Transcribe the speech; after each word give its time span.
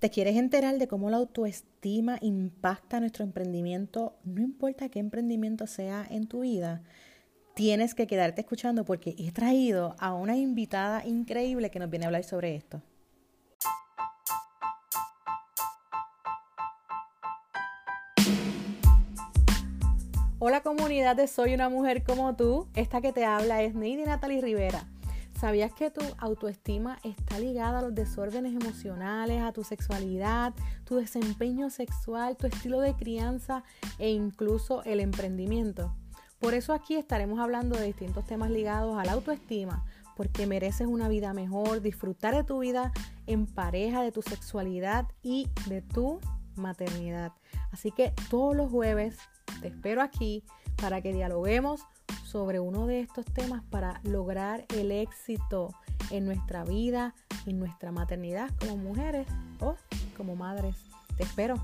¿Te 0.00 0.08
quieres 0.08 0.36
enterar 0.36 0.78
de 0.78 0.88
cómo 0.88 1.10
la 1.10 1.18
autoestima 1.18 2.16
impacta 2.22 3.00
nuestro 3.00 3.22
emprendimiento? 3.22 4.16
No 4.24 4.40
importa 4.40 4.88
qué 4.88 4.98
emprendimiento 4.98 5.66
sea 5.66 6.06
en 6.08 6.26
tu 6.26 6.40
vida, 6.40 6.80
tienes 7.54 7.94
que 7.94 8.06
quedarte 8.06 8.40
escuchando 8.40 8.86
porque 8.86 9.14
he 9.18 9.30
traído 9.30 9.96
a 9.98 10.14
una 10.14 10.38
invitada 10.38 11.04
increíble 11.04 11.70
que 11.70 11.80
nos 11.80 11.90
viene 11.90 12.06
a 12.06 12.08
hablar 12.08 12.24
sobre 12.24 12.56
esto. 12.56 12.80
Hola 20.38 20.62
comunidad 20.62 21.18
Soy 21.26 21.52
una 21.52 21.68
mujer 21.68 22.04
como 22.04 22.34
tú. 22.36 22.68
Esta 22.74 23.02
que 23.02 23.12
te 23.12 23.26
habla 23.26 23.62
es 23.62 23.74
Neidi 23.74 24.04
Natalie 24.04 24.40
Rivera. 24.40 24.86
¿Sabías 25.40 25.72
que 25.72 25.90
tu 25.90 26.02
autoestima 26.18 26.98
está 27.02 27.38
ligada 27.38 27.78
a 27.78 27.82
los 27.82 27.94
desórdenes 27.94 28.52
emocionales, 28.52 29.40
a 29.40 29.52
tu 29.52 29.64
sexualidad, 29.64 30.52
tu 30.84 30.96
desempeño 30.96 31.70
sexual, 31.70 32.36
tu 32.36 32.46
estilo 32.46 32.78
de 32.82 32.94
crianza 32.94 33.64
e 33.98 34.10
incluso 34.10 34.84
el 34.84 35.00
emprendimiento? 35.00 35.96
Por 36.40 36.52
eso 36.52 36.74
aquí 36.74 36.96
estaremos 36.96 37.40
hablando 37.40 37.78
de 37.78 37.86
distintos 37.86 38.26
temas 38.26 38.50
ligados 38.50 38.98
a 38.98 39.04
la 39.06 39.12
autoestima, 39.12 39.86
porque 40.14 40.46
mereces 40.46 40.86
una 40.86 41.08
vida 41.08 41.32
mejor, 41.32 41.80
disfrutar 41.80 42.34
de 42.34 42.44
tu 42.44 42.58
vida 42.58 42.92
en 43.26 43.46
pareja, 43.46 44.02
de 44.02 44.12
tu 44.12 44.20
sexualidad 44.20 45.06
y 45.22 45.48
de 45.68 45.80
tu 45.80 46.20
maternidad. 46.54 47.32
Así 47.72 47.92
que 47.92 48.12
todos 48.28 48.54
los 48.54 48.70
jueves 48.70 49.16
te 49.62 49.68
espero 49.68 50.02
aquí 50.02 50.44
para 50.76 51.00
que 51.00 51.14
dialoguemos 51.14 51.86
sobre 52.24 52.60
uno 52.60 52.86
de 52.86 53.00
estos 53.00 53.24
temas 53.26 53.62
para 53.70 54.00
lograr 54.04 54.64
el 54.76 54.92
éxito 54.92 55.74
en 56.10 56.24
nuestra 56.24 56.64
vida, 56.64 57.14
en 57.46 57.58
nuestra 57.58 57.92
maternidad 57.92 58.50
como 58.58 58.76
mujeres 58.76 59.26
o 59.60 59.76
como 60.16 60.36
madres. 60.36 60.76
Te 61.16 61.24
espero. 61.24 61.56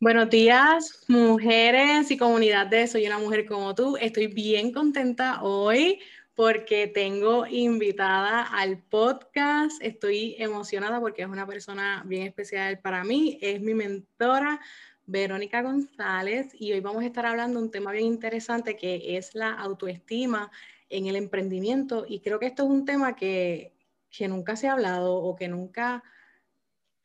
Buenos 0.00 0.28
días, 0.28 1.04
mujeres 1.08 2.10
y 2.10 2.18
comunidad 2.18 2.66
de 2.66 2.86
Soy 2.86 3.06
una 3.06 3.18
mujer 3.18 3.46
como 3.46 3.74
tú. 3.74 3.96
Estoy 3.96 4.26
bien 4.26 4.70
contenta 4.70 5.42
hoy 5.42 5.98
porque 6.34 6.88
tengo 6.88 7.46
invitada 7.46 8.42
al 8.42 8.78
podcast. 8.78 9.80
Estoy 9.80 10.36
emocionada 10.38 11.00
porque 11.00 11.22
es 11.22 11.28
una 11.28 11.46
persona 11.46 12.02
bien 12.06 12.26
especial 12.26 12.80
para 12.80 13.04
mí. 13.04 13.38
Es 13.40 13.60
mi 13.60 13.72
mentora, 13.72 14.60
Verónica 15.06 15.62
González, 15.62 16.54
y 16.58 16.72
hoy 16.72 16.80
vamos 16.80 17.02
a 17.02 17.06
estar 17.06 17.26
hablando 17.26 17.58
de 17.58 17.66
un 17.66 17.70
tema 17.70 17.92
bien 17.92 18.06
interesante 18.06 18.76
que 18.76 19.16
es 19.16 19.34
la 19.34 19.52
autoestima 19.52 20.50
en 20.88 21.06
el 21.06 21.16
emprendimiento. 21.16 22.04
Y 22.08 22.20
creo 22.20 22.38
que 22.38 22.46
esto 22.46 22.64
es 22.64 22.70
un 22.70 22.84
tema 22.84 23.14
que, 23.14 23.74
que 24.10 24.28
nunca 24.28 24.56
se 24.56 24.68
ha 24.68 24.72
hablado 24.72 25.14
o 25.14 25.36
que 25.36 25.48
nunca 25.48 26.02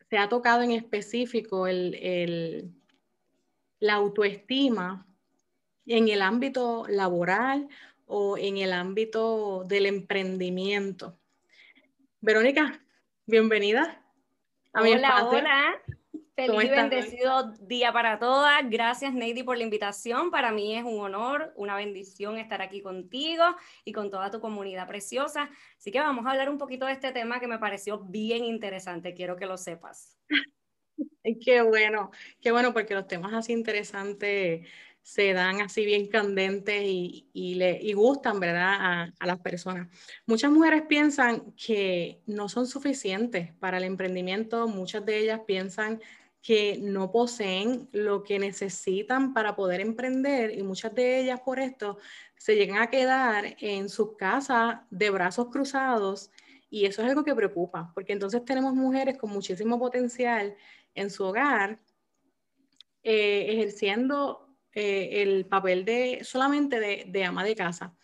se 0.10 0.18
ha 0.18 0.30
tocado 0.30 0.64
en 0.64 0.72
específico, 0.72 1.68
el, 1.68 1.96
el, 1.96 2.72
la 3.80 3.96
autoestima 3.96 5.06
en 5.86 6.08
el 6.08 6.22
ámbito 6.22 6.86
laboral 6.88 7.68
o 8.06 8.38
en 8.38 8.58
el 8.58 8.74
ámbito 8.74 9.66
del 9.68 9.86
emprendimiento. 9.86 11.18
Verónica, 12.22 12.82
bienvenida 13.26 14.04
a 14.74 14.82
mi 14.82 14.94
hola, 14.94 15.28
Hola, 15.28 15.82
feliz 16.48 16.64
y 16.64 16.70
bendecido 16.70 17.54
día 17.62 17.92
para 17.92 18.20
todas. 18.20 18.62
Gracias, 18.70 19.14
Neidy, 19.14 19.44
por 19.44 19.58
la 19.58 19.64
invitación. 19.64 20.32
Para 20.32 20.52
mí 20.52 20.76
es 20.76 20.84
un 20.84 21.00
honor, 21.00 21.54
una 21.56 21.76
bendición 21.76 22.38
estar 22.38 22.62
aquí 22.62 22.82
contigo 22.82 23.44
y 23.86 23.92
con 23.92 24.10
toda 24.10 24.32
tu 24.32 24.40
comunidad 24.40 24.88
preciosa. 24.88 25.50
Así 25.78 25.92
que 25.92 26.00
vamos 26.00 26.26
a 26.26 26.32
hablar 26.32 26.50
un 26.50 26.58
poquito 26.58 26.86
de 26.86 26.94
este 26.94 27.12
tema 27.12 27.40
que 27.40 27.48
me 27.48 27.60
pareció 27.60 28.00
bien 28.00 28.46
interesante. 28.46 29.14
Quiero 29.14 29.36
que 29.36 29.46
lo 29.46 29.58
sepas. 29.58 30.18
Qué 31.46 31.62
bueno, 31.62 32.12
qué 32.42 32.52
bueno, 32.52 32.74
porque 32.74 32.94
los 32.94 33.08
temas 33.08 33.34
así 33.34 33.54
interesantes 33.54 34.68
se 35.02 35.34
dan 35.34 35.62
así 35.62 35.86
bien 35.86 36.08
candentes 36.08 36.84
y, 36.84 37.28
y, 37.34 37.56
le, 37.56 37.80
y 37.82 37.94
gustan, 37.94 38.40
¿verdad?, 38.40 38.76
a, 38.80 39.14
a, 39.20 39.26
las 39.26 39.40
personas. 39.40 39.88
Muchas 40.26 40.52
mujeres 40.52 40.84
piensan 40.88 41.52
que 41.54 42.22
no 42.26 42.50
son 42.50 42.68
suficientes 42.68 43.54
para 43.60 43.78
el 43.78 43.86
emprendimiento, 43.86 44.68
muchas 44.68 45.06
de 45.06 45.18
ellas 45.18 45.42
piensan 45.48 46.02
que 46.42 46.80
no 46.82 47.12
poseen 47.12 47.90
lo 47.92 48.24
que 48.24 48.40
necesitan 48.40 49.34
para 49.34 49.56
poder 49.56 49.82
emprender 49.82 50.58
y 50.58 50.64
muchas 50.64 50.96
de 50.96 51.20
ellas 51.20 51.42
por 51.42 51.60
esto 51.60 51.98
se 52.38 52.56
llegan 52.56 52.82
a 52.82 52.90
quedar 52.90 53.58
en 53.60 53.90
sus 53.90 54.16
casas 54.16 54.80
de 54.90 55.10
brazos 55.10 55.48
cruzados 55.52 56.32
y 56.70 56.86
eso 56.86 57.02
es 57.02 57.10
algo 57.10 57.24
que 57.24 57.36
preocupa, 57.36 57.92
porque 57.94 58.14
entonces 58.14 58.46
tenemos 58.46 58.74
mujeres 58.74 59.18
con 59.18 59.32
muchísimo 59.32 59.80
potencial 59.80 60.56
en 60.94 61.10
su 61.10 61.26
hogar 61.26 61.80
eh, 63.04 63.48
ejerciendo 63.50 64.50
eh, 64.74 65.22
el 65.22 65.46
papel 65.46 65.84
de 65.84 66.20
solamente 66.24 66.80
de, 66.80 67.26
ama 67.26 67.44
de 67.44 67.56
casa, 67.56 67.96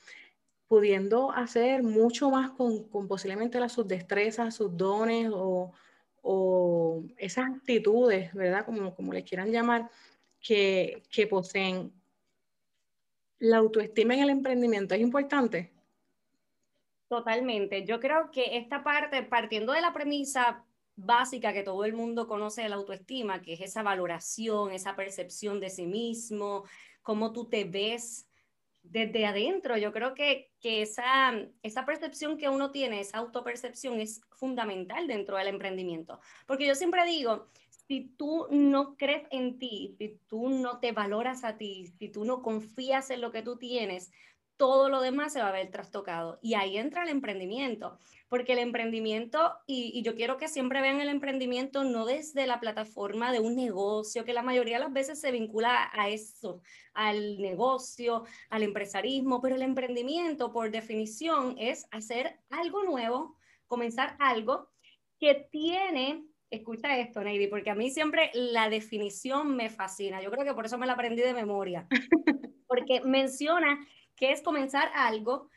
pudiendo 0.68 1.32
hacer 1.32 1.84
mucho 1.84 2.32
más 2.32 2.52
con, 2.52 2.90
posiblemente 3.08 3.60
las, 3.60 3.74
sus 3.74 3.88
destrezas, 3.88 4.56
sus 4.56 4.76
dones 4.76 5.30
o, 5.32 5.74
esas 7.18 7.46
actitudes, 7.56 8.34
¿verdad? 8.34 8.66
Como, 8.66 8.96
como 8.96 9.14
les 9.14 9.24
quieran 9.24 9.52
llamar, 9.52 9.90
que, 10.40 11.04
que 11.10 11.28
poseen. 11.28 11.92
La 13.40 13.58
autoestima 13.58 14.14
en 14.14 14.24
el 14.24 14.30
emprendimiento 14.30 14.96
es 14.96 15.02
importante. 15.02 15.72
Totalmente. 17.08 17.86
Yo 17.86 18.00
creo 18.00 18.32
que 18.32 18.58
esta 18.58 18.84
parte, 18.84 19.24
partiendo 19.24 19.74
de 19.74 19.82
la 19.82 19.94
premisa 19.94 20.66
básica 20.96 21.54
que 21.54 21.64
todo 21.64 21.86
el 21.86 21.94
mundo 21.94 22.28
conoce 22.28 22.64
de 22.64 22.70
la 22.70 22.76
autoestima, 22.76 23.42
que 23.42 23.54
es 23.54 23.62
esa 23.62 23.84
valoración, 23.84 24.72
esa 24.72 24.96
percepción 24.96 25.60
de 25.60 25.70
sí 25.70 25.86
mismo, 25.86 26.64
cómo 27.02 27.34
tú 27.34 27.46
te 27.48 27.66
ves 27.66 28.28
desde 28.90 29.26
adentro. 29.26 29.78
Yo 29.78 29.92
creo 29.92 30.14
que, 30.14 30.52
que 30.60 30.82
esa, 30.82 31.34
esa 31.64 31.86
percepción 31.86 32.38
que 32.38 32.50
uno 32.50 32.72
tiene, 32.72 33.00
esa 33.00 33.18
autopercepción 33.18 34.00
es 34.00 34.22
fundamental 34.32 35.08
dentro 35.08 35.38
del 35.38 35.48
emprendimiento. 35.48 36.20
Porque 36.46 36.66
yo 36.66 36.76
siempre 36.76 37.06
digo, 37.06 37.50
si 37.88 38.10
tú 38.18 38.48
no 38.50 38.96
crees 38.98 39.28
en 39.32 39.60
ti, 39.60 39.96
si 39.98 40.20
tú 40.28 40.50
no 40.50 40.80
te 40.80 40.92
valoras 40.92 41.44
a 41.44 41.58
ti, 41.58 41.88
si 42.00 42.10
tú 42.10 42.26
no 42.26 42.42
confías 42.42 43.10
en 43.12 43.22
lo 43.22 43.32
que 43.32 43.44
tú 43.44 43.58
tienes, 43.58 44.12
todo 44.58 44.90
lo 44.90 45.02
demás 45.02 45.34
se 45.34 45.42
va 45.42 45.50
a 45.50 45.52
ver 45.52 45.70
trastocado. 45.70 46.40
Y 46.42 46.54
ahí 46.54 46.78
entra 46.78 47.04
el 47.04 47.10
emprendimiento, 47.10 47.98
porque 48.30 48.54
el 48.54 48.60
emprendimiento, 48.60 49.54
y, 49.68 50.02
yo 50.04 50.16
quiero 50.16 50.38
que 50.38 50.48
siempre 50.48 50.82
vean 50.82 51.02
el 51.02 51.10
emprendimiento 51.10 51.84
no 51.84 52.06
desde 52.06 52.48
la 52.48 52.60
plataforma 52.60 53.32
de 53.32 53.40
un 53.40 53.56
negocio, 53.56 54.26
que 54.26 54.34
la 54.34 54.44
mayoría 54.44 54.78
de 54.78 54.86
las 54.86 54.94
veces 54.94 55.20
se 55.20 55.32
vincula 55.32 55.90
a 55.94 56.10
eso, 56.10 56.62
al 56.94 57.42
negocio, 57.42 58.24
al 58.50 58.64
empresarismo, 58.64 59.42
pero 59.42 59.56
el 59.56 59.62
emprendimiento 59.62 60.52
por 60.52 60.72
definición 60.72 61.56
es 61.58 61.86
hacer 61.92 62.40
algo 62.50 62.84
nuevo, 62.84 63.38
comenzar 63.68 64.16
algo 64.20 64.70
que 65.20 65.48
tiene 65.52 66.26
escucha 66.50 66.98
esto, 66.98 67.22
Neidy, 67.22 67.48
porque 67.48 67.70
a 67.70 67.76
mí 67.76 67.90
siempre 67.90 68.32
la 68.34 68.70
definición 68.70 69.56
me 69.56 69.70
fascina. 69.70 70.22
Yo 70.22 70.32
creo 70.32 70.46
que 70.46 70.54
por 70.54 70.66
eso 70.66 70.78
me 70.78 70.86
la 70.86 70.94
aprendí 70.94 71.22
de 71.22 71.34
memoria. 71.34 71.88
Porque 72.68 73.02
menciona 73.02 73.80
que 74.16 74.32
es 74.32 74.42
comenzar 74.42 74.92
algo 74.96 75.50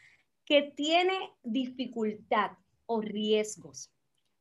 que 0.44 0.62
tiene 0.74 1.32
dificultad 1.42 2.52
o 2.86 3.00
riesgos. 3.00 3.90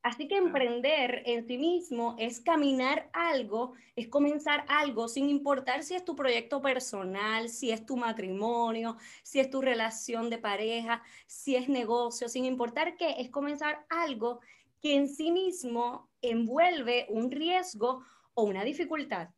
Así 0.02 0.28
que 0.28 0.36
emprender 0.36 1.22
en 1.26 1.46
sí 1.46 1.58
mismo 1.58 2.14
es 2.18 2.40
caminar 2.40 3.10
algo, 3.12 3.74
es 3.96 4.08
comenzar 4.08 4.64
algo 4.68 5.08
sin 5.08 5.28
importar 5.28 5.82
si 5.82 5.94
es 5.94 6.04
tu 6.04 6.14
proyecto 6.14 6.62
personal, 6.62 7.48
si 7.48 7.72
es 7.72 7.84
tu 7.84 7.96
matrimonio, 7.96 8.96
si 9.22 9.40
es 9.40 9.50
tu 9.50 9.60
relación 9.60 10.30
de 10.30 10.38
pareja, 10.38 11.02
si 11.26 11.56
es 11.56 11.68
negocio, 11.68 12.28
sin 12.28 12.44
importar 12.44 12.96
qué, 12.96 13.16
es 13.18 13.28
comenzar 13.28 13.84
algo 13.90 14.40
que 14.80 14.94
en 14.94 15.08
sí 15.08 15.32
mismo 15.32 16.08
envuelve 16.22 17.06
un 17.10 17.30
riesgo 17.30 18.04
o 18.34 18.44
una 18.44 18.62
dificultad. 18.62 19.30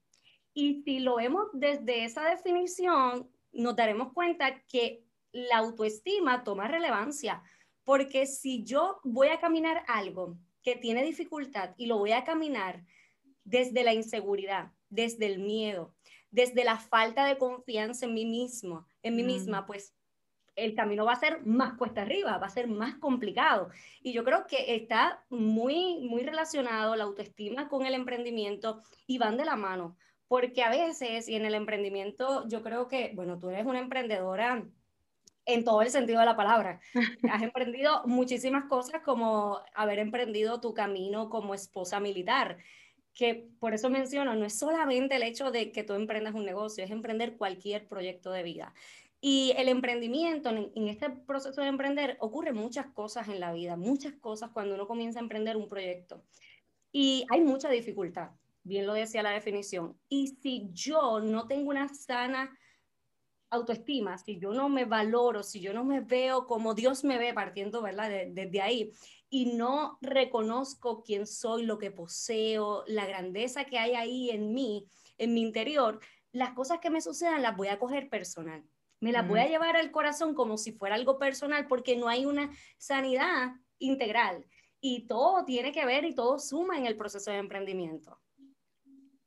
Y 0.52 0.82
si 0.82 0.98
lo 1.00 1.16
vemos 1.16 1.48
desde 1.54 2.04
esa 2.04 2.28
definición, 2.28 3.29
nos 3.52 3.76
daremos 3.76 4.12
cuenta 4.12 4.62
que 4.62 5.04
la 5.32 5.58
autoestima 5.58 6.44
toma 6.44 6.68
relevancia, 6.68 7.42
porque 7.84 8.26
si 8.26 8.64
yo 8.64 9.00
voy 9.04 9.28
a 9.28 9.40
caminar 9.40 9.84
algo 9.88 10.36
que 10.62 10.76
tiene 10.76 11.02
dificultad 11.04 11.70
y 11.76 11.86
lo 11.86 11.98
voy 11.98 12.12
a 12.12 12.24
caminar 12.24 12.84
desde 13.44 13.84
la 13.84 13.94
inseguridad, 13.94 14.72
desde 14.88 15.26
el 15.26 15.38
miedo, 15.38 15.94
desde 16.30 16.64
la 16.64 16.78
falta 16.78 17.24
de 17.24 17.38
confianza 17.38 18.06
en 18.06 18.14
mí 18.14 18.24
mismo, 18.24 18.86
en 19.02 19.16
mí 19.16 19.22
misma, 19.22 19.62
mm. 19.62 19.66
pues 19.66 19.94
el 20.56 20.74
camino 20.74 21.04
va 21.04 21.12
a 21.12 21.20
ser 21.20 21.44
más 21.46 21.76
cuesta 21.76 22.02
arriba, 22.02 22.38
va 22.38 22.46
a 22.46 22.50
ser 22.50 22.68
más 22.68 22.96
complicado. 22.96 23.70
Y 24.02 24.12
yo 24.12 24.24
creo 24.24 24.46
que 24.46 24.74
está 24.76 25.24
muy, 25.30 26.00
muy 26.00 26.22
relacionado 26.22 26.96
la 26.96 27.04
autoestima 27.04 27.68
con 27.68 27.86
el 27.86 27.94
emprendimiento 27.94 28.82
y 29.06 29.18
van 29.18 29.36
de 29.36 29.44
la 29.44 29.56
mano 29.56 29.96
porque 30.30 30.62
a 30.62 30.70
veces, 30.70 31.28
y 31.28 31.34
en 31.34 31.44
el 31.44 31.54
emprendimiento, 31.54 32.46
yo 32.46 32.62
creo 32.62 32.86
que, 32.86 33.10
bueno, 33.16 33.40
tú 33.40 33.50
eres 33.50 33.66
una 33.66 33.80
emprendedora 33.80 34.64
en 35.44 35.64
todo 35.64 35.82
el 35.82 35.90
sentido 35.90 36.20
de 36.20 36.26
la 36.26 36.36
palabra. 36.36 36.78
Has 37.32 37.42
emprendido 37.42 38.06
muchísimas 38.06 38.66
cosas 38.66 39.02
como 39.02 39.58
haber 39.74 39.98
emprendido 39.98 40.60
tu 40.60 40.72
camino 40.72 41.30
como 41.30 41.52
esposa 41.52 41.98
militar, 41.98 42.58
que 43.12 43.48
por 43.58 43.74
eso 43.74 43.90
menciono, 43.90 44.36
no 44.36 44.44
es 44.44 44.56
solamente 44.56 45.16
el 45.16 45.24
hecho 45.24 45.50
de 45.50 45.72
que 45.72 45.82
tú 45.82 45.94
emprendas 45.94 46.34
un 46.34 46.44
negocio, 46.44 46.84
es 46.84 46.92
emprender 46.92 47.36
cualquier 47.36 47.88
proyecto 47.88 48.30
de 48.30 48.44
vida. 48.44 48.72
Y 49.20 49.52
el 49.56 49.68
emprendimiento, 49.68 50.50
en, 50.50 50.86
este 50.86 51.10
proceso 51.10 51.60
de 51.60 51.66
emprender, 51.66 52.16
ocurren 52.20 52.54
muchas 52.54 52.86
cosas 52.86 53.26
en 53.26 53.40
la 53.40 53.52
vida, 53.52 53.74
muchas 53.74 54.12
cosas 54.12 54.50
cuando 54.52 54.76
uno 54.76 54.86
comienza 54.86 55.18
a 55.18 55.22
emprender 55.22 55.56
un 55.56 55.68
proyecto. 55.68 56.22
Y 56.92 57.26
hay 57.30 57.40
mucha 57.40 57.68
dificultad, 57.68 58.30
bien 58.62 58.86
lo 58.86 58.94
decía 58.94 59.22
la 59.22 59.30
definición. 59.30 59.98
Y 60.08 60.28
si 60.42 60.68
yo 60.72 61.20
no 61.20 61.46
tengo 61.46 61.70
una 61.70 61.88
sana 61.88 62.56
autoestima, 63.50 64.16
si 64.16 64.38
yo 64.38 64.52
no 64.52 64.68
me 64.68 64.84
valoro, 64.84 65.42
si 65.42 65.60
yo 65.60 65.72
no 65.72 65.84
me 65.84 66.00
veo 66.00 66.46
como 66.46 66.74
Dios 66.74 67.04
me 67.04 67.18
ve 67.18 67.34
partiendo, 67.34 67.82
¿verdad? 67.82 68.08
desde 68.28 68.60
ahí, 68.60 68.92
y 69.28 69.46
no 69.46 69.98
reconozco 70.00 71.02
quién 71.02 71.26
soy, 71.26 71.64
lo 71.64 71.78
que 71.78 71.90
poseo, 71.90 72.84
la 72.86 73.06
grandeza 73.06 73.64
que 73.64 73.78
hay 73.78 73.94
ahí 73.94 74.30
en 74.30 74.52
mí, 74.52 74.86
en 75.18 75.34
mi 75.34 75.42
interior, 75.42 76.00
las 76.32 76.52
cosas 76.52 76.78
que 76.80 76.90
me 76.90 77.00
sucedan 77.00 77.42
las 77.42 77.56
voy 77.56 77.68
a 77.68 77.78
coger 77.78 78.08
personal. 78.08 78.64
Me 79.00 79.12
las 79.12 79.26
voy 79.26 79.40
a 79.40 79.48
llevar 79.48 79.76
al 79.76 79.90
corazón 79.90 80.34
como 80.34 80.58
si 80.58 80.72
fuera 80.72 80.94
algo 80.94 81.18
personal 81.18 81.66
porque 81.66 81.96
no 81.96 82.08
hay 82.08 82.26
una 82.26 82.50
sanidad 82.76 83.52
integral. 83.78 84.44
Y 84.80 85.06
todo 85.06 85.44
tiene 85.44 85.72
que 85.72 85.86
ver 85.86 86.04
y 86.04 86.14
todo 86.14 86.38
suma 86.38 86.76
en 86.76 86.86
el 86.86 86.96
proceso 86.96 87.30
de 87.30 87.38
emprendimiento. 87.38 88.20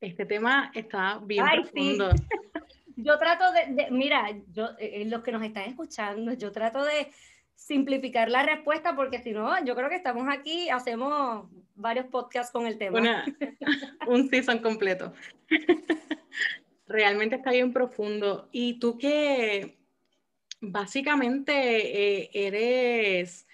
Este 0.04 0.26
tema 0.26 0.70
está 0.76 1.22
bien 1.24 1.46
profundo. 1.46 2.10
yo 2.98 3.18
trato 3.18 3.46
de, 3.54 3.90
mira, 3.90 4.36
yo, 4.52 4.72
eh, 4.78 5.06
los 5.06 5.24
que 5.24 5.32
nos 5.32 5.42
están 5.42 5.64
escuchando, 5.64 6.34
yo 6.34 6.52
trato 6.52 6.84
de 6.84 7.10
simplificar 7.56 8.30
la 8.30 8.44
respuesta 8.44 8.98
porque 8.98 9.20
si 9.20 9.32
no, 9.32 9.64
yo 9.64 9.74
creo 9.76 9.88
que 9.88 9.96
estamos 9.96 10.28
aquí, 10.30 10.70
hacemos 10.70 11.48
varios 11.76 12.08
podcasts 12.08 12.52
con 12.52 12.68
el 12.68 12.78
tema. 12.78 13.00
un 14.08 14.30
season 14.30 14.60
completo. 14.60 15.14
Realmente 16.86 17.38
está 17.38 17.52
bien 17.52 17.72
profundo. 17.72 18.50
Y 18.52 18.80
tú 18.80 18.98
que 18.98 19.78
básicamente 20.60 22.24
eh, 22.24 22.30
eres 22.34 23.48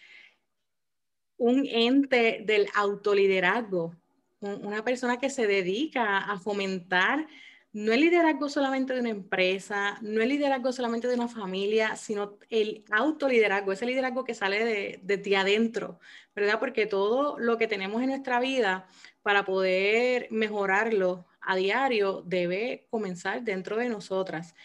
un 1.38 1.68
ente 1.68 2.42
del 2.44 2.66
autoliderazgo, 2.74 3.94
una 4.41 4.83
persona 4.83 5.18
que 5.18 5.30
se 5.30 5.47
dedica 5.47 6.18
a 6.19 6.39
fomentar 6.39 7.27
no 7.71 7.94
el 7.94 8.01
liderazgo 8.01 8.50
solamente 8.50 8.94
de 8.94 9.01
una 9.01 9.09
empresa, 9.09 10.00
no 10.01 10.21
el 10.21 10.30
liderazgo 10.30 10.71
solamente 10.71 11.07
de 11.07 11.13
una 11.13 11.27
familia, 11.27 11.95
sino 11.95 12.39
el 12.50 12.83
autoliderazgo, 12.89 13.71
ese 13.71 13.86
liderazgo 13.86 14.24
que 14.24 14.33
sale 14.33 14.65
de, 14.65 15.00
de, 15.03 15.18
ti 15.19 15.36
adentro, 15.36 16.00
¿verdad? 16.36 16.59
Porque 16.59 16.88
todo 16.88 17.38
lo 17.38 17.57
que 17.57 17.68
tenemos 17.68 18.01
en 18.01 18.09
nuestra 18.09 18.39
vida 18.39 18.88
para 19.21 19.45
poder 19.45 20.27
mejorarlo 20.31 21.27
a 21.41 21.56
diario 21.56 22.24
debe 22.25 22.88
comenzar 22.89 23.44
dentro 23.44 23.77
de 23.77 23.89
nosotras. 23.89 24.56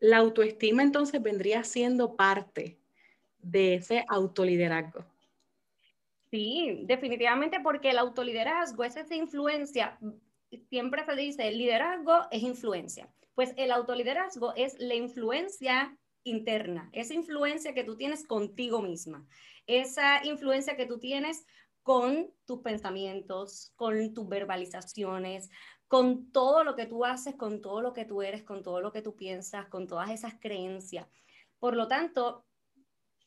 La 0.00 0.18
autoestima 0.18 0.82
entonces 0.82 1.22
vendría 1.22 1.64
siendo 1.64 2.16
parte 2.16 2.78
de 3.42 3.74
ese 3.74 4.04
autoliderazgo. 4.08 5.11
Sí, 6.32 6.80
definitivamente 6.86 7.60
porque 7.60 7.90
el 7.90 7.98
autoliderazgo 7.98 8.82
es 8.82 8.96
esa 8.96 9.14
influencia 9.14 10.00
siempre 10.68 11.04
se 11.04 11.16
dice, 11.16 11.48
el 11.48 11.58
liderazgo 11.58 12.26
es 12.30 12.42
influencia. 12.42 13.12
Pues 13.34 13.54
el 13.56 13.70
autoliderazgo 13.70 14.52
es 14.54 14.78
la 14.78 14.94
influencia 14.94 15.98
interna, 16.24 16.90
esa 16.92 17.14
influencia 17.14 17.74
que 17.74 17.84
tú 17.84 17.96
tienes 17.96 18.26
contigo 18.26 18.82
misma, 18.82 19.26
esa 19.66 20.24
influencia 20.24 20.76
que 20.76 20.86
tú 20.86 20.98
tienes 20.98 21.44
con 21.82 22.32
tus 22.44 22.60
pensamientos, 22.60 23.72
con 23.74 24.14
tus 24.14 24.28
verbalizaciones, 24.28 25.50
con 25.88 26.30
todo 26.30 26.62
lo 26.62 26.76
que 26.76 26.86
tú 26.86 27.04
haces, 27.04 27.34
con 27.34 27.60
todo 27.60 27.80
lo 27.80 27.92
que 27.92 28.04
tú 28.04 28.22
eres, 28.22 28.44
con 28.44 28.62
todo 28.62 28.80
lo 28.80 28.92
que 28.92 29.02
tú 29.02 29.16
piensas, 29.16 29.66
con 29.66 29.86
todas 29.86 30.10
esas 30.10 30.34
creencias. 30.38 31.08
Por 31.58 31.74
lo 31.74 31.88
tanto, 31.88 32.44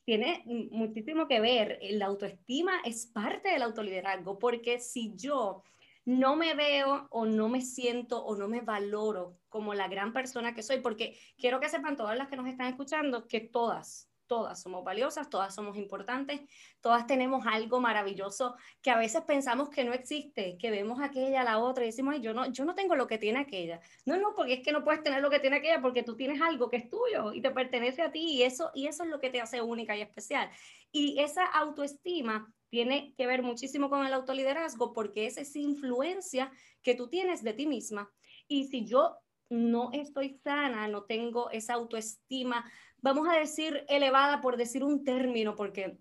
tiene 0.06 0.44
muchísimo 0.46 1.28
que 1.28 1.40
ver, 1.40 1.80
la 1.82 2.06
autoestima 2.06 2.80
es 2.86 3.08
parte 3.08 3.50
del 3.50 3.64
autoliderazgo, 3.64 4.38
porque 4.38 4.80
si 4.80 5.16
yo 5.16 5.64
no 6.06 6.36
me 6.36 6.54
veo 6.54 7.08
o 7.10 7.26
no 7.26 7.50
me 7.50 7.62
siento 7.62 8.24
o 8.24 8.36
no 8.36 8.48
me 8.48 8.62
valoro 8.62 9.40
como 9.50 9.74
la 9.74 9.88
gran 9.88 10.14
persona 10.14 10.54
que 10.54 10.62
soy, 10.62 10.80
porque 10.80 11.18
quiero 11.38 11.60
que 11.60 11.70
sepan 11.70 11.98
todas 11.98 12.18
las 12.18 12.28
que 12.28 12.36
nos 12.36 12.48
están 12.48 12.68
escuchando 12.68 13.28
que 13.28 13.42
todas, 13.42 14.08
todas 14.28 14.62
somos 14.62 14.84
valiosas, 14.84 15.30
todas 15.30 15.54
somos 15.54 15.78
importantes, 15.78 16.42
todas 16.82 17.08
tenemos 17.08 17.46
algo 17.46 17.80
maravilloso 17.80 18.56
que 18.82 18.92
a 18.92 18.98
veces 18.98 19.24
pensamos 19.24 19.70
que 19.70 19.84
no 19.84 19.94
existe, 19.94 20.58
que 20.58 20.72
vemos 20.72 21.00
aquella, 21.02 21.44
la 21.44 21.60
otra 21.60 21.84
y 21.84 21.88
decimos, 21.88 22.16
Ay, 22.16 22.22
yo 22.22 22.34
no, 22.34 22.52
yo 22.52 22.66
no 22.66 22.76
tengo 22.76 22.96
lo 22.96 23.08
que 23.08 23.18
tiene 23.18 23.40
aquella. 23.40 23.80
No, 24.06 24.18
no, 24.18 24.34
porque 24.36 24.54
es 24.54 24.64
que 24.64 24.72
no 24.72 24.84
puedes 24.84 25.04
tener 25.04 25.22
lo 25.22 25.30
que 25.30 25.40
tiene 25.40 25.58
aquella 25.58 25.82
porque 25.82 26.04
tú 26.04 26.16
tienes 26.16 26.42
algo 26.42 26.70
que 26.70 26.78
es 26.78 26.90
tuyo 26.90 27.34
y 27.34 27.42
te 27.42 27.52
pertenece 27.52 28.02
a 28.02 28.12
ti 28.12 28.22
y 28.22 28.44
eso, 28.44 28.72
y 28.74 28.88
eso 28.88 29.04
es 29.04 29.10
lo 29.10 29.20
que 29.20 29.30
te 29.30 29.42
hace 29.42 29.62
única 29.62 29.96
y 29.96 30.02
especial. 30.02 30.50
Y 30.92 31.20
esa 31.20 31.46
autoestima 31.46 32.54
tiene 32.70 33.14
que 33.18 33.28
ver 33.28 33.44
muchísimo 33.44 33.90
con 33.90 34.06
el 34.06 34.14
autoliderazgo 34.14 34.94
porque 34.94 35.28
es 35.28 35.38
esa 35.38 35.60
influencia 35.60 36.52
que 36.82 36.96
tú 36.96 37.10
tienes 37.10 37.44
de 37.44 37.54
ti 37.54 37.68
misma. 37.68 38.12
Y 38.48 38.66
si 38.66 38.86
yo 38.86 39.18
no 39.50 39.92
estoy 39.94 40.40
sana, 40.44 40.88
no 40.88 41.04
tengo 41.04 41.50
esa 41.52 41.76
autoestima, 41.76 42.70
vamos 43.06 43.28
a 43.30 43.38
decir 43.38 43.86
elevada 43.88 44.42
por 44.42 44.58
decir 44.58 44.84
un 44.84 45.04
término, 45.04 45.56
porque 45.56 46.00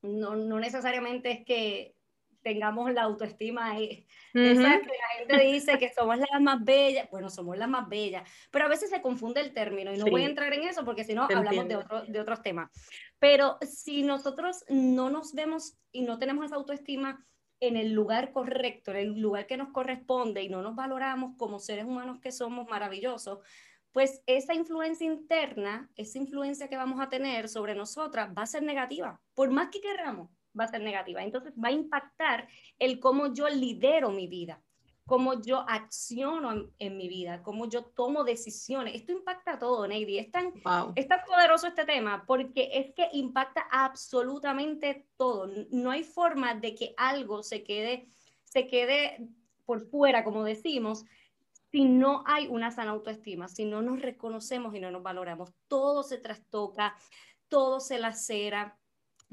no, 0.00 0.36
no 0.36 0.60
necesariamente 0.60 1.32
es 1.32 1.44
que 1.44 1.96
tengamos 2.40 2.92
la 2.92 3.02
autoestima 3.02 3.72
ahí. 3.72 4.06
Esa 4.32 4.80
que 4.80 4.86
la 4.86 5.08
gente 5.18 5.44
dice 5.52 5.76
que 5.76 5.92
somos 5.92 6.18
las 6.18 6.40
más 6.40 6.64
bellas, 6.64 7.08
bueno, 7.10 7.30
somos 7.30 7.58
las 7.58 7.68
más 7.68 7.88
bellas, 7.88 8.30
pero 8.52 8.66
a 8.66 8.68
veces 8.68 8.90
se 8.90 9.02
confunde 9.02 9.40
el 9.40 9.52
término 9.52 9.92
y 9.92 9.98
no 9.98 10.06
voy 10.06 10.22
a 10.22 10.26
entrar 10.26 10.52
en 10.54 10.68
eso 10.68 10.84
porque 10.84 11.02
si 11.02 11.14
no 11.14 11.24
hablamos 11.24 11.66
de, 11.66 11.74
otro, 11.74 12.04
de 12.06 12.20
otros 12.20 12.40
temas. 12.42 12.70
Pero 13.18 13.58
si 13.62 14.04
nosotros 14.04 14.64
no 14.68 15.10
nos 15.10 15.34
vemos 15.34 15.76
y 15.90 16.02
no 16.02 16.20
tenemos 16.20 16.44
esa 16.44 16.54
autoestima 16.54 17.26
en 17.58 17.76
el 17.76 17.92
lugar 17.92 18.30
correcto, 18.30 18.92
en 18.92 18.98
el 18.98 19.20
lugar 19.20 19.48
que 19.48 19.56
nos 19.56 19.72
corresponde 19.72 20.44
y 20.44 20.48
no 20.48 20.62
nos 20.62 20.76
valoramos 20.76 21.36
como 21.36 21.58
seres 21.58 21.86
humanos 21.86 22.20
que 22.20 22.30
somos 22.30 22.68
maravillosos, 22.68 23.40
pues 23.96 24.22
esa 24.26 24.52
influencia 24.52 25.06
interna, 25.06 25.88
esa 25.96 26.18
influencia 26.18 26.68
que 26.68 26.76
vamos 26.76 27.00
a 27.00 27.08
tener 27.08 27.48
sobre 27.48 27.74
nosotras 27.74 28.28
va 28.36 28.42
a 28.42 28.46
ser 28.46 28.62
negativa, 28.62 29.18
por 29.32 29.50
más 29.50 29.70
que 29.70 29.80
queramos, 29.80 30.28
va 30.52 30.64
a 30.64 30.68
ser 30.68 30.82
negativa. 30.82 31.24
Entonces 31.24 31.54
va 31.54 31.68
a 31.68 31.72
impactar 31.72 32.46
el 32.78 33.00
cómo 33.00 33.32
yo 33.32 33.48
lidero 33.48 34.10
mi 34.10 34.28
vida 34.28 34.62
cómo 35.06 35.40
yo 35.40 35.64
acciono 35.66 36.68
en, 36.78 36.96
mi 36.98 37.08
vida, 37.08 37.42
cómo 37.42 37.70
yo 37.70 37.84
tomo 37.84 38.24
decisiones. 38.24 38.96
Esto 38.96 39.12
impacta 39.12 39.58
todo, 39.58 39.86
Neidy. 39.86 40.18
Es 40.18 40.32
tan, 40.32 40.52
es 40.96 41.06
tan 41.08 41.20
poderoso 41.24 41.68
este 41.68 41.84
tema 41.84 42.24
porque 42.26 42.68
es 42.72 42.92
que 42.92 43.08
impacta 43.12 43.66
absolutamente 43.70 45.06
todo. 45.16 45.48
No 45.70 45.92
hay 45.92 46.02
forma 46.02 46.54
de 46.54 46.74
que 46.74 46.92
algo 46.98 47.44
se 47.44 47.62
quede, 47.62 48.08
se 48.42 48.66
quede 48.66 49.28
por 49.64 49.80
fuera, 49.80 50.24
como 50.24 50.42
decimos, 50.42 51.04
si 51.76 51.84
no 51.84 52.24
hay 52.24 52.46
una 52.46 52.70
sana 52.70 52.92
autoestima, 52.92 53.48
si 53.48 53.66
no 53.66 53.82
nos 53.82 54.00
reconocemos 54.00 54.74
y 54.74 54.80
no 54.80 54.90
nos 54.90 55.02
valoramos. 55.02 55.52
Todo 55.68 56.02
se 56.02 56.16
trastoca, 56.16 56.96
todo 57.48 57.80
se 57.80 57.98
lacera, 57.98 58.78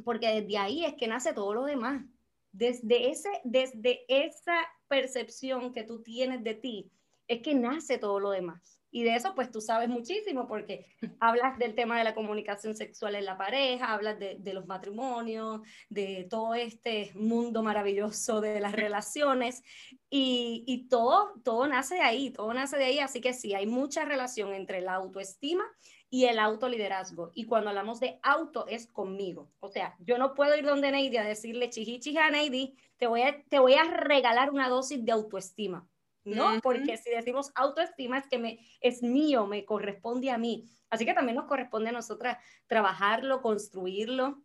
porque 0.04 0.42
desde 0.42 0.58
ahí 0.58 0.84
es 0.84 0.96
que 0.96 1.08
nace 1.08 1.32
todo 1.32 1.54
lo 1.54 1.64
demás. 1.64 2.04
Desde, 2.52 3.12
ese, 3.12 3.30
desde 3.46 4.04
esa 4.10 4.58
percepción 4.90 5.72
que 5.72 5.84
tú 5.84 6.04
tienes 6.04 6.44
de 6.44 6.56
ti, 6.56 6.92
es 7.30 7.42
que 7.42 7.56
nace 7.56 7.98
todo 7.98 8.20
lo 8.20 8.32
demás. 8.32 8.78
Y 8.96 9.02
de 9.04 9.16
eso, 9.16 9.34
pues 9.34 9.50
tú 9.50 9.60
sabes 9.60 9.90
muchísimo 9.90 10.48
porque 10.48 10.86
hablas 11.20 11.58
del 11.58 11.74
tema 11.74 11.98
de 11.98 12.04
la 12.04 12.14
comunicación 12.14 12.76
sexual 12.76 13.16
en 13.16 13.26
la 13.26 13.38
pareja, 13.38 13.92
hablas 13.92 14.20
de, 14.20 14.38
de, 14.40 14.54
los 14.54 14.68
matrimonios, 14.68 15.62
de 15.90 16.28
todo 16.30 16.54
este 16.54 17.12
mundo 17.16 17.64
maravilloso 17.64 18.40
de 18.40 18.60
las 18.60 18.74
relaciones 18.74 19.64
y, 20.12 20.64
y, 20.68 20.88
todo, 20.90 21.34
todo 21.44 21.68
nace 21.68 21.96
de 21.96 22.02
ahí, 22.02 22.30
todo 22.30 22.54
nace 22.54 22.78
de 22.78 22.86
ahí. 22.86 23.00
Así 23.00 23.20
que 23.20 23.34
sí, 23.34 23.56
hay 23.56 23.66
mucha 23.66 24.06
relación 24.06 24.54
entre 24.54 24.80
la 24.82 24.94
autoestima 24.94 25.64
y 26.12 26.26
el 26.26 26.38
autoliderazgo. 26.38 27.32
Y 27.34 27.46
cuando 27.46 27.72
hablamos 27.72 28.00
de 28.00 28.20
auto 28.22 28.68
es 28.68 28.86
conmigo. 28.86 29.50
O 29.60 29.70
sea, 29.70 29.96
yo 29.98 30.20
no 30.20 30.36
puedo 30.36 30.56
ir 30.56 30.64
donde 30.64 30.92
Neidy 30.92 31.18
a 31.18 31.24
decirle, 31.24 31.72
chiji, 31.72 32.00
chija, 32.00 32.30
Neidy, 32.30 32.78
te 32.98 33.08
voy, 33.08 33.24
a, 33.24 33.44
te 33.50 33.58
voy 33.58 33.74
a 33.74 33.86
regalar 33.86 34.52
una 34.52 34.70
dosis 34.70 35.04
de 35.04 35.12
autoestima. 35.12 35.90
No, 36.24 36.60
porque 36.62 36.98
si 36.98 37.10
decimos 37.10 37.52
autoestima 37.56 38.18
es 38.18 38.28
que 38.28 38.40
me, 38.40 38.60
es 38.80 39.04
mío, 39.04 39.46
me 39.46 39.66
corresponde 39.66 40.32
a 40.32 40.38
mí. 40.38 40.70
Así 40.90 41.06
que 41.06 41.14
también 41.14 41.36
nos 41.36 41.46
corresponde 41.46 41.90
a 41.90 41.94
nosotras 41.94 42.38
trabajarlo, 42.68 43.42
construirlo, 43.42 44.44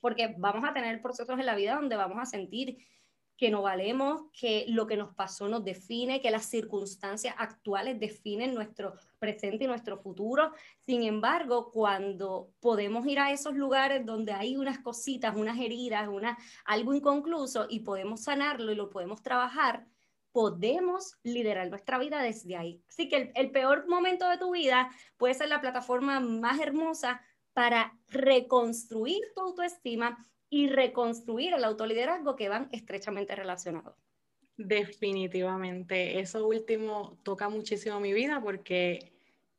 porque 0.00 0.34
vamos 0.38 0.68
a 0.68 0.72
tener 0.72 1.00
procesos 1.02 1.38
en 1.38 1.46
la 1.46 1.56
vida 1.56 1.74
donde 1.74 1.96
vamos 1.96 2.18
a 2.20 2.26
sentir 2.26 2.78
que 3.38 3.50
no 3.50 3.62
valemos, 3.62 4.22
que 4.32 4.64
lo 4.68 4.88
que 4.88 4.96
nos 4.96 5.14
pasó 5.14 5.48
nos 5.48 5.64
define, 5.64 6.20
que 6.20 6.32
las 6.32 6.46
circunstancias 6.46 7.36
actuales 7.38 8.00
definen 8.00 8.52
nuestro 8.52 8.94
presente 9.20 9.64
y 9.64 9.68
nuestro 9.68 9.96
futuro. 9.96 10.52
Sin 10.80 11.04
embargo, 11.04 11.70
cuando 11.70 12.50
podemos 12.58 13.06
ir 13.06 13.20
a 13.20 13.30
esos 13.30 13.54
lugares 13.54 14.04
donde 14.04 14.32
hay 14.32 14.56
unas 14.56 14.80
cositas, 14.80 15.36
unas 15.36 15.56
heridas, 15.56 16.08
una, 16.08 16.36
algo 16.64 16.92
inconcluso 16.94 17.66
y 17.70 17.80
podemos 17.80 18.24
sanarlo 18.24 18.72
y 18.72 18.74
lo 18.74 18.90
podemos 18.90 19.22
trabajar, 19.22 19.86
podemos 20.32 21.18
liderar 21.22 21.68
nuestra 21.68 21.98
vida 21.98 22.22
desde 22.22 22.56
ahí. 22.56 22.82
Así 22.88 23.08
que 23.08 23.16
el, 23.16 23.32
el 23.34 23.50
peor 23.50 23.88
momento 23.88 24.28
de 24.28 24.38
tu 24.38 24.52
vida 24.52 24.90
puede 25.16 25.34
ser 25.34 25.48
la 25.48 25.60
plataforma 25.60 26.20
más 26.20 26.60
hermosa 26.60 27.22
para 27.52 27.98
reconstruir 28.08 29.20
tu 29.34 29.40
autoestima 29.40 30.16
y 30.50 30.68
reconstruir 30.68 31.52
el 31.54 31.64
autoliderazgo 31.64 32.36
que 32.36 32.48
van 32.48 32.68
estrechamente 32.72 33.34
relacionados. 33.34 33.96
Definitivamente, 34.56 36.18
eso 36.18 36.46
último 36.46 37.18
toca 37.22 37.48
muchísimo 37.48 38.00
mi 38.00 38.12
vida 38.12 38.40
porque 38.42 39.12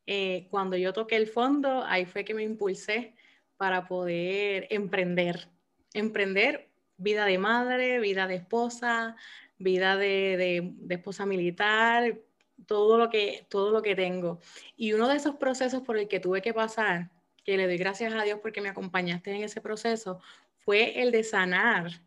eh, 0.06 0.46
cuando 0.50 0.76
yo 0.76 0.92
toqué 0.92 1.16
el 1.16 1.26
fondo, 1.26 1.82
ahí 1.84 2.04
fue 2.04 2.24
que 2.24 2.34
me 2.34 2.42
impulsé 2.42 3.14
para 3.56 3.86
poder 3.86 4.66
emprender, 4.70 5.48
emprender 5.94 6.68
vida 6.96 7.24
de 7.24 7.38
madre, 7.38 7.98
vida 8.00 8.26
de 8.26 8.36
esposa, 8.36 9.16
vida 9.60 9.96
de, 9.96 10.72
de, 10.74 10.94
esposa 10.94 11.26
militar, 11.26 12.18
todo 12.66 12.98
lo, 12.98 13.10
que, 13.10 13.46
todo 13.48 13.70
lo 13.70 13.82
que 13.82 13.94
tengo. 13.94 14.40
Y 14.76 14.94
uno 14.94 15.06
de 15.06 15.16
esos 15.16 15.36
procesos 15.36 15.82
por 15.82 15.96
el 15.98 16.08
que 16.08 16.18
tuve 16.18 16.42
que 16.42 16.52
pasar, 16.52 17.10
que 17.44 17.56
le 17.56 17.66
doy 17.66 17.76
gracias 17.76 18.12
a 18.14 18.22
Dios 18.22 18.40
porque 18.42 18.60
me 18.60 18.70
acompañaste 18.70 19.32
en 19.32 19.42
ese 19.42 19.60
proceso, 19.60 20.20
fue 20.58 21.00
el 21.02 21.12
de 21.12 21.22
sanar 21.22 22.02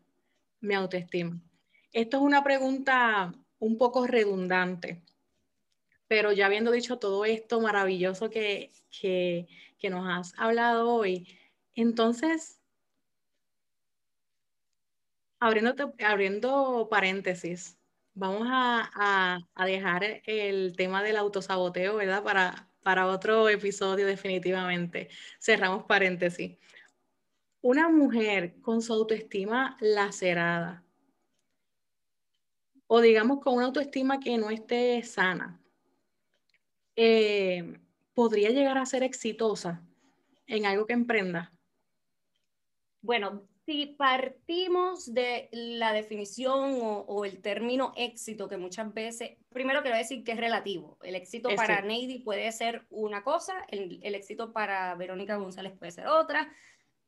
mi 0.60 0.74
autoestima. 0.74 1.40
Esto 1.92 2.16
es 2.18 2.22
una 2.22 2.42
pregunta 2.42 3.32
un 3.58 3.78
poco 3.78 4.06
redundante, 4.06 5.02
pero 6.08 6.32
ya 6.32 6.46
habiendo 6.46 6.72
dicho 6.72 6.98
todo 6.98 7.24
esto 7.24 7.60
maravilloso 7.60 8.30
que, 8.30 8.72
que, 8.90 9.46
nos 9.90 10.08
has 10.08 10.32
hablado 10.38 10.88
hoy, 10.88 11.28
entonces, 11.74 12.58
abriendo, 15.40 15.94
abriendo 16.04 16.88
paréntesis, 16.90 17.78
vamos 18.14 18.48
a, 18.50 19.44
a, 19.54 19.66
dejar 19.66 20.22
el 20.26 20.74
tema 20.76 21.02
del 21.02 21.16
autosaboteo, 21.16 21.96
¿verdad? 21.96 22.22
Para, 22.22 22.68
para 22.82 23.06
otro 23.06 23.48
episodio 23.48 24.06
definitivamente. 24.06 25.08
Cerramos 25.40 25.84
paréntesis 25.84 26.56
una 27.64 27.88
mujer 27.88 28.60
con 28.60 28.82
su 28.82 28.92
autoestima 28.92 29.78
lacerada 29.80 30.84
o 32.86 33.00
digamos 33.00 33.40
con 33.40 33.54
una 33.54 33.64
autoestima 33.64 34.20
que 34.20 34.36
no 34.36 34.50
esté 34.50 35.02
sana, 35.02 35.58
eh, 36.94 37.80
podría 38.12 38.50
llegar 38.50 38.76
a 38.76 38.84
ser 38.84 39.02
exitosa 39.02 39.82
en 40.46 40.66
algo 40.66 40.84
que 40.84 40.92
emprenda? 40.92 41.52
Bueno, 43.00 43.48
si 43.66 43.86
partimos 43.86 45.12
de 45.12 45.48
la 45.52 45.92
definición 45.92 46.78
o, 46.80 47.24
el 47.24 47.40
término 47.40 47.92
éxito, 47.96 48.48
que 48.48 48.56
muchas 48.56 48.92
veces, 48.92 49.38
primero 49.50 49.82
quiero 49.82 49.96
decir 49.96 50.22
que 50.22 50.32
es 50.32 50.38
relativo. 50.38 50.98
El 51.02 51.14
éxito 51.14 51.48
para 51.56 51.80
Neidy 51.80 52.20
puede 52.20 52.50
ser 52.52 52.86
una 52.90 53.24
cosa, 53.24 53.64
el, 53.68 54.00
el, 54.02 54.14
éxito 54.14 54.52
para 54.52 54.94
Verónica 54.96 55.36
González 55.36 55.72
puede 55.78 55.92
ser 55.92 56.08
otra, 56.08 56.52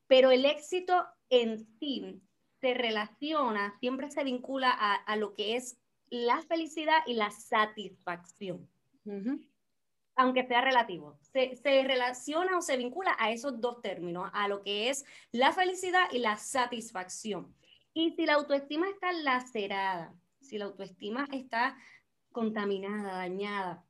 pero 0.06 0.30
el 0.30 0.44
éxito 0.44 1.06
en 1.28 1.66
sí 1.78 2.22
se 2.60 2.74
relaciona, 2.74 3.76
siempre 3.80 4.10
se 4.10 4.24
vincula 4.24 4.70
a, 4.70 5.16
lo 5.16 5.34
que 5.34 5.56
es 5.56 5.78
la 6.08 6.40
felicidad 6.42 6.98
y 7.06 7.14
la 7.14 7.30
satisfacción. 7.30 8.68
Aunque 10.16 10.46
sea 10.46 10.62
relativo, 10.62 11.18
se, 11.20 11.54
relaciona 11.62 12.58
o 12.58 12.62
se 12.62 12.76
vincula 12.76 13.14
a 13.18 13.30
esos 13.30 13.60
dos 13.60 13.82
términos, 13.82 14.30
a 14.32 14.48
lo 14.48 14.62
que 14.62 14.88
es 14.88 15.04
la 15.30 15.52
felicidad 15.52 16.06
y 16.10 16.18
la 16.18 16.36
satisfacción. 16.36 17.54
Y 17.92 18.12
si 18.12 18.26
la 18.26 18.34
autoestima 18.34 18.88
está 18.88 19.12
lacerada, 19.12 20.14
si 20.40 20.58
la 20.58 20.66
autoestima 20.66 21.28
está 21.32 21.76
contaminada, 22.32 23.18
dañada, 23.18 23.84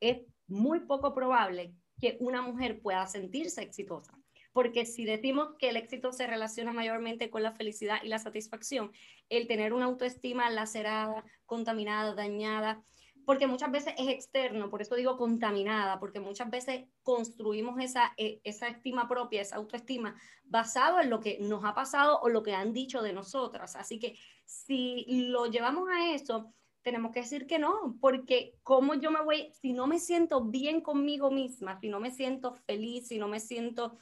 es 0.00 0.22
muy 0.46 0.80
poco 0.80 1.12
probable 1.12 1.74
que 2.00 2.16
una 2.20 2.42
mujer 2.42 2.80
pueda 2.80 3.06
sentirse 3.06 3.62
exitosa 3.62 4.16
porque 4.56 4.86
si 4.86 5.04
decimos 5.04 5.50
que 5.58 5.68
el 5.68 5.76
éxito 5.76 6.12
se 6.12 6.26
relaciona 6.26 6.72
mayormente 6.72 7.28
con 7.28 7.42
la 7.42 7.52
felicidad 7.52 7.98
y 8.02 8.08
la 8.08 8.18
satisfacción, 8.18 8.90
el 9.28 9.46
tener 9.48 9.74
una 9.74 9.84
autoestima 9.84 10.48
lacerada, 10.48 11.26
contaminada, 11.44 12.14
dañada, 12.14 12.82
porque 13.26 13.48
muchas 13.48 13.72
veces 13.72 13.92
es 13.98 14.08
externo, 14.08 14.70
por 14.70 14.80
eso 14.80 14.94
digo 14.94 15.16
contaminada, 15.16 15.98
porque 15.98 16.20
muchas 16.20 16.48
veces 16.48 16.84
construimos 17.02 17.78
esa, 17.82 18.12
e, 18.16 18.40
esa 18.44 18.68
estima 18.68 19.08
propia, 19.08 19.42
esa 19.42 19.56
autoestima, 19.56 20.14
basado 20.44 21.00
en 21.00 21.10
lo 21.10 21.18
que 21.18 21.38
nos 21.40 21.64
ha 21.64 21.74
pasado 21.74 22.20
o 22.20 22.28
lo 22.28 22.44
que 22.44 22.54
han 22.54 22.72
dicho 22.72 23.02
de 23.02 23.12
nosotras. 23.12 23.74
Así 23.74 23.98
que 23.98 24.16
si 24.44 25.04
lo 25.28 25.46
llevamos 25.46 25.88
a 25.90 26.14
eso, 26.14 26.54
tenemos 26.82 27.10
que 27.10 27.22
decir 27.22 27.48
que 27.48 27.58
no, 27.58 27.96
porque 28.00 28.54
como 28.62 28.94
yo 28.94 29.10
me 29.10 29.20
voy, 29.20 29.52
si 29.60 29.72
no 29.72 29.88
me 29.88 29.98
siento 29.98 30.44
bien 30.44 30.80
conmigo 30.80 31.32
misma, 31.32 31.80
si 31.80 31.88
no 31.88 31.98
me 31.98 32.12
siento 32.12 32.54
feliz, 32.54 33.08
si 33.08 33.18
no 33.18 33.26
me 33.26 33.40
siento 33.40 33.98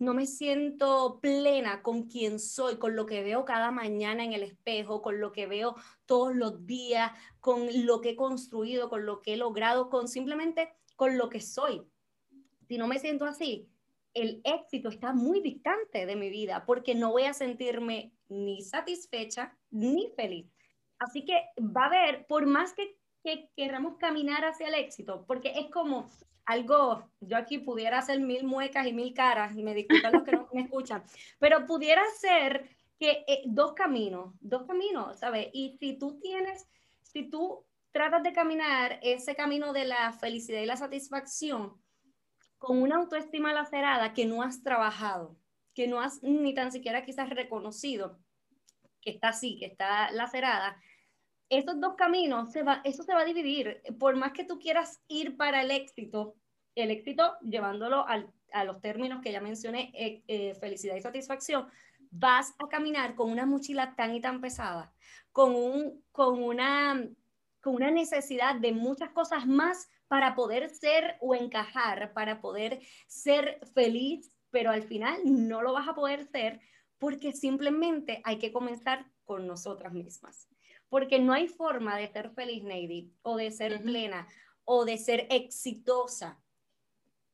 no 0.00 0.14
me 0.14 0.26
siento 0.26 1.20
plena 1.20 1.82
con 1.82 2.04
quien 2.04 2.40
soy, 2.40 2.78
con 2.78 2.96
lo 2.96 3.04
que 3.04 3.22
veo 3.22 3.44
cada 3.44 3.70
mañana 3.70 4.24
en 4.24 4.32
el 4.32 4.42
espejo, 4.42 5.02
con 5.02 5.20
lo 5.20 5.30
que 5.30 5.46
veo 5.46 5.76
todos 6.06 6.34
los 6.34 6.66
días, 6.66 7.12
con 7.38 7.68
lo 7.86 8.00
que 8.00 8.10
he 8.10 8.16
construido, 8.16 8.88
con 8.88 9.04
lo 9.04 9.20
que 9.20 9.34
he 9.34 9.36
logrado, 9.36 9.90
con 9.90 10.08
simplemente 10.08 10.72
con 10.96 11.18
lo 11.18 11.28
que 11.28 11.40
soy. 11.40 11.82
Si 12.66 12.78
no 12.78 12.86
me 12.86 12.98
siento 12.98 13.26
así, 13.26 13.68
el 14.14 14.40
éxito 14.44 14.88
está 14.88 15.12
muy 15.12 15.42
distante 15.42 16.06
de 16.06 16.16
mi 16.16 16.30
vida 16.30 16.64
porque 16.64 16.94
no 16.94 17.12
voy 17.12 17.24
a 17.24 17.34
sentirme 17.34 18.14
ni 18.28 18.62
satisfecha 18.62 19.54
ni 19.70 20.08
feliz. 20.16 20.50
Así 20.98 21.26
que 21.26 21.42
va 21.60 21.84
a 21.84 21.86
haber, 21.86 22.26
por 22.26 22.46
más 22.46 22.72
que, 22.72 22.96
que 23.22 23.50
queramos 23.54 23.98
caminar 23.98 24.46
hacia 24.46 24.68
el 24.68 24.74
éxito, 24.74 25.26
porque 25.26 25.52
es 25.58 25.70
como 25.70 26.08
algo, 26.50 27.10
yo 27.20 27.36
aquí 27.36 27.58
pudiera 27.58 27.98
hacer 27.98 28.20
mil 28.20 28.44
muecas 28.44 28.86
y 28.86 28.92
mil 28.92 29.14
caras, 29.14 29.56
y 29.56 29.62
me 29.62 29.74
disculpan 29.74 30.12
los 30.12 30.22
que 30.22 30.32
no 30.32 30.48
me 30.52 30.62
escuchan, 30.62 31.02
pero 31.38 31.66
pudiera 31.66 32.02
ser 32.18 32.68
que 32.98 33.24
eh, 33.26 33.42
dos 33.46 33.72
caminos, 33.72 34.34
dos 34.40 34.66
caminos, 34.66 35.18
¿sabes? 35.18 35.48
Y 35.52 35.76
si 35.78 35.98
tú 35.98 36.18
tienes, 36.20 36.68
si 37.02 37.30
tú 37.30 37.64
tratas 37.92 38.22
de 38.22 38.32
caminar 38.32 38.98
ese 39.02 39.34
camino 39.34 39.72
de 39.72 39.86
la 39.86 40.12
felicidad 40.12 40.60
y 40.60 40.66
la 40.66 40.76
satisfacción 40.76 41.80
con 42.58 42.80
una 42.82 42.96
autoestima 42.96 43.52
lacerada 43.52 44.12
que 44.12 44.26
no 44.26 44.42
has 44.42 44.62
trabajado, 44.62 45.36
que 45.74 45.88
no 45.88 46.00
has 46.00 46.22
ni 46.22 46.54
tan 46.54 46.72
siquiera 46.72 47.04
quizás 47.04 47.30
reconocido 47.30 48.18
que 49.00 49.10
está 49.10 49.28
así, 49.28 49.56
que 49.56 49.66
está 49.66 50.10
lacerada, 50.10 50.76
esos 51.48 51.80
dos 51.80 51.94
caminos, 51.96 52.52
se 52.52 52.62
va, 52.62 52.80
eso 52.84 53.02
se 53.02 53.12
va 53.12 53.22
a 53.22 53.24
dividir. 53.24 53.82
Por 53.98 54.14
más 54.16 54.32
que 54.32 54.44
tú 54.44 54.58
quieras 54.58 55.02
ir 55.08 55.36
para 55.36 55.62
el 55.62 55.70
éxito, 55.70 56.36
el 56.74 56.90
éxito 56.90 57.36
llevándolo 57.42 58.06
a 58.06 58.64
los 58.64 58.80
términos 58.80 59.20
que 59.22 59.32
ya 59.32 59.40
mencioné, 59.40 59.92
eh, 59.94 60.22
eh, 60.28 60.54
felicidad 60.54 60.96
y 60.96 61.00
satisfacción, 61.00 61.68
vas 62.10 62.54
a 62.58 62.68
caminar 62.68 63.14
con 63.14 63.30
una 63.30 63.46
mochila 63.46 63.94
tan 63.96 64.14
y 64.14 64.20
tan 64.20 64.40
pesada, 64.40 64.92
con, 65.32 65.54
un, 65.54 66.04
con, 66.10 66.42
una, 66.42 67.08
con 67.60 67.74
una 67.74 67.90
necesidad 67.90 68.56
de 68.56 68.72
muchas 68.72 69.10
cosas 69.10 69.46
más 69.46 69.88
para 70.08 70.34
poder 70.34 70.70
ser 70.70 71.16
o 71.20 71.34
encajar, 71.34 72.12
para 72.12 72.40
poder 72.40 72.80
ser 73.06 73.60
feliz, 73.74 74.32
pero 74.50 74.70
al 74.70 74.82
final 74.82 75.20
no 75.24 75.62
lo 75.62 75.72
vas 75.72 75.88
a 75.88 75.94
poder 75.94 76.26
ser 76.26 76.60
porque 76.98 77.32
simplemente 77.32 78.20
hay 78.24 78.38
que 78.38 78.52
comenzar 78.52 79.06
con 79.24 79.46
nosotras 79.46 79.92
mismas. 79.92 80.48
Porque 80.88 81.20
no 81.20 81.32
hay 81.32 81.46
forma 81.46 81.96
de 81.96 82.08
ser 82.08 82.30
feliz, 82.30 82.64
Neidy, 82.64 83.14
o 83.22 83.36
de 83.36 83.52
ser 83.52 83.80
plena, 83.80 84.26
o 84.64 84.84
de 84.84 84.98
ser 84.98 85.28
exitosa 85.30 86.40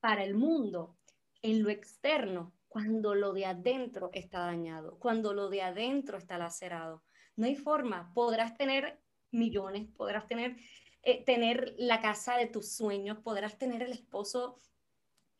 para 0.06 0.22
el 0.22 0.36
mundo 0.36 0.96
en 1.42 1.64
lo 1.64 1.68
externo 1.68 2.54
cuando 2.68 3.16
lo 3.16 3.32
de 3.32 3.44
adentro 3.44 4.08
está 4.12 4.38
dañado, 4.38 5.00
cuando 5.00 5.34
lo 5.34 5.50
de 5.50 5.62
adentro 5.62 6.16
está 6.16 6.38
lacerado. 6.38 7.02
No 7.34 7.46
hay 7.46 7.56
forma. 7.56 8.12
Podrás 8.14 8.56
tener 8.56 9.00
millones, 9.32 9.88
podrás 9.96 10.28
tener, 10.28 10.58
eh, 11.02 11.24
tener 11.24 11.74
la 11.76 12.00
casa 12.00 12.36
de 12.36 12.46
tus 12.46 12.70
sueños, 12.70 13.18
podrás 13.18 13.58
tener 13.58 13.82
el 13.82 13.90
esposo 13.90 14.60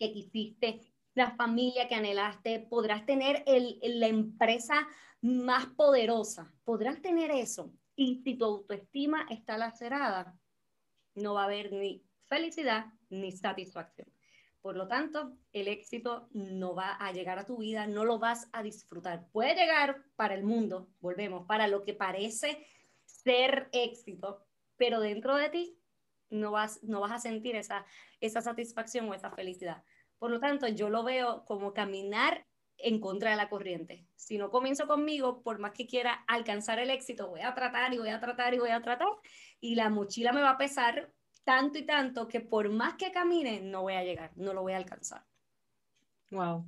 que 0.01 0.11
quisiste, 0.11 0.81
la 1.15 1.31
familia 1.37 1.87
que 1.87 1.95
anhelaste, 1.95 2.59
podrás 2.59 3.07
tener 3.07 3.45
el, 3.47 3.79
la 4.01 4.09
empresa 4.09 4.89
más 5.21 5.67
poderosa, 5.67 6.53
podrás 6.65 7.01
tener 7.01 7.31
eso. 7.31 7.73
Y 7.95 8.21
si 8.25 8.35
tu 8.35 8.45
autoestima 8.47 9.29
está 9.31 9.59
lacerada, 9.59 10.37
no 11.15 11.35
va 11.35 11.43
a 11.43 11.45
haber 11.45 11.73
ni 11.73 12.05
felicidad 12.25 12.87
ni 13.11 13.31
satisfacción 13.31 14.16
Por 14.67 14.77
lo 14.77 14.89
tanto, 14.89 15.39
el 15.53 15.69
éxito 15.69 16.29
no 16.33 16.75
va 16.75 16.97
a 16.97 17.13
llegar 17.13 17.39
a 17.39 17.47
tu 17.47 17.59
vida, 17.59 17.87
no 17.87 18.05
lo 18.05 18.19
vas 18.19 18.49
a 18.51 18.65
disfrutar. 18.65 19.29
Puede 19.31 19.55
llegar 19.55 20.03
para 20.17 20.35
el 20.35 20.43
mundo, 20.43 20.89
volvemos, 20.99 21.47
para 21.47 21.69
lo 21.69 21.85
que 21.85 21.95
parece 21.95 22.67
ser 23.05 23.69
éxito, 23.71 24.45
pero 24.77 24.99
dentro 24.99 25.37
de 25.37 25.51
ti 25.51 25.79
no 26.31 26.51
vas, 26.51 26.83
no 26.83 26.99
vas 26.99 27.13
a 27.13 27.21
sentir 27.21 27.55
esa, 27.55 27.87
esa 28.21 28.41
satisfacción 28.41 29.09
o 29.09 29.15
esa 29.15 29.31
felicidad. 29.31 29.85
Por 30.19 30.33
lo 30.33 30.41
tanto, 30.41 30.67
yo 30.67 30.91
lo 30.91 31.05
veo 31.05 31.45
como 31.45 31.73
caminar 31.73 32.45
en 32.77 32.99
contra 32.99 33.31
de 33.31 33.37
la 33.37 33.49
corriente. 33.49 34.09
Si 34.17 34.37
no 34.37 34.51
comienzo 34.51 34.89
conmigo, 34.89 35.45
por 35.45 35.61
más 35.61 35.75
que 35.75 35.87
quiera 35.87 36.25
alcanzar 36.27 36.81
el 36.81 36.91
éxito, 36.91 37.29
voy 37.29 37.43
a 37.43 37.55
tratar 37.55 37.95
y 37.95 37.99
voy 37.99 38.09
a 38.09 38.19
tratar 38.19 38.53
y 38.53 38.59
voy 38.59 38.71
a 38.71 38.83
tratar, 38.83 39.07
y 39.61 39.77
la 39.77 39.91
mochila 39.91 40.33
me 40.33 40.43
va 40.43 40.51
a 40.51 40.59
pesar 40.59 41.13
tanto 41.47 41.79
y 41.79 41.83
tanto 41.85 42.27
que 42.27 42.41
por 42.41 42.69
más 42.71 42.95
que 42.95 43.13
camine, 43.13 43.61
no 43.61 43.83
voy 43.83 43.95
a 43.95 44.03
llegar, 44.03 44.33
no 44.35 44.53
lo 44.53 44.63
voy 44.63 44.73
a 44.73 44.79
alcanzar. 44.79 45.25
Wow. 46.33 46.67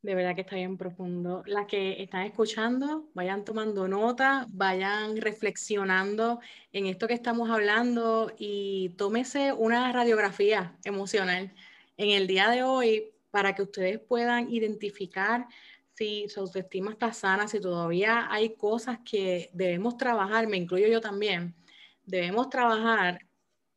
De 0.00 0.14
verdad 0.14 0.34
que 0.34 0.40
está 0.40 0.56
bien 0.56 0.78
profundo. 0.78 1.42
Las 1.44 1.66
que 1.66 2.02
están 2.02 2.22
escuchando, 2.22 3.10
vayan 3.12 3.44
tomando 3.44 3.86
nota, 3.88 4.46
vayan 4.48 5.18
reflexionando 5.18 6.40
en 6.72 6.86
esto 6.86 7.06
que 7.06 7.12
estamos 7.12 7.50
hablando 7.50 8.32
y 8.38 8.94
tómese 8.96 9.52
una 9.52 9.92
radiografía 9.92 10.78
emocional 10.84 11.52
en 11.98 12.08
el 12.08 12.26
día 12.26 12.48
de 12.48 12.62
hoy 12.62 13.12
para 13.30 13.54
que 13.54 13.60
ustedes 13.60 14.00
puedan 14.00 14.50
identificar 14.50 15.46
si 15.92 16.26
su 16.30 16.40
autoestima 16.40 16.92
está 16.92 17.12
sana, 17.12 17.46
si 17.48 17.60
todavía 17.60 18.32
hay 18.32 18.56
cosas 18.56 19.00
que 19.04 19.50
debemos 19.52 19.98
trabajar, 19.98 20.46
me 20.46 20.56
incluyo 20.56 20.86
yo 20.86 21.02
también, 21.02 21.54
debemos 22.06 22.48
trabajar 22.48 23.20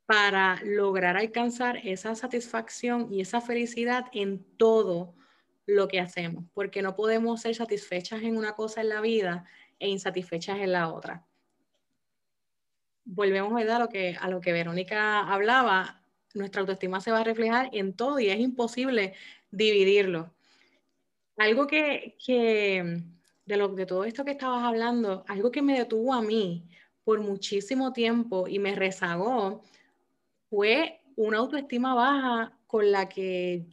para 0.05 0.59
lograr 0.63 1.17
alcanzar 1.17 1.77
esa 1.83 2.15
satisfacción 2.15 3.11
y 3.11 3.21
esa 3.21 3.41
felicidad 3.41 4.05
en 4.11 4.43
todo 4.57 5.15
lo 5.65 5.87
que 5.87 5.99
hacemos, 5.99 6.43
porque 6.53 6.81
no 6.81 6.95
podemos 6.95 7.41
ser 7.41 7.55
satisfechas 7.55 8.21
en 8.21 8.37
una 8.37 8.53
cosa 8.53 8.81
en 8.81 8.89
la 8.89 9.01
vida 9.01 9.45
e 9.79 9.87
insatisfechas 9.87 10.59
en 10.59 10.73
la 10.73 10.91
otra. 10.91 11.25
Volvemos 13.05 13.59
a 13.61 13.79
lo 13.79 13.89
que, 13.89 14.17
a 14.19 14.29
lo 14.29 14.41
que 14.41 14.53
Verónica 14.53 15.21
hablaba, 15.21 16.01
nuestra 16.33 16.61
autoestima 16.61 16.99
se 16.99 17.11
va 17.11 17.19
a 17.19 17.23
reflejar 17.23 17.69
en 17.73 17.93
todo 17.93 18.19
y 18.19 18.29
es 18.29 18.39
imposible 18.39 19.13
dividirlo. 19.51 20.33
Algo 21.37 21.67
que, 21.67 22.17
que 22.25 23.03
de, 23.45 23.57
lo, 23.57 23.69
de 23.69 23.85
todo 23.85 24.03
esto 24.03 24.25
que 24.25 24.31
estabas 24.31 24.63
hablando, 24.63 25.23
algo 25.27 25.51
que 25.51 25.61
me 25.61 25.77
detuvo 25.77 26.13
a 26.13 26.21
mí 26.21 26.67
por 27.03 27.19
muchísimo 27.21 27.93
tiempo 27.93 28.47
y 28.47 28.59
me 28.59 28.75
rezagó 28.75 29.63
fue 30.53 31.01
una 31.15 31.39
autoestima 31.39 31.95
baja 31.95 32.55
con 32.67 32.91
la 32.91 33.09
que 33.09 33.65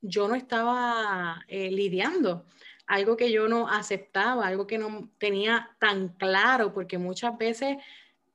yo 0.00 0.28
no 0.28 0.36
estaba 0.36 1.44
eh, 1.48 1.72
lidiando, 1.72 2.46
algo 2.86 3.16
que 3.16 3.32
yo 3.32 3.48
no 3.48 3.66
aceptaba, 3.66 4.46
algo 4.46 4.64
que 4.64 4.78
no 4.78 5.10
tenía 5.18 5.76
tan 5.80 6.10
claro, 6.10 6.72
porque 6.72 6.98
muchas 6.98 7.36
veces 7.36 7.78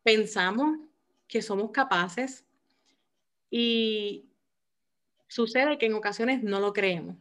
pensamos 0.04 0.78
que 1.25 1.42
somos 1.42 1.72
capaces 1.72 2.44
y 3.50 4.25
sucede 5.30 5.78
que 5.78 5.86
en 5.86 5.94
ocasiones 5.94 6.44
no 6.44 6.60
lo 6.60 6.74
creemos. 6.74 7.16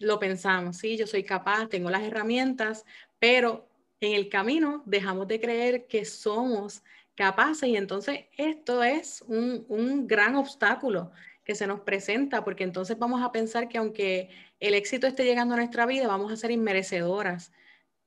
Lo 0.00 0.18
pensamos, 0.18 0.78
sí, 0.78 0.96
yo 0.96 1.06
soy 1.06 1.22
capaz, 1.22 1.68
tengo 1.68 1.90
las 1.90 2.02
herramientas, 2.02 2.84
pero 3.20 3.68
en 4.00 4.14
el 4.14 4.28
camino 4.28 4.82
dejamos 4.84 5.28
de 5.28 5.40
creer 5.40 5.86
que 5.86 6.04
somos 6.04 6.82
capaces 7.18 7.68
y 7.68 7.76
entonces 7.76 8.26
esto 8.36 8.84
es 8.84 9.22
un, 9.26 9.66
un 9.68 10.06
gran 10.06 10.36
obstáculo 10.36 11.10
que 11.42 11.56
se 11.56 11.66
nos 11.66 11.80
presenta, 11.80 12.44
porque 12.44 12.62
entonces 12.62 12.96
vamos 12.96 13.24
a 13.24 13.32
pensar 13.32 13.68
que 13.68 13.78
aunque 13.78 14.30
el 14.60 14.74
éxito 14.74 15.08
esté 15.08 15.24
llegando 15.24 15.54
a 15.54 15.56
nuestra 15.56 15.84
vida, 15.84 16.06
vamos 16.06 16.30
a 16.30 16.36
ser 16.36 16.52
inmerecedoras 16.52 17.50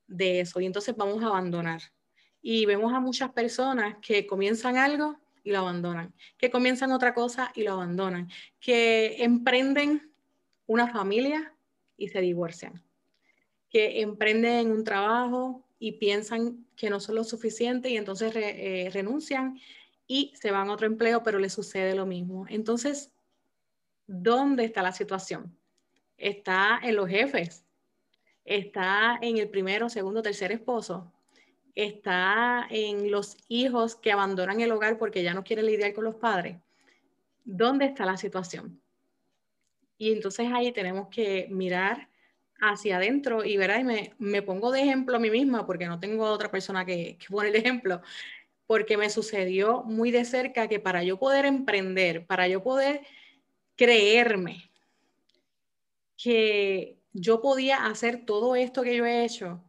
de 0.07 0.39
eso 0.39 0.61
y 0.61 0.65
entonces 0.65 0.95
vamos 0.95 1.21
a 1.21 1.27
abandonar. 1.27 1.81
Y 2.41 2.65
vemos 2.65 2.93
a 2.93 3.01
muchas 3.01 3.31
personas 3.31 3.97
que 4.01 4.25
comienzan 4.25 4.77
algo 4.77 5.17
y 5.43 5.51
lo 5.51 5.59
abandonan, 5.59 6.13
que 6.37 6.49
comienzan 6.49 6.93
otra 6.93 7.13
cosa 7.13 7.51
y 7.53 7.63
lo 7.63 7.73
abandonan, 7.73 8.29
que 8.61 9.21
emprenden 9.25 10.09
una 10.67 10.87
familia 10.87 11.53
y 11.97 12.07
se 12.07 12.21
divorcian, 12.21 12.81
que 13.69 13.99
emprenden 13.99 14.71
un 14.71 14.85
trabajo 14.85 15.67
y 15.83 15.93
piensan 15.93 16.63
que 16.75 16.91
no 16.91 16.99
son 16.99 17.15
lo 17.15 17.23
suficiente 17.23 17.89
y 17.89 17.97
entonces 17.97 18.31
eh, 18.35 18.91
renuncian 18.93 19.59
y 20.05 20.31
se 20.35 20.51
van 20.51 20.69
a 20.69 20.73
otro 20.73 20.85
empleo, 20.85 21.23
pero 21.23 21.39
les 21.39 21.53
sucede 21.53 21.95
lo 21.95 22.05
mismo. 22.05 22.45
Entonces, 22.49 23.11
¿dónde 24.05 24.63
está 24.63 24.83
la 24.83 24.91
situación? 24.91 25.57
Está 26.17 26.79
en 26.83 26.95
los 26.95 27.09
jefes, 27.09 27.65
está 28.45 29.17
en 29.23 29.39
el 29.39 29.49
primero, 29.49 29.89
segundo, 29.89 30.21
tercer 30.21 30.51
esposo, 30.51 31.11
está 31.73 32.67
en 32.69 33.09
los 33.09 33.35
hijos 33.47 33.95
que 33.95 34.11
abandonan 34.11 34.61
el 34.61 34.71
hogar 34.71 34.99
porque 34.99 35.23
ya 35.23 35.33
no 35.33 35.43
quieren 35.43 35.65
lidiar 35.65 35.95
con 35.95 36.03
los 36.03 36.15
padres. 36.15 36.57
¿Dónde 37.43 37.85
está 37.85 38.05
la 38.05 38.17
situación? 38.17 38.79
Y 39.97 40.11
entonces 40.11 40.47
ahí 40.53 40.71
tenemos 40.71 41.07
que 41.07 41.47
mirar 41.49 42.10
hacia 42.61 42.97
adentro 42.97 43.43
y 43.43 43.57
verá, 43.57 43.79
y 43.79 43.83
me, 43.83 44.13
me, 44.19 44.43
pongo 44.43 44.71
de 44.71 44.81
ejemplo 44.81 45.17
a 45.17 45.19
mí 45.19 45.31
misma 45.31 45.65
porque 45.65 45.87
no 45.87 45.99
tengo 45.99 46.25
otra 46.25 46.51
persona 46.51 46.85
que, 46.85 47.17
que 47.17 47.27
poner 47.27 47.51
de 47.51 47.57
ejemplo, 47.59 48.01
porque 48.67 48.97
me 48.97 49.09
sucedió 49.09 49.83
muy 49.83 50.11
de 50.11 50.23
cerca 50.23 50.67
que 50.67 50.79
para 50.79 51.03
yo 51.03 51.17
poder 51.17 51.45
emprender, 51.45 52.25
para 52.27 52.47
yo 52.47 52.63
poder 52.63 53.01
creerme 53.75 54.69
que 56.15 56.99
yo 57.13 57.41
podía 57.41 57.87
hacer 57.87 58.25
todo 58.25 58.55
esto 58.55 58.83
que 58.83 58.95
yo 58.95 59.05
he 59.05 59.25
hecho, 59.25 59.59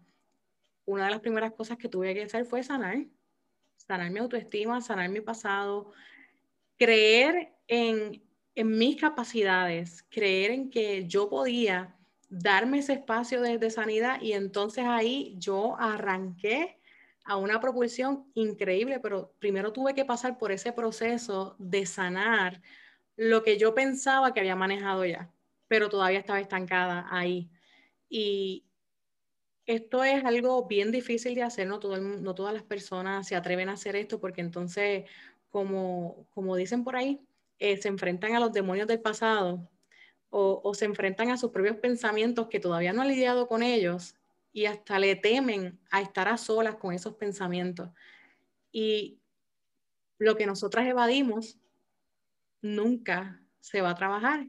una 0.84 1.06
de 1.06 1.12
las 1.12 1.20
primeras 1.20 1.52
cosas 1.52 1.78
que 1.78 1.88
tuve 1.88 2.12
que 2.12 2.24
hacer 2.24 2.44
fue 2.44 2.62
sanar, 2.62 3.06
sanar 3.78 4.10
mi 4.10 4.18
autoestima, 4.20 4.82
sanar 4.82 5.08
mi 5.08 5.22
pasado, 5.22 5.92
creer 6.76 7.54
en, 7.68 8.22
en 8.54 8.78
mis 8.78 9.00
capacidades, 9.00 10.04
creer 10.10 10.50
en 10.50 10.68
que 10.68 11.06
yo 11.06 11.30
podía 11.30 11.96
darme 12.32 12.78
ese 12.78 12.94
espacio 12.94 13.42
de, 13.42 13.70
sanidad 13.70 14.18
y 14.22 14.32
entonces 14.32 14.86
ahí 14.86 15.34
yo 15.36 15.76
arranqué 15.78 16.78
a 17.24 17.36
una 17.36 17.60
propulsión 17.60 18.24
increíble, 18.32 19.00
pero 19.00 19.34
primero 19.38 19.70
tuve 19.74 19.94
que 19.94 20.06
pasar 20.06 20.38
por 20.38 20.50
ese 20.50 20.72
proceso 20.72 21.56
de 21.58 21.84
sanar 21.84 22.62
lo 23.16 23.42
que 23.42 23.58
yo 23.58 23.74
pensaba 23.74 24.32
que 24.32 24.40
había 24.40 24.56
manejado 24.56 25.04
ya, 25.04 25.30
pero 25.68 25.90
todavía 25.90 26.20
estaba 26.20 26.40
estancada 26.40 27.06
ahí. 27.10 27.50
Y 28.08 28.64
esto 29.66 30.02
es 30.02 30.24
algo 30.24 30.66
bien 30.66 30.90
difícil 30.90 31.34
de 31.34 31.42
hacer, 31.42 31.66
no, 31.66 31.80
Todo 31.80 31.98
no 31.98 32.34
todas 32.34 32.54
las 32.54 32.62
personas 32.62 33.28
se 33.28 33.36
atreven 33.36 33.68
a 33.68 33.74
hacer 33.74 33.94
esto 33.94 34.20
porque 34.20 34.40
entonces, 34.40 35.04
como, 35.50 36.26
como 36.30 36.56
dicen 36.56 36.82
por 36.82 36.96
ahí, 36.96 37.20
eh, 37.58 37.76
se 37.76 37.88
enfrentan 37.88 38.34
a 38.34 38.40
los 38.40 38.54
demonios 38.54 38.88
del 38.88 39.02
pasado 39.02 39.68
o, 40.34 40.72
se 40.74 40.86
enfrentan 40.86 41.30
a 41.30 41.36
sus 41.36 41.50
propios 41.50 41.76
pensamientos 41.76 42.48
que 42.48 42.58
todavía 42.58 42.94
no 42.94 43.02
han 43.02 43.08
lidiado 43.08 43.46
con 43.46 43.62
ellos 43.62 44.14
y 44.50 44.64
hasta 44.64 44.98
le 44.98 45.14
temen 45.14 45.78
a 45.90 46.00
estar 46.00 46.26
a 46.26 46.38
solas 46.38 46.76
con 46.76 46.94
esos 46.94 47.14
pensamientos. 47.14 47.90
Y 48.72 49.20
lo 50.18 50.34
que 50.34 50.46
nosotras 50.46 50.86
evadimos 50.86 51.58
nunca 52.62 53.42
se 53.60 53.82
va 53.82 53.90
a 53.90 53.94
trabajar. 53.94 54.48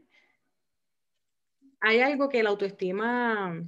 Hay 1.80 2.00
algo 2.00 2.30
que 2.30 2.42
la 2.42 2.48
autoestima, 2.48 3.62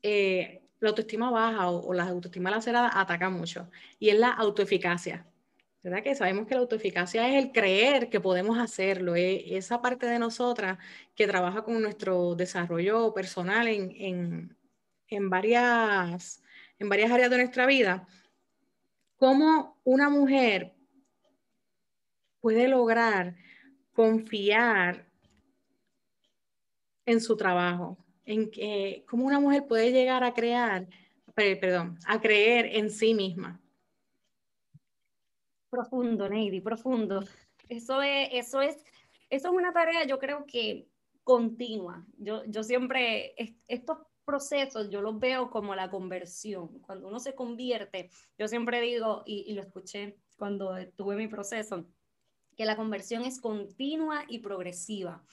eh, 0.00 0.62
la 0.78 0.90
autoestima 0.90 1.28
baja 1.32 1.70
o, 1.70 1.92
la 1.92 2.04
autoestima 2.04 2.52
lacerada 2.52 3.00
ataca 3.00 3.30
mucho 3.30 3.68
y 3.98 4.10
es 4.10 4.18
la 4.18 4.30
autoeficacia. 4.30 5.26
¿Verdad? 5.84 6.02
Que 6.02 6.14
sabemos 6.14 6.46
que 6.46 6.54
la 6.54 6.60
autoeficacia 6.62 7.28
es 7.28 7.44
el 7.44 7.52
creer 7.52 8.08
que 8.08 8.18
podemos 8.18 8.58
hacerlo, 8.58 9.16
es 9.16 9.42
esa 9.46 9.82
parte 9.82 10.06
de 10.06 10.18
nosotras 10.18 10.78
que 11.14 11.26
trabaja 11.26 11.62
con 11.62 11.82
nuestro 11.82 12.34
desarrollo 12.34 13.12
personal 13.12 13.68
en, 13.68 14.56
en, 15.08 15.30
varias, 15.30 16.42
en 16.78 16.88
varias 16.88 17.12
áreas 17.12 17.28
de 17.28 17.36
nuestra 17.36 17.66
vida. 17.66 18.08
¿Cómo 19.16 19.78
una 19.84 20.08
mujer 20.08 20.72
puede 22.40 22.66
lograr 22.66 23.36
confiar 23.92 25.06
en 27.04 27.20
su 27.20 27.36
trabajo? 27.36 27.98
En 28.24 28.50
¿Cómo 29.04 29.26
una 29.26 29.38
mujer 29.38 29.66
puede 29.66 29.92
llegar 29.92 30.24
a 30.24 30.32
crear, 30.32 30.88
perdón, 31.34 31.98
a 32.06 32.22
creer 32.22 32.70
en 32.72 32.88
sí 32.88 33.12
misma? 33.12 33.60
Profundo, 35.74 36.28
Neidy, 36.28 36.60
profundo. 36.60 37.24
Eso 37.68 38.00
es, 38.00 38.28
eso 38.30 38.62
es, 38.62 38.76
eso 39.28 39.48
es 39.48 39.54
una 39.54 39.72
tarea, 39.72 40.06
yo 40.06 40.20
creo 40.20 40.46
que 40.46 40.86
continua. 41.24 42.06
Yo, 42.16 42.44
yo 42.46 42.62
siempre, 42.62 43.34
estos 43.66 43.98
procesos 44.24 44.88
yo 44.88 45.02
los 45.02 45.18
veo 45.18 45.50
como 45.50 45.74
la 45.74 45.90
conversión. 45.90 46.78
Cuando 46.80 47.08
uno 47.08 47.18
se 47.18 47.34
convierte, 47.34 48.08
yo 48.38 48.46
siempre 48.46 48.80
digo, 48.80 49.24
y 49.26 49.52
lo 49.54 49.62
escuché 49.62 50.16
cuando 50.36 50.76
tuve 50.94 51.16
mi 51.16 51.26
proceso, 51.26 51.86
que 52.56 52.66
la 52.66 52.76
conversión 52.76 53.24
es 53.24 53.40
continua 53.40 54.24
y 54.28 54.38
progresiva. 54.38 55.24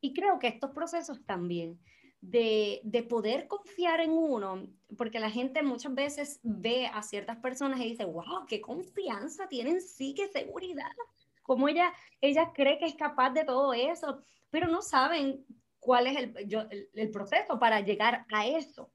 Y 0.00 0.14
creo 0.14 0.38
que 0.38 0.46
estos 0.46 0.70
procesos 0.70 1.24
también 1.26 1.80
de, 2.20 2.80
de, 2.82 3.02
poder 3.02 3.46
confiar 3.46 4.00
en 4.00 4.10
uno, 4.10 4.66
porque 4.96 5.20
la 5.20 5.30
gente 5.30 5.62
muchas 5.62 5.94
veces 5.94 6.40
ve 6.42 6.86
a 6.86 7.02
ciertas 7.02 7.36
personas 7.38 7.80
y 7.80 7.90
dice, 7.90 8.04
wow, 8.04 8.46
qué 8.48 8.60
confianza 8.60 9.48
tienen, 9.48 9.80
sí, 9.80 10.14
qué 10.14 10.28
seguridad, 10.28 10.90
como 11.42 11.68
ella, 11.68 11.94
ella 12.20 12.52
cree 12.52 12.78
que 12.78 12.84
es 12.84 12.94
capaz 12.94 13.30
de 13.30 13.44
todo 13.44 13.72
eso, 13.72 14.20
pero 14.50 14.68
no 14.68 14.82
saben 14.82 15.46
cuál 15.78 16.06
es 16.06 16.16
el, 16.16 16.48
yo, 16.48 16.62
el, 16.70 16.90
el 16.92 17.10
proceso 17.10 17.58
para 17.58 17.80
llegar 17.80 18.26
a 18.30 18.46
eso 18.46 18.90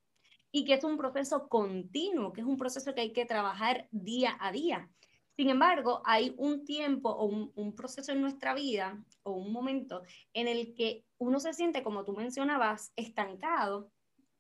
y 0.51 0.65
que 0.65 0.75
es 0.75 0.83
un 0.83 0.97
proceso 0.97 1.49
continuo, 1.49 2.31
que 2.31 2.41
es 2.41 2.47
un 2.47 2.57
proceso 2.57 2.93
que 2.93 3.01
hay 3.01 3.11
que 3.11 3.25
trabajar 3.25 3.87
día 3.89 4.37
a 4.39 4.51
día. 4.51 4.87
Sin 5.35 5.49
embargo, 5.49 6.01
hay 6.05 6.35
un 6.37 6.63
tiempo 6.63 7.09
o 7.09 7.25
un, 7.25 7.75
proceso 7.75 8.11
en 8.11 8.21
nuestra 8.21 8.53
vida 8.53 9.03
o 9.23 9.31
un 9.31 9.51
momento 9.51 10.03
en 10.33 10.47
el 10.47 10.75
que 10.75 11.05
uno 11.17 11.39
se 11.39 11.53
siente, 11.53 11.81
como 11.81 12.05
tú 12.05 12.13
mencionabas, 12.13 12.93
estancado 12.95 13.91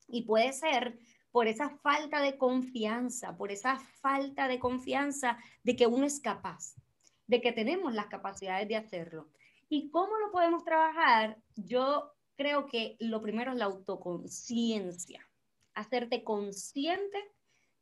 y 0.07 0.23
puede 0.23 0.53
ser 0.53 0.99
por 1.31 1.47
esa 1.47 1.69
falta 1.77 2.21
de 2.21 2.37
confianza, 2.37 3.35
por 3.35 3.51
esa 3.51 3.79
falta 4.01 4.47
de 4.47 4.59
confianza 4.59 5.39
de 5.63 5.75
que 5.75 5.87
uno 5.87 6.05
es 6.05 6.19
capaz, 6.19 6.75
de 7.25 7.41
que 7.41 7.51
tenemos 7.51 7.93
las 7.93 8.05
capacidades 8.05 8.67
de 8.67 8.75
hacerlo. 8.75 9.29
¿Y 9.69 9.89
cómo 9.89 10.15
lo 10.17 10.31
podemos 10.31 10.63
trabajar? 10.63 11.39
Yo 11.55 12.13
creo 12.35 12.67
que 12.67 12.97
lo 12.99 13.19
primero 13.19 13.53
es 13.53 13.57
la 13.57 13.65
autoconciencia, 13.65 15.27
hacerte 15.73 16.23
consciente 16.23 17.17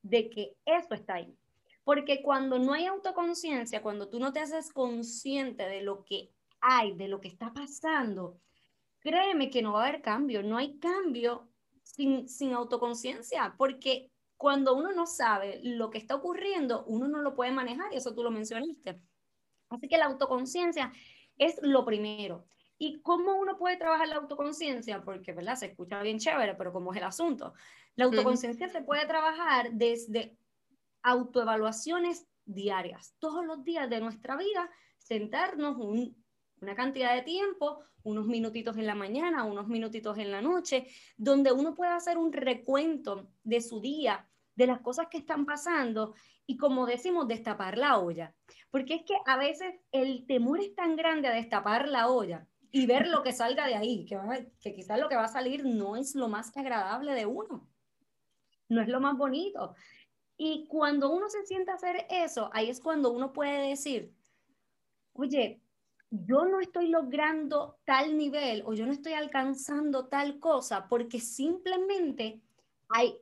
de 0.02 0.30
que 0.30 0.56
eso 0.66 0.94
está 0.94 1.16
ahí 1.16 1.38
porque 1.84 2.22
cuando 2.22 2.60
no 2.60 2.74
hay 2.74 2.86
autoconciencia, 2.86 3.82
cuando 3.82 4.10
tú 4.10 4.20
no 4.20 4.32
te 4.32 4.40
haces 4.40 4.72
consciente 4.72 5.68
de 5.68 5.82
lo 5.82 6.04
que 6.06 6.32
hay, 6.60 6.94
de 6.94 7.08
lo 7.08 7.20
que 7.20 7.28
está 7.28 7.54
pasando, 7.54 8.40
créeme 9.00 9.50
que 9.50 9.62
no 9.62 9.74
va 9.74 9.84
a 9.84 9.88
haber 9.88 10.02
cambio. 10.02 10.44
No 10.44 10.58
hay 10.58 10.78
cambio 10.78 11.50
sin, 11.84 12.30
sin 12.30 12.54
autoconciencia, 12.54 13.56
porque 13.58 14.12
cuando 14.38 14.76
uno 14.76 14.92
no 14.92 15.06
sabe 15.06 15.60
lo 15.64 15.90
que 15.90 15.98
está 15.98 16.16
ocurriendo, 16.16 16.84
uno 16.86 17.08
no 17.08 17.22
lo 17.22 17.36
puede 17.36 17.52
manejar, 17.52 17.94
y 17.94 17.98
eso 17.98 18.14
tú 18.14 18.24
lo 18.24 18.32
mencionaste. 18.32 19.00
Así 19.70 19.88
que 19.88 19.98
la 19.98 20.06
autoconciencia 20.06 20.92
es 21.38 21.60
lo 21.62 21.86
primero. 21.86 22.46
¿Y 22.78 23.02
cómo 23.02 23.36
uno 23.36 23.58
puede 23.58 23.78
trabajar 23.78 24.08
la 24.08 24.16
autoconciencia? 24.16 25.04
Porque, 25.04 25.34
¿verdad? 25.34 25.56
Se 25.56 25.68
escucha 25.68 26.02
bien 26.02 26.18
chévere, 26.18 26.56
pero 26.56 26.74
¿cómo 26.74 26.92
es 26.92 26.98
el 26.98 27.04
asunto? 27.04 27.54
La 27.96 28.06
autoconciencia 28.06 28.68
se 28.70 28.82
puede 28.82 29.06
trabajar 29.06 29.72
desde 29.74 30.36
autoevaluaciones 31.04 32.28
diarias, 32.46 33.16
todos 33.20 33.46
los 33.46 33.64
días 33.64 33.90
de 33.90 34.00
nuestra 34.00 34.36
vida, 34.36 34.70
sentarnos 35.00 35.78
una 35.78 36.76
cantidad 36.76 37.16
de 37.16 37.22
tiempo, 37.22 37.80
unos 38.04 38.28
minutitos 38.28 38.78
en 38.78 38.88
la 38.88 38.96
mañana, 38.96 39.44
unos 39.44 39.68
minutitos 39.68 40.18
en 40.18 40.32
la 40.32 40.42
noche, 40.42 40.88
donde 41.18 41.52
uno 41.52 41.76
pueda 41.76 41.96
hacer 41.96 42.18
un 42.18 42.34
recuento 42.34 43.30
de 43.44 43.62
su 43.62 43.80
día, 43.82 44.28
de 44.56 44.68
las 44.68 44.82
cosas 44.82 45.08
que 45.10 45.18
están 45.18 45.46
pasando 45.46 46.14
y 46.46 46.58
como 46.58 46.86
decimos, 46.86 47.28
destapar 47.28 47.78
la 47.78 47.98
olla. 48.00 48.36
Porque 48.70 48.96
es 48.96 49.04
que 49.04 49.16
a 49.26 49.38
veces 49.38 49.74
el 49.92 50.26
temor 50.28 50.60
es 50.60 50.76
tan 50.76 50.96
grande 50.96 51.28
a 51.28 51.34
destapar 51.34 51.88
la 51.88 52.10
olla 52.10 52.48
y 52.72 52.86
ver 52.86 53.08
lo 53.08 53.24
que 53.24 53.34
salga 53.34 53.68
de 53.68 53.76
ahí, 53.76 54.06
que, 54.06 54.18
que 54.60 54.74
quizás 54.74 55.00
lo 55.00 55.10
que 55.10 55.16
va 55.16 55.26
a 55.26 55.30
salir 55.30 55.66
no 55.66 55.96
es 55.96 56.16
lo 56.16 56.28
más 56.28 56.56
agradable 56.56 57.14
de 57.14 57.26
uno, 57.26 57.70
no 58.70 58.82
es 58.82 58.88
lo 58.88 59.00
más 59.00 59.18
bonito. 59.18 59.76
Y 60.44 60.66
cuando 60.66 61.12
uno 61.12 61.30
se 61.30 61.46
sienta 61.46 61.74
a 61.74 61.76
hacer 61.76 62.08
eso, 62.10 62.50
ahí 62.52 62.72
es 62.72 62.80
cuando 62.80 63.12
uno 63.12 63.32
puede 63.32 63.70
decir, 63.70 64.12
oye, 65.14 65.62
yo 66.10 66.46
no 66.46 66.60
estoy 66.60 66.88
logrando 66.88 67.78
tal 67.86 68.18
nivel 68.18 68.64
o 68.66 68.74
yo 68.74 68.88
no 68.88 68.92
estoy 68.92 69.14
alcanzando 69.14 70.08
tal 70.08 70.40
cosa 70.40 70.88
porque 70.88 71.20
simplemente 71.20 72.42
hay, 72.90 73.20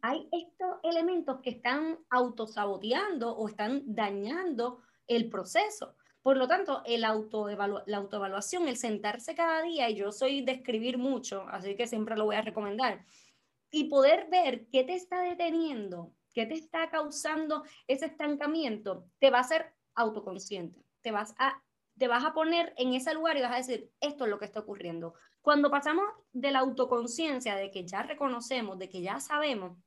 hay 0.00 0.28
estos 0.30 0.76
elementos 0.84 1.40
que 1.40 1.50
están 1.50 1.98
autosaboteando 2.08 3.36
o 3.36 3.48
están 3.48 3.82
dañando 3.84 4.78
el 5.08 5.28
proceso. 5.28 5.96
Por 6.22 6.36
lo 6.36 6.46
tanto, 6.46 6.82
el 6.86 7.00
la 7.00 7.08
autoevaluación, 7.08 8.68
el 8.68 8.76
sentarse 8.76 9.34
cada 9.34 9.62
día, 9.62 9.90
y 9.90 9.96
yo 9.96 10.12
soy 10.12 10.42
de 10.42 10.52
escribir 10.52 10.98
mucho, 10.98 11.48
así 11.48 11.74
que 11.74 11.88
siempre 11.88 12.16
lo 12.16 12.26
voy 12.26 12.36
a 12.36 12.42
recomendar, 12.42 13.04
y 13.72 13.88
poder 13.88 14.28
ver 14.30 14.68
qué 14.68 14.84
te 14.84 14.94
está 14.94 15.22
deteniendo, 15.22 16.14
¿Qué 16.32 16.46
te 16.46 16.54
está 16.54 16.90
causando 16.90 17.64
ese 17.86 18.06
estancamiento? 18.06 19.06
Te 19.18 19.30
va 19.30 19.38
a 19.38 19.42
hacer 19.42 19.74
autoconsciente. 19.94 20.84
Te 21.02 21.10
vas 21.10 21.34
a, 21.38 21.62
te 21.98 22.08
vas 22.08 22.24
a 22.24 22.32
poner 22.32 22.72
en 22.76 22.94
ese 22.94 23.14
lugar 23.14 23.36
y 23.36 23.42
vas 23.42 23.52
a 23.52 23.56
decir, 23.56 23.90
esto 24.00 24.24
es 24.24 24.30
lo 24.30 24.38
que 24.38 24.44
está 24.44 24.60
ocurriendo. 24.60 25.14
Cuando 25.42 25.70
pasamos 25.70 26.04
de 26.32 26.50
la 26.50 26.60
autoconciencia, 26.60 27.56
de 27.56 27.70
que 27.70 27.86
ya 27.86 28.02
reconocemos, 28.02 28.78
de 28.78 28.88
que 28.88 29.02
ya 29.02 29.20
sabemos, 29.20 29.78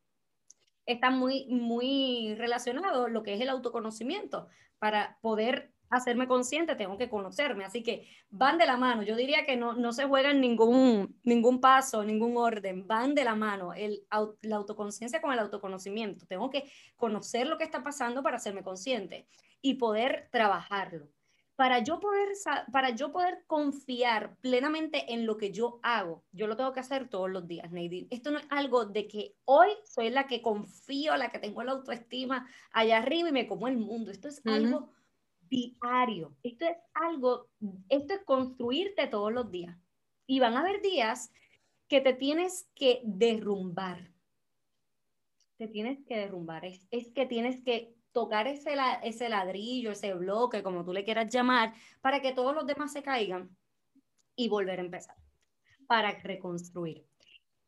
está 0.85 1.09
muy, 1.09 1.47
muy 1.47 2.35
relacionado 2.35 3.07
lo 3.07 3.23
que 3.23 3.33
es 3.33 3.41
el 3.41 3.49
autoconocimiento 3.49 4.47
para 4.79 5.17
poder 5.21 5.72
hacerme 5.97 6.27
consciente, 6.27 6.75
tengo 6.75 6.97
que 6.97 7.09
conocerme. 7.09 7.65
Así 7.65 7.83
que 7.83 8.07
van 8.29 8.57
de 8.57 8.65
la 8.65 8.77
mano. 8.77 9.03
Yo 9.03 9.15
diría 9.15 9.45
que 9.45 9.55
no, 9.55 9.73
no 9.73 9.93
se 9.93 10.05
juegan 10.05 10.41
ningún, 10.41 11.19
ningún 11.23 11.61
paso, 11.61 12.03
ningún 12.03 12.37
orden. 12.37 12.87
Van 12.87 13.15
de 13.15 13.23
la 13.23 13.35
mano 13.35 13.73
el, 13.73 14.05
la 14.41 14.55
autoconciencia 14.55 15.21
con 15.21 15.31
el 15.33 15.39
autoconocimiento. 15.39 16.25
Tengo 16.25 16.49
que 16.49 16.71
conocer 16.95 17.47
lo 17.47 17.57
que 17.57 17.63
está 17.63 17.83
pasando 17.83 18.23
para 18.23 18.37
hacerme 18.37 18.63
consciente 18.63 19.27
y 19.61 19.75
poder 19.75 20.29
trabajarlo. 20.31 21.09
Para 21.55 21.79
yo 21.79 21.99
poder, 21.99 22.29
para 22.71 22.89
yo 22.89 23.11
poder 23.11 23.43
confiar 23.45 24.35
plenamente 24.41 25.13
en 25.13 25.27
lo 25.27 25.37
que 25.37 25.51
yo 25.51 25.79
hago, 25.83 26.23
yo 26.31 26.47
lo 26.47 26.57
tengo 26.57 26.73
que 26.73 26.79
hacer 26.79 27.09
todos 27.09 27.29
los 27.29 27.47
días, 27.47 27.71
Neidin. 27.71 28.07
Esto 28.09 28.31
no 28.31 28.39
es 28.39 28.45
algo 28.49 28.85
de 28.85 29.07
que 29.07 29.35
hoy 29.45 29.69
soy 29.85 30.09
la 30.09 30.25
que 30.25 30.41
confío, 30.41 31.15
la 31.15 31.29
que 31.29 31.37
tengo 31.37 31.61
la 31.63 31.73
autoestima 31.73 32.49
allá 32.71 32.97
arriba 32.97 33.29
y 33.29 33.31
me 33.31 33.47
como 33.47 33.67
el 33.67 33.77
mundo. 33.77 34.09
Esto 34.09 34.29
es 34.29 34.41
algo 34.45 34.89
diario. 35.53 36.35
Esto 36.41 36.65
es 36.65 36.77
algo, 36.93 37.47
esto 37.89 38.13
es 38.13 38.23
construirte 38.25 39.07
todos 39.07 39.31
los 39.31 39.51
días. 39.51 39.77
Y 40.25 40.39
van 40.39 40.55
a 40.55 40.61
haber 40.61 40.81
días 40.81 41.31
que 41.87 42.01
te 42.01 42.13
tienes 42.13 42.69
que 42.73 43.01
derrumbar. 43.03 44.11
Te 45.57 45.67
tienes 45.67 46.03
que 46.05 46.17
derrumbar. 46.17 46.65
Es, 46.65 46.87
es 46.89 47.11
que 47.11 47.25
tienes 47.25 47.61
que 47.63 47.93
tocar 48.11 48.47
ese, 48.47 48.75
ese 49.03 49.29
ladrillo, 49.29 49.91
ese 49.91 50.13
bloque, 50.13 50.63
como 50.63 50.83
tú 50.83 50.93
le 50.93 51.03
quieras 51.03 51.31
llamar, 51.31 51.73
para 52.01 52.21
que 52.21 52.33
todos 52.33 52.55
los 52.55 52.65
demás 52.65 52.91
se 52.91 53.03
caigan 53.03 53.55
y 54.35 54.49
volver 54.49 54.79
a 54.79 54.83
empezar, 54.83 55.15
para 55.87 56.11
reconstruir. 56.21 57.05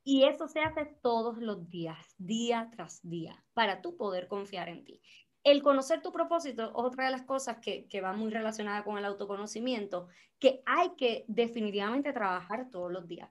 Y 0.04 0.24
eso 0.24 0.48
se 0.48 0.60
hace 0.60 0.86
todos 1.02 1.40
los 1.40 1.68
días, 1.70 2.16
día 2.18 2.70
tras 2.76 3.00
día, 3.08 3.44
para 3.54 3.82
tú 3.82 3.98
poder 3.98 4.28
confiar 4.28 4.70
en 4.70 4.86
ti 4.86 5.02
el 5.46 5.62
conocer 5.62 6.02
tu 6.02 6.12
propósito 6.12 6.64
es 6.64 6.70
otra 6.74 7.06
de 7.06 7.12
las 7.12 7.22
cosas 7.22 7.58
que, 7.60 7.86
que 7.88 8.02
va 8.02 8.14
muy 8.14 8.32
relacionada 8.32 8.84
con 8.84 8.98
el 8.98 9.06
autoconocimiento, 9.06 10.08
que 10.40 10.64
hay 10.66 10.96
que 10.98 11.24
definitivamente 11.28 12.12
trabajar 12.12 12.70
todos 12.72 12.92
los 12.92 13.08
días. 13.08 13.30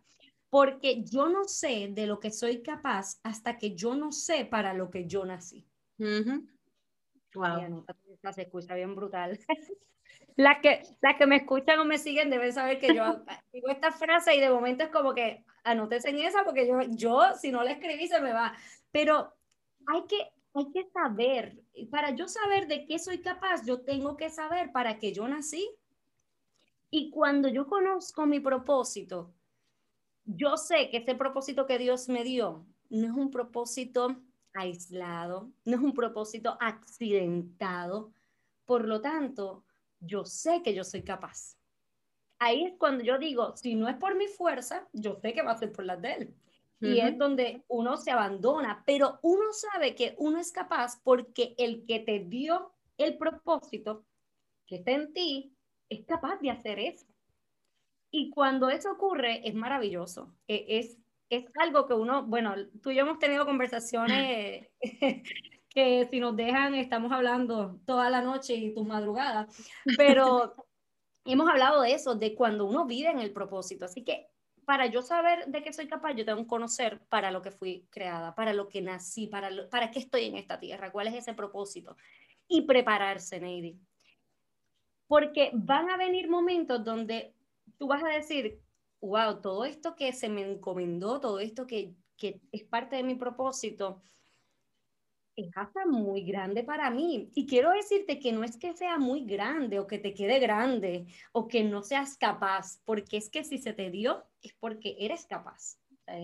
Porque 0.48 1.03
yo 1.03 1.29
no 1.29 1.44
sé 1.44 1.88
de 1.90 2.07
lo 2.07 2.20
que 2.20 2.31
soy 2.31 2.62
capaz 2.62 3.18
hasta 3.24 3.59
que 3.59 3.74
yo 3.74 3.96
no 3.96 4.12
sé 4.12 4.44
para 4.44 4.72
lo 4.74 4.90
que 4.90 5.07
yo 5.07 5.24
nací. 5.27 5.66
Wow. 7.35 7.85
se 8.33 8.42
escucha 8.42 8.77
bien 8.77 8.94
brutal. 8.94 9.37
las, 10.37 10.61
que, 10.61 10.83
las 11.03 11.16
que 11.16 11.27
me 11.27 11.37
escuchan 11.37 11.81
o 11.81 11.85
me 11.85 11.98
siguen 11.98 12.31
deben 12.31 12.53
saber 12.53 12.79
que 12.79 12.94
yo 12.94 13.24
digo 13.53 13.68
esta 13.70 13.90
frase 13.90 14.37
y 14.37 14.40
de 14.40 14.50
momento 14.50 14.85
es 14.85 14.90
como 14.90 15.14
que 15.14 15.44
anotes 15.64 16.05
en 16.05 16.18
esa 16.18 16.44
porque 16.44 16.68
yo, 16.68 16.79
yo 16.90 17.35
si 17.35 17.50
no 17.50 17.64
la 17.64 17.72
escribí 17.72 18.07
se 18.07 18.20
me 18.20 18.33
va. 18.33 18.55
Pero 18.92 19.35
hay 19.87 20.05
que 20.05 20.31
hay 20.55 20.71
que 20.71 20.88
saber, 20.90 21.61
para 21.90 22.14
yo 22.14 22.29
saber 22.29 22.69
de 22.69 22.87
qué 22.87 22.99
soy 22.99 23.21
capaz, 23.21 23.67
yo 23.67 23.81
tengo 23.81 24.17
que 24.17 24.31
saber 24.31 24.71
para 24.71 24.99
qué 24.99 25.12
yo 25.12 25.27
nací. 25.27 25.69
Y 26.90 27.11
cuando 27.11 27.49
yo 27.49 27.67
conozco 27.67 28.25
mi 28.25 28.38
propósito, 28.38 29.35
yo 30.25 30.57
sé 30.57 30.90
que 30.90 30.99
ese 30.99 31.17
propósito 31.17 31.67
que 31.67 31.79
Dios 31.79 32.09
me 32.09 32.23
dio 32.23 32.64
no 32.88 33.07
es 33.07 33.12
un 33.12 33.33
propósito 33.33 34.17
aislado, 34.53 35.51
no 35.64 35.77
es 35.77 35.83
un 35.83 35.93
propósito 35.93 36.57
accidentado. 36.61 38.12
Por 38.64 38.87
lo 38.87 39.01
tanto, 39.01 39.64
yo 39.99 40.25
sé 40.25 40.62
que 40.62 40.73
yo 40.73 40.85
soy 40.85 41.03
capaz. 41.03 41.57
Ahí 42.38 42.64
es 42.64 42.75
cuando 42.79 43.03
yo 43.03 43.19
digo, 43.19 43.57
si 43.57 43.75
no 43.75 43.88
es 43.88 43.97
por 43.97 44.14
mi 44.14 44.29
fuerza, 44.29 44.87
yo 44.93 45.17
sé 45.17 45.33
que 45.33 45.43
va 45.43 45.51
a 45.51 45.59
ser 45.59 45.73
por 45.73 45.85
las 45.85 46.01
de 46.01 46.12
Él 46.12 46.35
y 46.85 47.01
es 47.01 47.16
donde 47.18 47.64
uno 47.68 47.97
se 47.97 48.11
abandona, 48.11 48.83
pero 48.87 49.18
uno 49.23 49.53
sabe 49.53 49.94
que 49.94 50.14
uno 50.18 50.38
es 50.38 50.53
capaz 50.53 51.01
porque 51.03 51.55
el 51.59 51.85
que 51.87 52.01
te 52.01 52.20
dio 52.20 52.73
el 52.99 53.16
propósito 53.16 54.05
que 54.66 54.77
está 54.77 54.92
en 54.92 55.12
ti 55.12 55.57
es 55.88 56.05
capaz 56.05 56.38
de 56.40 56.51
hacer 56.51 56.79
eso. 56.79 57.07
Y 58.11 58.31
cuando 58.31 58.68
eso 58.68 58.92
ocurre 58.92 59.47
es 59.47 59.55
maravilloso, 59.55 60.35
e, 60.47 60.66
es, 60.68 60.99
es 61.31 61.47
algo 61.59 61.87
que 61.87 61.94
uno, 61.94 62.25
bueno, 62.25 62.55
tú 62.83 62.90
y 62.90 62.97
yo 62.97 63.03
hemos 63.03 63.18
tenido 63.18 63.44
conversaciones 63.44 64.68
que 65.68 66.07
si 66.09 66.20
nos 66.20 66.37
dejan 66.37 66.75
estamos 66.77 67.11
hablando 67.11 67.81
toda 67.85 68.09
la 68.11 68.23
noche 68.23 68.55
y 68.55 68.73
tus 68.73 68.87
madrugadas, 68.87 69.55
pero 69.97 70.55
hemos 71.25 71.49
hablado 71.49 71.83
de 71.83 71.92
eso, 71.92 72.14
de 72.14 72.35
cuando 72.35 72.66
uno 72.66 72.87
vive 72.87 73.11
en 73.11 73.18
el 73.18 73.33
propósito. 73.33 73.85
Así 73.85 74.05
que 74.05 74.29
para 74.64 74.87
yo 74.87 75.03
saber 75.03 75.46
de 75.46 75.62
qué 75.62 75.72
soy 75.72 75.87
capaz, 75.87 76.14
yo 76.14 76.24
tengo 76.24 76.42
que 76.42 76.46
conocer 76.46 77.00
para 77.09 77.31
lo 77.31 77.42
que 77.42 77.50
fui 77.50 77.87
creada, 77.90 78.35
para 78.35 78.53
lo 78.53 78.68
que 78.68 78.83
nací, 78.83 79.27
para, 79.27 79.50
para 79.70 79.90
qué 79.90 79.98
estoy 79.98 80.24
en 80.24 80.37
esta 80.37 80.59
tierra, 80.59 80.92
cuál 80.92 81.09
es 81.09 81.14
ese 81.14 81.35
propósito. 81.35 81.96
Y 82.48 82.62
prepararse, 82.62 83.40
Neidy. 83.40 83.79
Porque 85.07 85.50
van 85.55 85.90
a 85.90 85.96
venir 85.96 86.29
momentos 86.29 86.85
donde 86.85 87.35
tú 87.79 87.87
vas 87.87 88.03
a 88.03 88.09
decir, 88.09 88.61
wow, 89.00 89.40
todo 89.40 89.64
esto 89.64 89.94
que 89.94 90.12
se 90.12 90.29
me 90.29 90.42
encomendó, 90.42 91.20
todo 91.20 91.40
esto 91.40 91.66
que, 91.66 91.94
que 92.16 92.40
es 92.53 92.64
parte 92.64 92.96
de 92.96 93.03
mi 93.03 93.14
propósito, 93.14 94.03
es 95.37 95.51
hasta 95.57 95.87
muy 95.87 96.23
grande 96.25 96.62
para 96.62 96.90
mí. 96.90 97.31
Y 97.35 97.47
quiero 97.47 97.70
decirte 97.70 98.18
que 98.18 98.33
no 98.33 98.44
es 98.44 98.57
que 98.57 98.75
sea 98.75 98.99
muy 98.99 99.25
grande 99.25 99.79
o 99.79 99.87
que 99.87 99.99
te 99.99 100.14
quede 100.14 100.38
grande 100.38 101.07
o 101.33 101.49
que 101.49 101.64
no 101.64 101.83
seas 101.83 102.16
capaz, 102.16 102.81
porque 102.85 103.16
es 103.16 103.31
que 103.31 103.44
si 103.44 103.59
se 103.59 103.73
te 103.73 103.90
dio 103.90 104.25
es 104.42 104.55
porque 104.61 104.97
eres 104.99 105.27
capaz. 105.27 105.79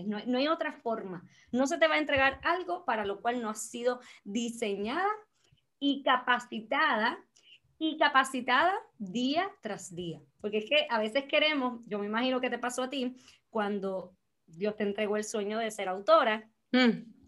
No, 0.05 0.19
no 0.27 0.37
hay 0.37 0.47
otra 0.47 0.73
forma. 0.73 1.27
No 1.51 1.65
se 1.65 1.77
te 1.77 1.87
va 1.87 1.95
a 1.95 1.99
entregar 1.99 2.39
algo 2.43 2.85
para 2.85 3.05
lo 3.05 3.21
cual 3.21 3.41
no 3.41 3.49
has 3.49 3.67
sido 3.67 3.99
diseñada 4.23 5.09
y 5.79 6.03
capacitada 6.03 7.17
y 7.79 7.97
capacitada 7.97 8.73
día 8.99 9.49
tras 9.61 9.95
día. 9.95 10.21
Porque 10.39 10.59
es 10.59 10.65
que 10.69 10.85
a 10.89 10.99
veces 10.99 11.25
queremos, 11.25 11.81
yo 11.87 11.97
me 11.97 12.05
imagino 12.05 12.39
que 12.39 12.51
te 12.51 12.59
pasó 12.59 12.83
a 12.83 12.89
ti, 12.91 13.15
cuando 13.49 14.15
Dios 14.45 14.75
te 14.77 14.83
entregó 14.83 15.17
el 15.17 15.23
sueño 15.23 15.57
de 15.57 15.71
ser 15.71 15.89
autora. 15.89 16.47
Mm 16.71 17.20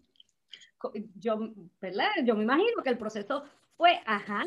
yo, 1.14 1.38
¿verdad? 1.80 2.10
Yo 2.24 2.34
me 2.34 2.42
imagino 2.42 2.82
que 2.82 2.90
el 2.90 2.98
proceso 2.98 3.44
fue, 3.76 4.00
ajá, 4.06 4.44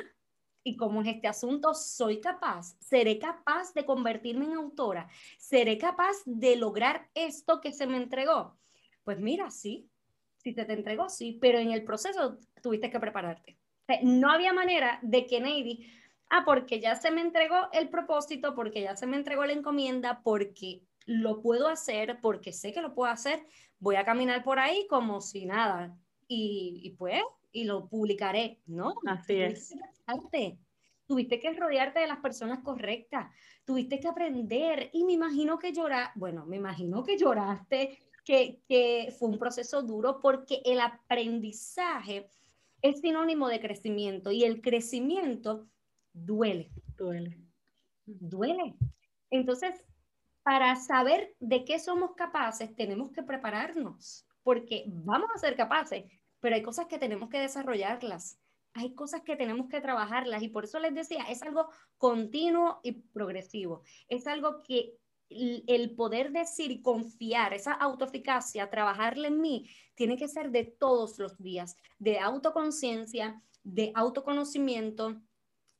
y 0.68 0.76
como 0.76 1.02
es 1.02 1.08
este 1.08 1.30
asunto, 1.30 1.74
soy 1.74 2.20
capaz, 2.20 2.76
seré 2.82 3.18
capaz 3.20 3.74
de 3.74 3.86
convertirme 3.86 4.46
en 4.46 4.54
autora, 4.54 5.08
seré 5.38 5.78
capaz 5.78 6.18
de 6.26 6.58
lograr 6.58 7.08
esto 7.14 7.62
que 7.62 7.72
se 7.72 7.88
me 7.88 7.96
entregó. 7.96 8.58
Pues 9.06 9.18
mira, 9.18 9.50
sí, 9.50 9.90
si 10.36 10.54
te, 10.54 10.66
te 10.66 10.74
entregó, 10.74 11.08
sí, 11.08 11.38
pero 11.40 11.58
en 11.60 11.72
el 11.72 11.86
proceso 11.86 12.38
tuviste 12.62 12.92
que 12.92 13.00
prepararte. 13.00 13.58
no 14.04 14.30
había 14.30 14.52
manera 14.52 15.00
de 15.02 15.26
que 15.26 15.40
Navy, 15.40 15.90
ah, 16.30 16.44
porque 16.46 16.82
ya 16.82 16.96
se 16.96 17.12
me 17.12 17.22
entregó 17.22 17.70
el 17.72 17.88
propósito, 17.88 18.54
porque 18.54 18.82
ya 18.82 18.98
se 18.98 19.08
me 19.08 19.16
entregó 19.16 19.46
la 19.46 19.54
encomienda, 19.54 20.22
porque 20.22 20.82
lo 21.06 21.42
puedo 21.42 21.70
hacer, 21.70 22.20
porque 22.22 22.52
sé 22.52 22.74
que 22.74 22.82
lo 22.82 22.94
puedo 22.94 23.10
hacer, 23.10 23.46
voy 23.80 23.96
a 23.96 24.04
caminar 24.04 24.44
por 24.44 24.60
ahí 24.60 24.86
como 24.90 25.22
si 25.22 25.46
nada 25.46 25.98
y, 26.28 26.96
pues, 26.98 27.22
y 27.52 27.64
lo 27.64 27.88
publicaré, 27.88 28.60
¿no? 28.66 28.96
Así 29.06 29.36
es. 29.42 29.76
Tuviste 31.06 31.40
que 31.40 31.54
rodearte 31.54 32.00
de 32.00 32.08
las 32.08 32.20
personas 32.20 32.60
correctas, 32.60 33.34
tuviste 33.64 34.00
que 34.00 34.10
aprender 34.10 34.90
y 34.92 35.06
me 35.06 35.14
imagino 35.14 35.58
que 35.58 35.72
llorar, 35.72 36.12
bueno, 36.16 36.46
me 36.46 36.58
imagino 36.58 37.02
que 37.04 37.18
lloraste, 37.18 37.98
que, 38.26 38.62
que 38.68 39.16
fue 39.18 39.30
un 39.30 39.40
proceso 39.40 39.82
duro 39.84 40.20
porque 40.20 40.62
el 40.66 40.82
aprendizaje 40.82 42.30
es 42.82 43.00
sinónimo 43.00 43.48
de 43.48 43.62
crecimiento 43.62 44.32
y 44.32 44.44
el 44.44 44.62
crecimiento 44.62 45.70
duele. 46.12 46.72
Duele. 46.98 47.40
Duele. 48.06 48.76
Entonces, 49.30 49.86
para 50.44 50.76
saber 50.76 51.36
de 51.40 51.64
qué 51.64 51.80
somos 51.80 52.16
capaces, 52.16 52.76
tenemos 52.76 53.12
que 53.12 53.24
prepararnos 53.24 54.27
porque 54.48 54.86
vamos 54.88 55.30
a 55.36 55.40
ser 55.40 55.58
capaces, 55.58 56.06
pero 56.40 56.56
hay 56.56 56.62
cosas 56.62 56.86
que 56.86 56.98
tenemos 56.98 57.28
que 57.28 57.38
desarrollarlas, 57.38 58.40
hay 58.74 58.96
cosas 58.96 59.22
que 59.24 59.36
tenemos 59.36 59.68
que 59.68 59.82
trabajarlas 59.82 60.42
y 60.42 60.48
por 60.48 60.64
eso 60.64 60.80
les 60.80 60.96
decía, 60.96 61.26
es 61.30 61.42
algo 61.44 61.68
continuo 61.98 62.80
y 62.82 62.94
progresivo, 62.94 63.84
es 64.08 64.26
algo 64.26 64.64
que 64.64 64.94
el 65.30 65.94
poder 65.98 66.32
decir 66.32 66.82
confiar, 66.82 67.54
esa 67.54 67.74
autoeficacia, 67.74 68.70
trabajarla 68.70 69.28
en 69.28 69.42
mí, 69.42 69.70
tiene 69.96 70.16
que 70.16 70.30
ser 70.30 70.50
de 70.50 70.64
todos 70.64 71.20
los 71.20 71.38
días, 71.40 71.76
de 72.00 72.18
autoconciencia, 72.18 73.44
de 73.64 73.92
autoconocimiento, 73.96 75.20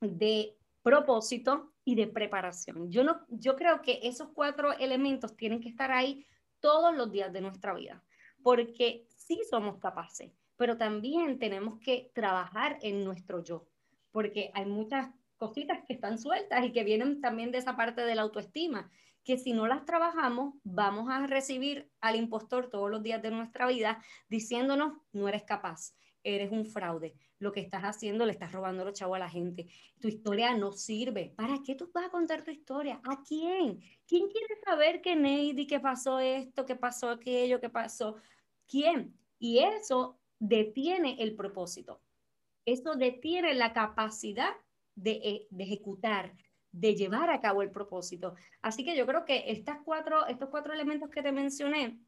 de 0.02 0.58
propósito 0.82 1.72
y 1.86 1.94
de 1.94 2.06
preparación. 2.06 2.90
Yo, 2.90 3.02
no, 3.02 3.24
yo 3.28 3.56
creo 3.56 3.80
que 3.80 4.00
esos 4.02 4.28
cuatro 4.34 4.74
elementos 4.74 5.34
tienen 5.38 5.62
que 5.62 5.70
estar 5.70 5.90
ahí 5.90 6.26
todos 6.60 6.94
los 6.94 7.10
días 7.10 7.32
de 7.32 7.40
nuestra 7.40 7.72
vida 7.72 8.04
porque 8.42 9.06
sí 9.08 9.40
somos 9.48 9.78
capaces, 9.78 10.32
pero 10.56 10.76
también 10.76 11.38
tenemos 11.38 11.78
que 11.80 12.10
trabajar 12.14 12.78
en 12.82 13.04
nuestro 13.04 13.42
yo, 13.42 13.68
porque 14.10 14.50
hay 14.54 14.66
muchas 14.66 15.08
cositas 15.36 15.80
que 15.86 15.94
están 15.94 16.18
sueltas 16.18 16.64
y 16.64 16.72
que 16.72 16.84
vienen 16.84 17.20
también 17.20 17.52
de 17.52 17.58
esa 17.58 17.76
parte 17.76 18.02
de 18.02 18.14
la 18.14 18.22
autoestima, 18.22 18.90
que 19.24 19.36
si 19.36 19.52
no 19.52 19.66
las 19.66 19.84
trabajamos, 19.84 20.54
vamos 20.64 21.10
a 21.10 21.26
recibir 21.26 21.90
al 22.00 22.16
impostor 22.16 22.70
todos 22.70 22.90
los 22.90 23.02
días 23.02 23.22
de 23.22 23.30
nuestra 23.30 23.66
vida 23.66 24.02
diciéndonos, 24.28 24.94
no 25.12 25.28
eres 25.28 25.44
capaz, 25.44 25.94
eres 26.22 26.50
un 26.50 26.64
fraude, 26.64 27.14
lo 27.38 27.52
que 27.52 27.60
estás 27.60 27.82
haciendo 27.82 28.26
le 28.26 28.32
estás 28.32 28.52
robando 28.52 28.84
los 28.84 28.94
chavos 28.94 29.16
a 29.16 29.20
la 29.20 29.30
gente, 29.30 29.66
tu 30.00 30.08
historia 30.08 30.54
no 30.56 30.72
sirve, 30.72 31.32
¿para 31.36 31.58
qué 31.64 31.74
tú 31.74 31.90
vas 31.92 32.06
a 32.06 32.10
contar 32.10 32.42
tu 32.42 32.50
historia? 32.50 33.00
¿A 33.04 33.22
quién? 33.22 33.80
¿Quién 34.06 34.28
quiere 34.28 34.56
saber 34.64 35.00
que 35.00 35.16
Neidy, 35.16 35.66
que 35.66 35.80
pasó 35.80 36.18
esto, 36.18 36.66
que 36.66 36.76
pasó 36.76 37.10
aquello, 37.10 37.60
que 37.60 37.70
pasó? 37.70 38.16
¿Quién? 38.66 39.16
Y 39.38 39.58
eso 39.58 40.18
detiene 40.38 41.16
el 41.20 41.34
propósito. 41.34 42.00
Eso 42.64 42.94
detiene 42.94 43.54
la 43.54 43.72
capacidad 43.72 44.54
de, 44.94 45.12
eh, 45.12 45.46
de, 45.50 45.64
ejecutar, 45.64 46.34
de 46.72 46.94
llevar 46.94 47.30
a 47.30 47.40
cabo 47.40 47.62
el 47.62 47.70
propósito. 47.70 48.34
Así 48.60 48.84
que 48.84 48.96
yo 48.96 49.06
creo 49.06 49.24
que 49.24 49.44
estas 49.50 49.78
cuatro, 49.84 50.26
estos 50.26 50.48
cuatro 50.50 50.72
elementos 50.72 51.08
que 51.08 51.22
te 51.22 51.32
mencioné 51.32 51.98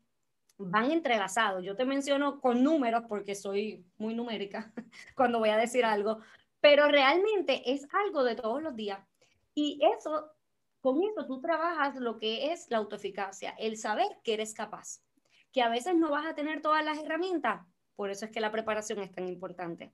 van 0.68 0.90
entrelazados. 0.90 1.64
Yo 1.64 1.76
te 1.76 1.84
menciono 1.84 2.40
con 2.40 2.62
números 2.62 3.04
porque 3.08 3.34
soy 3.34 3.84
muy 3.98 4.14
numérica 4.14 4.72
cuando 5.16 5.38
voy 5.38 5.50
a 5.50 5.56
decir 5.56 5.84
algo, 5.84 6.20
pero 6.60 6.88
realmente 6.88 7.72
es 7.72 7.86
algo 8.04 8.24
de 8.24 8.36
todos 8.36 8.62
los 8.62 8.76
días. 8.76 9.00
Y 9.54 9.80
eso, 9.96 10.30
con 10.80 11.02
eso 11.02 11.26
tú 11.26 11.40
trabajas 11.40 11.96
lo 11.96 12.18
que 12.18 12.52
es 12.52 12.70
la 12.70 12.78
autoeficacia, 12.78 13.54
el 13.58 13.76
saber 13.76 14.08
que 14.22 14.34
eres 14.34 14.54
capaz 14.54 15.02
que 15.52 15.62
a 15.62 15.68
veces 15.68 15.94
no 15.96 16.10
vas 16.10 16.26
a 16.26 16.34
tener 16.34 16.62
todas 16.62 16.84
las 16.84 16.98
herramientas, 16.98 17.66
por 17.96 18.10
eso 18.10 18.24
es 18.24 18.30
que 18.30 18.40
la 18.40 18.52
preparación 18.52 19.00
es 19.00 19.12
tan 19.12 19.28
importante, 19.28 19.92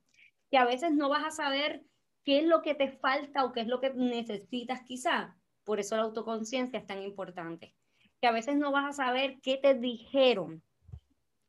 que 0.51 0.59
a 0.59 0.65
veces 0.65 0.93
no 0.93 1.09
vas 1.09 1.25
a 1.25 1.31
saber 1.31 1.83
qué 2.25 2.41
es 2.41 2.45
lo 2.45 2.63
que 2.63 2.75
te 2.75 2.89
falta 2.89 3.45
o 3.45 3.53
qué 3.53 3.61
es 3.61 3.67
lo 3.67 3.81
que 3.81 3.91
necesitas 3.95 4.83
quizá, 4.83 5.37
por 5.65 5.81
eso 5.81 5.97
la 5.97 6.03
autoconciencia 6.03 6.79
es 6.79 6.87
tan 6.87 7.03
importante, 7.03 7.75
que 8.21 8.27
a 8.27 8.33
veces 8.33 8.57
no 8.57 8.73
vas 8.73 8.87
a 8.87 9.05
saber 9.05 9.41
qué 9.43 9.57
te 9.57 9.75
dijeron, 9.75 10.63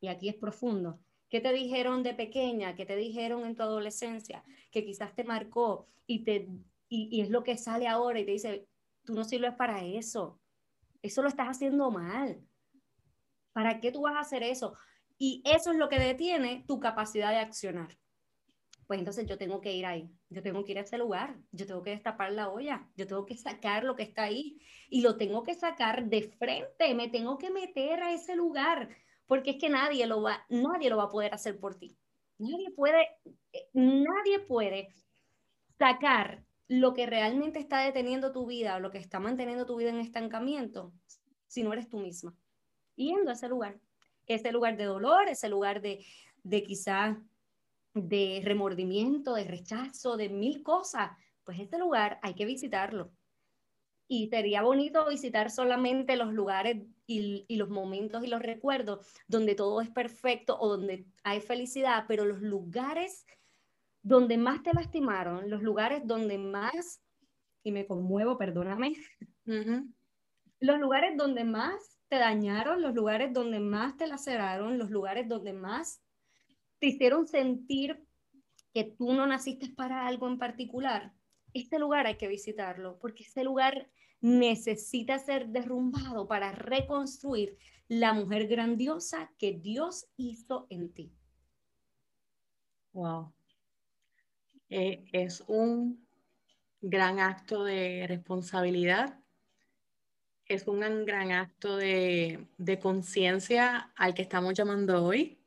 y 0.00 0.08
aquí 0.08 0.28
es 0.28 0.34
profundo, 0.34 0.98
qué 1.28 1.40
te 1.40 1.52
dijeron 1.52 2.02
de 2.02 2.14
pequeña, 2.14 2.74
qué 2.74 2.86
te 2.86 2.96
dijeron 2.96 3.44
en 3.44 3.56
tu 3.56 3.62
adolescencia, 3.62 4.44
que 4.70 4.84
quizás 4.84 5.14
te 5.14 5.24
marcó 5.24 5.88
y, 6.06 6.24
te, 6.24 6.48
y, 6.88 7.20
es 7.20 7.30
lo 7.30 7.42
que 7.42 7.56
sale 7.56 7.88
ahora 7.88 8.20
y 8.20 8.24
te 8.24 8.32
dice, 8.32 8.66
tú 9.04 9.14
no 9.14 9.24
sirves 9.24 9.54
para 9.54 9.84
eso, 9.84 10.38
eso 11.02 11.22
lo 11.22 11.28
estás 11.28 11.48
haciendo 11.48 11.90
mal, 11.90 12.42
¿Para 13.58 13.80
qué 13.80 13.90
tú 13.90 14.02
vas 14.02 14.14
a 14.14 14.20
hacer 14.20 14.44
eso? 14.44 14.76
Y 15.18 15.42
eso 15.44 15.72
es 15.72 15.78
lo 15.78 15.88
que 15.88 15.98
detiene 15.98 16.64
tu 16.68 16.78
capacidad 16.78 17.30
de 17.30 17.38
accionar. 17.38 17.98
Pues 18.88 18.98
entonces 18.98 19.26
yo 19.26 19.38
tengo 19.38 19.60
que 19.60 19.72
ir 19.74 19.86
ahí, 19.86 20.10
yo 20.30 20.42
tengo 20.42 20.64
que 20.64 20.72
ir 20.72 20.78
a 20.78 20.80
ese 20.80 20.98
lugar, 20.98 21.38
yo 21.52 21.66
tengo 21.66 21.82
que 21.82 21.90
destapar 21.90 22.32
la 22.32 22.48
olla, 22.48 22.90
yo 22.96 23.06
tengo 23.06 23.24
que 23.26 23.36
sacar 23.36 23.84
lo 23.84 23.94
que 23.94 24.02
está 24.02 24.24
ahí 24.24 24.58
y 24.88 25.02
lo 25.02 25.16
tengo 25.16 25.44
que 25.44 25.54
sacar 25.54 26.06
de 26.06 26.22
frente, 26.22 26.94
me 26.94 27.08
tengo 27.08 27.38
que 27.38 27.50
meter 27.50 28.02
a 28.02 28.14
ese 28.14 28.34
lugar, 28.34 28.88
porque 29.26 29.50
es 29.50 29.56
que 29.58 29.68
nadie 29.68 30.06
lo 30.06 30.22
va, 30.22 30.44
nadie 30.48 30.88
lo 30.88 30.96
va 30.96 31.04
a 31.04 31.10
poder 31.10 31.34
hacer 31.34 31.60
por 31.60 31.76
ti. 31.76 31.98
Nadie 32.38 32.70
puede, 32.70 33.06
eh, 33.52 33.68
nadie 33.74 34.40
puede 34.40 34.88
sacar 35.78 36.44
lo 36.66 36.94
que 36.94 37.06
realmente 37.06 37.58
está 37.58 37.80
deteniendo 37.80 38.32
tu 38.32 38.46
vida 38.46 38.76
o 38.76 38.80
lo 38.80 38.90
que 38.90 38.98
está 38.98 39.20
manteniendo 39.20 39.66
tu 39.66 39.76
vida 39.76 39.90
en 39.90 40.00
estancamiento 40.00 40.92
si 41.46 41.62
no 41.62 41.72
eres 41.72 41.88
tú 41.88 41.98
misma 41.98 42.34
yendo 42.98 43.30
a 43.30 43.34
ese 43.34 43.48
lugar, 43.48 43.78
ese 44.26 44.52
lugar 44.52 44.76
de 44.76 44.84
dolor, 44.84 45.28
ese 45.28 45.48
lugar 45.48 45.80
de, 45.80 46.04
de 46.42 46.62
quizá 46.62 47.22
de 47.94 48.40
remordimiento, 48.44 49.34
de 49.34 49.44
rechazo, 49.44 50.16
de 50.16 50.28
mil 50.28 50.62
cosas, 50.62 51.10
pues 51.44 51.60
este 51.60 51.78
lugar 51.78 52.18
hay 52.22 52.34
que 52.34 52.44
visitarlo. 52.44 53.12
Y 54.06 54.28
sería 54.28 54.62
bonito 54.62 55.06
visitar 55.06 55.50
solamente 55.50 56.16
los 56.16 56.32
lugares 56.32 56.78
y, 57.06 57.44
y, 57.46 57.56
los 57.56 57.68
momentos 57.68 58.24
y 58.24 58.26
los 58.26 58.40
recuerdos 58.40 59.06
donde 59.26 59.54
todo 59.54 59.82
es 59.82 59.90
perfecto 59.90 60.58
o 60.58 60.68
donde 60.68 61.06
hay 61.24 61.40
felicidad, 61.40 62.04
pero 62.08 62.24
los 62.24 62.40
lugares 62.40 63.26
donde 64.02 64.38
más 64.38 64.62
te 64.62 64.72
lastimaron, 64.72 65.50
los 65.50 65.62
lugares 65.62 66.02
donde 66.04 66.38
más, 66.38 67.02
y 67.62 67.72
me 67.72 67.86
conmuevo, 67.86 68.38
perdóname, 68.38 68.94
los 70.60 70.78
lugares 70.78 71.16
donde 71.16 71.44
más 71.44 71.98
te 72.08 72.16
dañaron, 72.16 72.82
los 72.82 72.94
lugares 72.94 73.32
donde 73.32 73.60
más 73.60 73.96
te 73.96 74.06
laceraron, 74.06 74.78
los 74.78 74.90
lugares 74.90 75.28
donde 75.28 75.52
más 75.52 76.02
te 76.78 76.86
hicieron 76.86 77.26
sentir 77.26 78.04
que 78.72 78.84
tú 78.84 79.12
no 79.12 79.26
naciste 79.26 79.68
para 79.70 80.06
algo 80.06 80.28
en 80.28 80.38
particular, 80.38 81.12
este 81.54 81.78
lugar 81.78 82.06
hay 82.06 82.16
que 82.16 82.28
visitarlo, 82.28 82.98
porque 82.98 83.24
este 83.24 83.44
lugar 83.44 83.88
necesita 84.20 85.18
ser 85.18 85.48
derrumbado 85.48 86.26
para 86.26 86.52
reconstruir 86.52 87.56
la 87.88 88.12
mujer 88.12 88.48
grandiosa 88.48 89.30
que 89.38 89.52
Dios 89.52 90.08
hizo 90.16 90.66
en 90.70 90.92
ti. 90.92 91.12
Wow. 92.92 93.32
Eh, 94.70 95.04
es 95.12 95.42
un 95.46 96.06
gran 96.80 97.18
acto 97.20 97.64
de 97.64 98.06
responsabilidad, 98.06 99.18
es 100.46 100.66
un 100.66 100.80
gran 100.80 101.32
acto 101.32 101.76
de, 101.76 102.46
de 102.58 102.78
conciencia 102.78 103.92
al 103.96 104.14
que 104.14 104.22
estamos 104.22 104.54
llamando 104.54 105.04
hoy, 105.04 105.37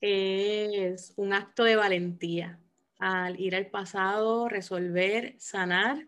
es 0.00 1.12
un 1.16 1.32
acto 1.32 1.64
de 1.64 1.76
valentía 1.76 2.60
al 2.98 3.38
ir 3.40 3.54
al 3.54 3.66
pasado, 3.66 4.48
resolver, 4.48 5.34
sanar, 5.38 6.06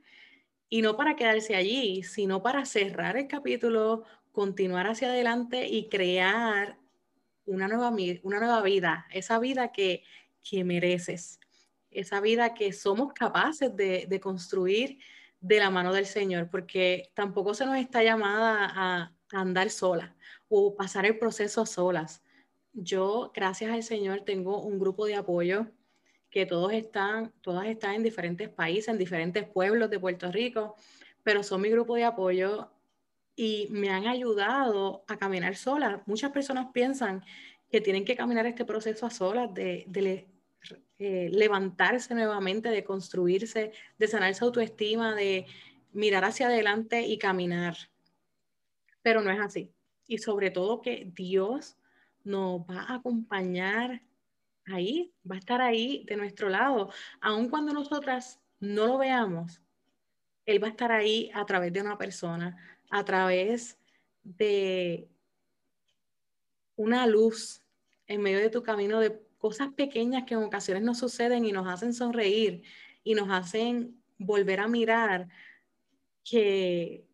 y 0.69 0.83
no 0.83 0.97
para 0.97 1.17
quedarse 1.17 1.57
allí, 1.57 2.03
sino 2.03 2.43
para 2.43 2.65
cerrar 2.65 3.17
el 3.17 3.27
capítulo, 3.27 4.05
continuar 4.33 4.87
hacia 4.87 5.09
adelante 5.09 5.67
y 5.67 5.89
crear 5.89 6.79
una 7.47 7.69
nueva, 7.69 7.91
una 8.23 8.39
nueva 8.39 8.63
vida, 8.63 9.07
esa 9.13 9.39
vida 9.39 9.73
que, 9.73 10.03
que 10.43 10.65
mereces, 10.65 11.41
esa 11.91 12.21
vida 12.21 12.55
que 12.55 12.73
somos 12.73 13.13
capaces 13.15 13.75
de, 13.75 14.07
de, 14.07 14.21
construir 14.21 14.99
de 15.41 15.59
la 15.59 15.71
mano 15.71 15.93
del 15.93 16.07
Señor, 16.07 16.51
porque 16.51 17.11
tampoco 17.15 17.55
se 17.55 17.65
nos 17.65 17.79
está 17.79 18.03
llamada 18.03 18.67
a, 18.67 19.15
a 19.33 19.41
andar 19.41 19.71
sola 19.71 20.15
o 20.49 20.77
pasar 20.77 21.07
el 21.07 21.19
proceso 21.19 21.65
solas. 21.65 22.23
Yo, 22.81 23.33
gracias 23.35 23.73
al 23.73 23.83
Señor, 23.83 24.21
tengo 24.21 24.63
un 24.63 24.79
grupo 24.79 25.07
de 25.07 25.17
apoyo 25.17 25.67
que 26.31 26.47
todos 26.47 26.73
están, 26.73 27.33
todas 27.41 27.67
están 27.67 27.97
en 27.97 28.03
diferentes 28.05 28.49
países, 28.49 28.87
en 28.87 28.99
diferentes 28.99 29.49
pueblos 29.49 29.91
de 29.91 29.99
Puerto 29.99 30.31
Rico, 30.31 30.77
pero 31.25 31.43
son 31.43 31.61
mi 31.61 31.71
grupo 31.71 31.97
de 31.97 32.05
apoyo 32.05 32.71
y 33.35 33.67
me 33.71 33.91
han 33.91 34.07
ayudado 34.07 35.03
a 35.09 35.17
caminar 35.17 35.57
sola. 35.57 36.05
Muchas 36.07 36.31
personas 36.31 36.69
piensan 36.73 37.25
que 37.69 37.81
tienen 37.81 38.05
que 38.05 38.15
caminar 38.15 38.47
este 38.47 38.65
proceso 38.65 39.07
a 39.07 39.11
solas, 39.11 39.53
de, 39.53 40.29
eh, 41.01 41.31
levantarse 41.33 42.15
nuevamente, 42.15 42.69
de 42.69 42.85
construirse, 42.85 43.73
de 43.99 44.07
sanar 44.07 44.37
su 44.37 44.45
autoestima, 44.45 45.17
de 45.17 45.47
mirar 45.93 46.25
hacia 46.25 46.47
adelante 46.47 47.03
y 47.03 47.19
caminar. 47.19 47.77
Pero 49.03 49.21
no 49.21 49.33
es 49.33 49.41
así. 49.41 49.73
Y 50.07 50.19
sobre 50.19 50.53
todo 50.53 50.81
que 50.81 51.11
Dios 51.13 51.77
nos 52.29 52.61
va 52.61 52.83
a 52.83 52.97
acompañar 52.97 54.03
ahí, 54.67 55.13
va 55.29 55.37
a 55.37 55.39
estar 55.39 55.61
ahí 55.63 56.05
de 56.07 56.17
nuestro 56.17 56.49
lado. 56.49 56.93
Aun 57.21 57.49
cuando 57.49 57.73
nosotras 57.73 58.41
no 58.61 58.87
lo 58.87 58.99
veamos, 58.99 59.63
Él 60.45 60.63
va 60.63 60.69
a 60.69 60.71
estar 60.71 60.93
ahí 60.93 61.31
a 61.35 61.45
través 61.47 61.73
de 61.73 61.81
una 61.81 61.97
persona, 61.97 62.57
a 62.91 63.05
través 63.05 63.79
de 64.23 65.09
una 66.77 67.07
luz 67.07 67.63
en 68.07 68.21
medio 68.21 68.39
de 68.39 68.51
tu 68.51 68.63
camino 68.63 69.01
de 69.01 69.21
cosas 69.39 69.73
pequeñas 69.73 70.25
que 70.25 70.35
en 70.35 70.43
ocasiones 70.43 70.83
nos 70.83 70.99
suceden 70.99 71.45
y 71.45 71.53
nos 71.53 71.67
hacen 71.67 71.95
sonreír 71.95 72.63
y 73.05 73.15
nos 73.15 73.31
hacen 73.31 74.03
volver 74.19 74.61
a 74.61 74.69
mirar 74.69 75.29
que 76.25 77.08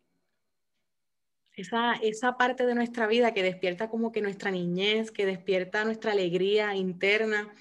esa, 1.57 1.95
esa 1.95 2.37
parte 2.37 2.67
de 2.67 2.75
nuestra 2.75 3.07
vida 3.07 3.33
que 3.33 3.43
despierta 3.43 3.89
como 3.89 4.13
que 4.13 4.23
nuestra 4.23 4.51
niñez, 4.51 5.11
que 5.11 5.27
despierta 5.27 5.85
nuestra 5.85 6.13
alegría 6.13 6.75
interna, 6.75 7.53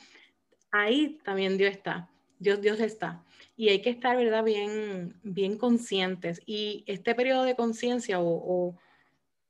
ahí 0.71 1.19
también 1.23 1.57
Dios 1.57 1.71
está, 1.71 2.09
Dios, 2.39 2.61
Dios 2.61 2.79
está. 2.79 3.23
Y 3.55 3.69
hay 3.69 3.81
que 3.81 3.91
estar, 3.91 4.17
¿verdad?, 4.17 4.43
bien, 4.43 5.19
bien 5.23 5.57
conscientes. 5.57 6.41
Y 6.45 6.83
este 6.87 7.13
periodo 7.13 7.43
de 7.43 7.55
conciencia 7.55 8.19
o, 8.19 8.75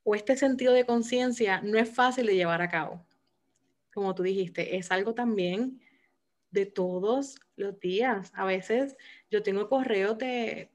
o 0.04 0.16
este 0.16 0.36
sentido 0.36 0.74
de 0.74 0.86
conciencia 0.86 1.62
no 1.62 1.80
es 1.80 1.90
fácil 1.90 2.26
de 2.26 2.36
llevar 2.36 2.62
a 2.62 2.70
cabo. 2.70 3.06
Como 3.94 4.14
tú 4.14 4.24
dijiste, 4.24 4.76
es 4.76 4.92
algo 4.92 5.14
también 5.14 5.82
de 6.52 6.66
todos 6.66 7.40
los 7.56 7.80
días. 7.80 8.32
A 8.36 8.46
veces 8.46 8.98
yo 9.32 9.42
tengo 9.42 9.70
correos 9.70 10.18
de 10.18 10.73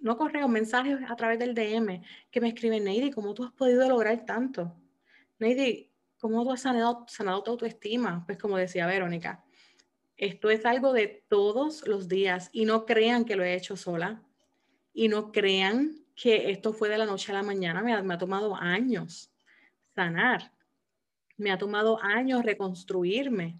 no 0.00 0.16
correo, 0.16 0.48
mensajes 0.48 0.98
a 1.08 1.16
través 1.16 1.38
del 1.38 1.54
DM 1.54 2.02
que 2.30 2.40
me 2.40 2.48
escriben, 2.48 2.84
Neidy, 2.84 3.10
¿cómo 3.10 3.34
tú 3.34 3.44
has 3.44 3.52
podido 3.52 3.88
lograr 3.88 4.24
tanto? 4.24 4.74
Neidy, 5.38 5.90
¿cómo 6.18 6.42
tú 6.42 6.52
has 6.52 6.62
sanado, 6.62 7.04
sanado 7.08 7.42
tu 7.42 7.50
autoestima? 7.52 8.24
Pues 8.26 8.38
como 8.38 8.56
decía 8.56 8.86
Verónica, 8.86 9.44
esto 10.16 10.50
es 10.50 10.66
algo 10.66 10.92
de 10.92 11.24
todos 11.28 11.86
los 11.86 12.08
días 12.08 12.50
y 12.52 12.64
no 12.64 12.86
crean 12.86 13.24
que 13.24 13.36
lo 13.36 13.44
he 13.44 13.54
hecho 13.54 13.76
sola 13.76 14.22
y 14.92 15.08
no 15.08 15.32
crean 15.32 16.04
que 16.14 16.50
esto 16.50 16.72
fue 16.72 16.88
de 16.88 16.98
la 16.98 17.06
noche 17.06 17.32
a 17.32 17.36
la 17.36 17.42
mañana, 17.42 17.82
me 17.82 17.94
ha, 17.94 18.02
me 18.02 18.14
ha 18.14 18.18
tomado 18.18 18.54
años 18.54 19.32
sanar, 19.94 20.52
me 21.36 21.50
ha 21.50 21.58
tomado 21.58 21.98
años 22.02 22.44
reconstruirme. 22.44 23.58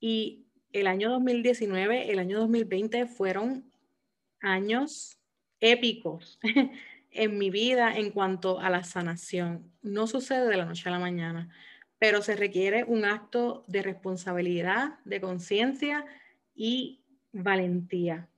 Y 0.00 0.46
el 0.72 0.86
año 0.86 1.10
2019, 1.10 2.10
el 2.10 2.18
año 2.18 2.40
2020 2.40 3.06
fueron 3.06 3.70
años 4.40 5.18
épicos 5.62 6.38
en 7.12 7.38
mi 7.38 7.48
vida 7.48 7.96
en 7.96 8.10
cuanto 8.10 8.60
a 8.60 8.68
la 8.68 8.84
sanación. 8.84 9.72
No 9.80 10.06
sucede 10.06 10.48
de 10.48 10.56
la 10.56 10.66
noche 10.66 10.88
a 10.88 10.92
la 10.92 10.98
mañana, 10.98 11.48
pero 11.98 12.20
se 12.20 12.36
requiere 12.36 12.84
un 12.84 13.04
acto 13.04 13.64
de 13.68 13.82
responsabilidad, 13.82 14.98
de 15.04 15.20
conciencia 15.20 16.04
y 16.54 17.00
valentía. 17.32 18.28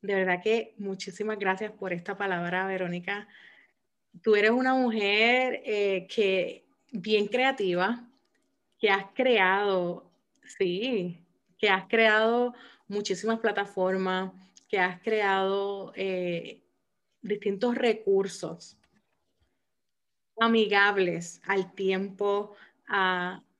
De 0.00 0.14
verdad 0.14 0.42
que 0.42 0.74
muchísimas 0.78 1.38
gracias 1.38 1.70
por 1.72 1.92
esta 1.92 2.16
palabra, 2.16 2.66
Verónica. 2.66 3.28
Tú 4.22 4.34
eres 4.34 4.50
una 4.50 4.74
mujer 4.74 5.62
eh, 5.64 6.06
que 6.08 6.64
bien 6.90 7.26
creativa, 7.26 8.08
que 8.78 8.88
has 8.88 9.04
creado, 9.14 10.10
sí, 10.58 11.22
que 11.58 11.68
has 11.68 11.86
creado 11.86 12.54
muchísimas 12.88 13.38
plataformas, 13.38 14.32
que 14.70 14.78
has 14.78 15.02
creado 15.02 15.92
eh, 15.96 16.62
distintos 17.20 17.74
recursos 17.74 18.78
amigables 20.38 21.42
al 21.44 21.74
tiempo, 21.74 22.54
al, 22.86 23.52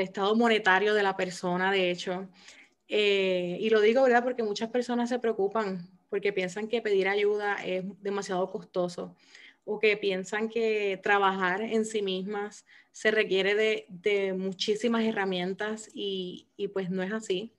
estado 0.00 0.34
monetario 0.34 0.94
de 0.94 1.02
la 1.02 1.14
persona, 1.14 1.70
de 1.70 1.90
hecho. 1.90 2.26
Eh, 2.88 3.58
y 3.60 3.68
lo 3.68 3.82
digo, 3.82 4.02
¿verdad? 4.02 4.24
Porque 4.24 4.42
muchas 4.42 4.70
personas 4.70 5.10
se 5.10 5.18
preocupan 5.18 5.86
porque 6.08 6.32
piensan 6.32 6.68
que 6.68 6.80
pedir 6.80 7.06
ayuda 7.06 7.56
es 7.62 7.84
demasiado 8.00 8.50
costoso 8.50 9.14
o 9.66 9.78
que 9.78 9.98
piensan 9.98 10.48
que 10.48 10.98
trabajar 11.02 11.60
en 11.60 11.84
sí 11.84 12.00
mismas 12.00 12.64
se 12.92 13.10
requiere 13.10 13.54
de, 13.54 14.32
muchísimas 14.32 15.04
herramientas 15.04 15.90
y, 15.92 16.48
y 16.56 16.68
pues 16.68 16.88
no 16.88 17.02
es 17.02 17.12
así. 17.12 17.57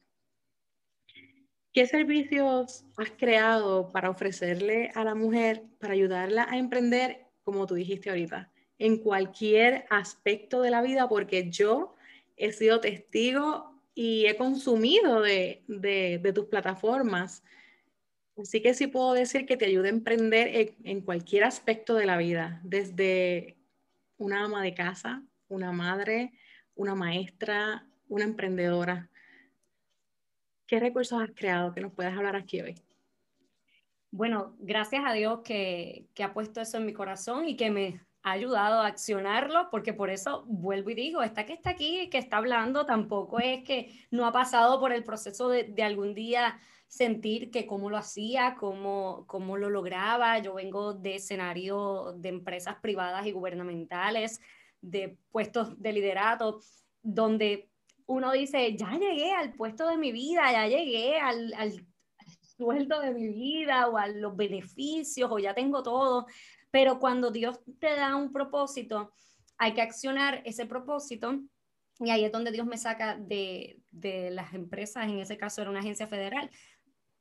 ¿Qué 1.71 1.85
servicios 1.85 2.83
has 2.97 3.11
creado 3.11 3.91
para 3.91 4.09
ofrecerle 4.09 4.91
a 4.95 5.03
la 5.03 5.13
mujer, 5.13 5.63
para 5.79 5.93
ayudarla 5.93 6.47
a 6.49 6.57
emprender, 6.57 7.27
como 7.43 7.67
tú 7.67 7.75
dijiste 7.75 8.09
ahorita, 8.09 8.51
en 8.79 8.97
cualquier 8.97 9.85
aspecto 9.91 10.61
de 10.61 10.71
la 10.71 10.81
vida? 10.81 11.07
Porque 11.07 11.51
yo 11.51 11.95
he 12.37 12.51
sido 12.53 12.79
testigo 12.79 13.79
y 13.93 14.25
he 14.25 14.35
consumido 14.35 15.21
de, 15.21 15.63
de, 15.67 16.33
tus 16.33 16.45
plataformas. 16.45 17.43
Así 18.35 18.63
que 18.63 18.73
sí 18.73 18.87
puedo 18.87 19.13
decir 19.13 19.45
que 19.45 19.57
te 19.57 19.65
ayuda 19.65 19.87
a 19.87 19.91
emprender 19.91 20.47
en, 20.55 20.75
en 20.85 21.01
cualquier 21.01 21.43
aspecto 21.43 21.93
de 21.95 22.07
la 22.07 22.17
vida, 22.17 22.61
desde 22.63 23.57
una 24.17 24.45
ama 24.45 24.63
de 24.63 24.73
casa, 24.73 25.23
una 25.49 25.71
madre, 25.71 26.33
una 26.73 26.95
maestra, 26.95 27.87
una 28.07 28.23
emprendedora. 28.23 29.09
¿Qué 30.69 30.79
recursos 30.79 31.19
has 31.19 31.31
creado 31.33 31.73
que 31.73 31.81
nos 31.81 31.91
puedas 31.93 32.15
hablar 32.15 32.35
aquí 32.35 32.61
hoy? 32.61 32.75
Bueno, 34.11 34.55
gracias 34.59 35.01
a 35.03 35.13
Dios 35.13 35.39
que, 35.43 36.05
que 36.13 36.23
ha 36.23 36.31
puesto 36.31 36.61
eso 36.61 36.77
en 36.77 36.85
mi 36.85 36.93
corazón 36.93 37.47
y 37.47 37.57
que 37.57 37.71
me 37.71 37.99
ha 38.21 38.33
ayudado 38.33 38.81
a 38.81 38.85
accionarlo, 38.85 39.69
porque 39.71 39.93
por 39.93 40.11
eso 40.11 40.45
vuelvo 40.45 40.91
y 40.91 40.93
digo, 40.93 41.23
esta 41.23 41.47
que 41.47 41.53
está 41.53 41.71
aquí, 41.71 42.07
que 42.11 42.19
está 42.19 42.37
hablando, 42.37 42.85
tampoco 42.85 43.39
es 43.39 43.63
que 43.63 43.91
no 44.11 44.27
ha 44.27 44.31
pasado 44.31 44.79
por 44.79 44.93
el 44.93 45.03
proceso 45.03 45.49
de, 45.49 45.63
de 45.63 45.81
algún 45.81 46.13
día 46.13 46.59
sentir 46.87 47.49
que 47.49 47.65
cómo 47.65 47.89
lo 47.89 47.97
hacía, 47.97 48.55
cómo, 48.59 49.23
cómo 49.25 49.57
lo 49.57 49.71
lograba. 49.71 50.37
Yo 50.37 50.53
vengo 50.53 50.93
de 50.93 51.15
escenario 51.15 52.13
de 52.15 52.29
empresas 52.29 52.75
privadas 52.79 53.25
y 53.25 53.31
gubernamentales, 53.31 54.39
de 54.81 55.17
puestos 55.31 55.81
de 55.81 55.93
liderato, 55.93 56.59
donde 57.01 57.68
uno 58.09 58.31
dice, 58.31 58.75
ya 58.75 58.91
llegué 58.97 59.31
al 59.33 59.53
puesto 59.53 59.87
de 59.87 59.95
mi 59.95 60.11
vida, 60.11 60.51
ya 60.51 60.67
llegué 60.67 61.19
al, 61.19 61.53
al 61.53 61.85
sueldo 62.57 63.01
de 63.01 63.13
mi 63.13 63.27
vida 63.27 63.87
o 63.87 63.97
a 63.97 64.07
los 64.07 64.35
beneficios 64.35 65.29
o 65.31 65.37
ya 65.37 65.53
tengo 65.53 65.83
todo, 65.83 66.25
pero 66.71 66.99
cuando 66.99 67.29
Dios 67.29 67.59
te 67.79 67.95
da 67.95 68.15
un 68.15 68.31
propósito, 68.31 69.13
hay 69.59 69.75
que 69.75 69.83
accionar 69.83 70.41
ese 70.43 70.65
propósito 70.65 71.39
y 71.99 72.09
ahí 72.09 72.25
es 72.25 72.31
donde 72.31 72.51
Dios 72.51 72.65
me 72.65 72.77
saca 72.77 73.15
de, 73.15 73.79
de, 73.91 74.31
las 74.31 74.55
empresas, 74.55 75.05
en 75.05 75.19
ese 75.19 75.37
caso 75.37 75.61
era 75.61 75.69
una 75.69 75.81
agencia 75.81 76.07
federal, 76.07 76.49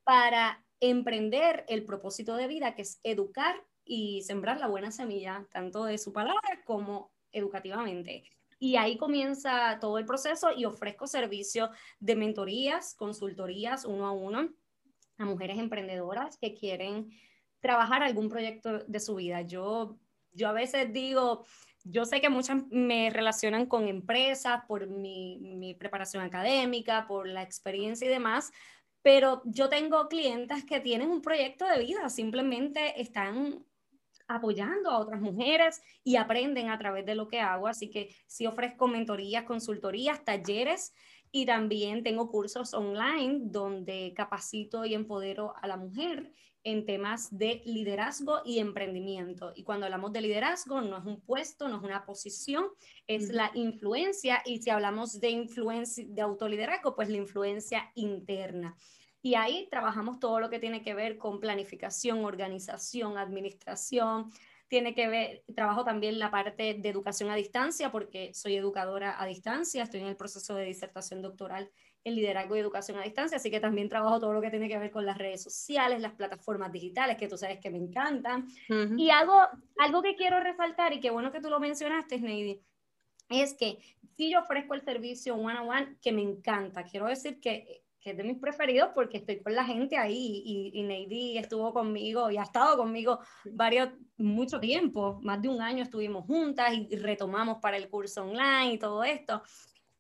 para 0.05 0.65
emprender 0.81 1.67
el 1.69 1.85
propósito 1.85 2.35
de 2.35 2.49
vida, 2.49 2.75
que 2.75 2.83
es 2.83 2.99
educar 3.03 3.63
y 3.85 4.23
sembrar 4.23 4.59
la 4.59 4.69
buena 4.69 4.91
semilla, 4.91 5.47
tanto 5.53 5.85
de 5.85 5.99
su 5.99 6.15
palabra 6.15 6.63
como 6.65 7.13
educativamente. 7.31 8.38
Y 8.59 8.77
ahí 8.77 8.97
comienza 8.97 9.79
todo 9.81 9.99
el 9.99 10.05
proceso 10.05 10.51
y 10.57 10.65
ofrezco 10.65 11.07
servicios 11.07 11.71
de 12.01 12.17
mentorías, 12.17 12.95
consultorías 12.95 13.85
uno 13.85 14.07
a 14.07 14.13
uno 14.13 14.49
a 15.19 15.25
mujeres 15.25 15.59
emprendedoras 15.59 16.39
que 16.39 16.55
quieren 16.55 17.11
trabajar 17.61 18.03
algún 18.03 18.29
proyecto 18.29 18.79
de 18.79 19.01
su 19.01 19.17
vida. 19.17 19.43
Yo, 19.43 19.99
yo 20.33 20.49
a 20.49 20.53
veces 20.53 20.93
digo, 20.93 21.45
yo 21.85 22.05
sé 22.05 22.21
que 22.21 22.29
muchas 22.29 22.65
me 22.71 23.11
relacionan 23.11 23.67
con 23.67 23.89
empresas 23.89 24.63
por 24.67 24.87
mi, 24.87 25.39
mi, 25.41 25.75
preparación 25.75 26.23
académica, 26.23 27.07
por 27.07 27.27
la 27.27 27.43
experiencia 27.43 28.07
y 28.07 28.11
demás, 28.11 28.53
pero 29.03 29.43
yo 29.45 29.69
tengo 29.69 30.09
clientes 30.09 30.65
que 30.65 30.81
tienen 30.81 31.11
un 31.11 31.23
proyecto 31.23 31.67
de 31.67 31.81
vida, 31.81 32.09
simplemente 32.09 33.01
están 33.01 33.65
apoyando 34.29 34.91
a 34.91 34.99
otras 34.99 35.21
mujeres 35.21 35.83
y 36.05 36.17
aprenden 36.17 36.69
a 36.69 36.79
través 36.79 37.05
de 37.07 37.15
lo 37.15 37.29
que 37.29 37.41
hago. 37.41 37.67
Así 37.67 37.91
que 37.91 38.15
sí 38.27 38.47
ofrezco 38.47 38.87
mentorías, 38.87 39.45
consultorías, 39.45 40.25
talleres 40.25 40.93
y 41.33 41.47
también 41.47 42.03
tengo 42.03 42.31
cursos 42.31 42.73
online 42.75 43.41
donde 43.43 44.13
capacito 44.15 44.85
y 44.85 44.95
empodero 44.95 45.55
a 45.61 45.67
la 45.67 45.77
mujer 45.77 46.33
en 46.65 46.85
temas 46.85 47.37
de 47.37 47.63
liderazgo 47.65 48.41
y 48.45 48.59
emprendimiento. 48.59 49.53
Y 49.55 49.65
cuando 49.65 49.87
hablamos 49.87 50.13
de 50.13 50.21
liderazgo, 50.21 50.81
no 50.81 50.99
es 50.99 51.05
un 51.05 51.21
puesto, 51.21 51.69
no 51.69 51.79
es 51.79 51.83
una 51.83 52.05
posición, 52.05 52.67
es 53.07 53.31
la 53.31 53.51
influencia. 53.55 54.43
Y 54.45 54.61
si 54.61 54.71
hablamos 54.71 55.21
de 55.21 55.31
influencia, 55.31 56.05
de 56.07 56.21
autoliderazgo, 56.21 56.95
pues 56.95 57.09
la 57.09 57.17
influencia 57.17 57.91
interna. 57.95 58.77
Y 59.23 59.35
ahí 59.35 59.69
trabajamos 59.71 60.21
todo 60.21 60.41
lo 60.41 60.49
que 60.51 60.59
tiene 60.59 60.83
que 60.83 60.95
ver 60.95 61.19
con 61.19 61.41
planificación, 61.41 62.25
organización, 62.25 63.19
administración. 63.19 64.31
Tiene 64.69 64.95
que 64.95 65.09
ver, 65.09 65.45
trabajo 65.55 65.85
también 65.85 66.19
la 66.19 66.31
parte 66.31 66.75
de 66.75 66.89
educación 66.89 67.31
a 67.31 67.35
distancia, 67.35 67.91
porque 67.91 68.33
soy 68.35 68.57
educadora 68.57 69.21
a 69.21 69.27
distancia, 69.27 69.83
estoy 69.83 70.01
en 70.01 70.07
el 70.07 70.17
proceso 70.17 70.55
de 70.55 70.65
disertación 70.65 71.23
doctoral 71.23 71.71
en 72.05 72.15
liderazgo 72.15 72.55
y 72.55 72.61
educación 72.61 72.99
a 72.99 73.03
distancia, 73.03 73.39
así 73.39 73.51
que 73.51 73.61
también 73.61 73.89
trabajo 73.89 74.21
todo 74.21 74.33
lo 74.33 74.41
que 74.41 74.51
tiene 74.51 74.69
que 74.69 74.79
ver 74.79 74.91
con 74.91 75.05
las 75.05 75.19
redes 75.19 75.43
sociales, 75.43 76.01
las 76.01 76.13
plataformas 76.13 76.71
digitales, 76.71 77.17
que 77.17 77.29
tú 77.29 77.37
sabes 77.37 77.59
que 77.59 77.71
me 77.71 77.79
encantan. 77.79 78.47
Y 78.97 79.11
algo, 79.11 79.41
algo 79.79 80.03
que 80.03 80.15
quiero 80.17 80.41
resaltar, 80.41 80.93
y 80.93 81.01
qué 81.01 81.11
bueno 81.11 81.33
que 81.33 81.41
tú 81.41 81.51
lo 81.51 81.61
mencionaste, 81.61 82.21
Neidy, 82.21 82.63
es 83.31 83.55
que 83.55 83.79
si 84.17 84.31
yo 84.31 84.41
ofrezco 84.41 84.75
el 84.75 84.83
servicio 84.83 85.35
one 85.35 85.59
on 85.59 85.69
one, 85.69 85.97
que 86.01 86.13
me 86.13 86.23
encanta, 86.23 86.85
quiero 86.85 87.07
decir 87.07 87.41
que 87.41 87.83
que 88.09 88.13
es 88.13 88.17
de 88.17 88.25
mis 88.25 88.39
preferidos 88.39 88.89
porque 88.95 89.19
estoy 89.19 89.43
con 89.43 89.55
la 89.55 89.65
gente 89.65 89.99
ahí 89.99 90.43
y, 90.43 90.81
y 90.81 91.37
estuvo 91.37 91.75
conmigo 91.75 92.31
y 92.31 92.39
ha 92.39 92.43
estado 92.43 92.79
conmigo 92.79 93.19
varios, 93.53 93.91
mucho 94.17 94.59
tiempo, 94.59 95.21
más 95.23 95.43
de 95.43 95.49
un 95.49 95.61
año 95.61 95.83
estuvimos 95.83 96.25
juntas 96.25 96.73
y 96.73 96.97
retomamos 96.97 97.59
para 97.61 97.77
el 97.77 97.91
curso 97.91 98.23
online 98.23 98.73
y 98.73 98.79
todo 98.79 99.05
esto. 99.05 99.43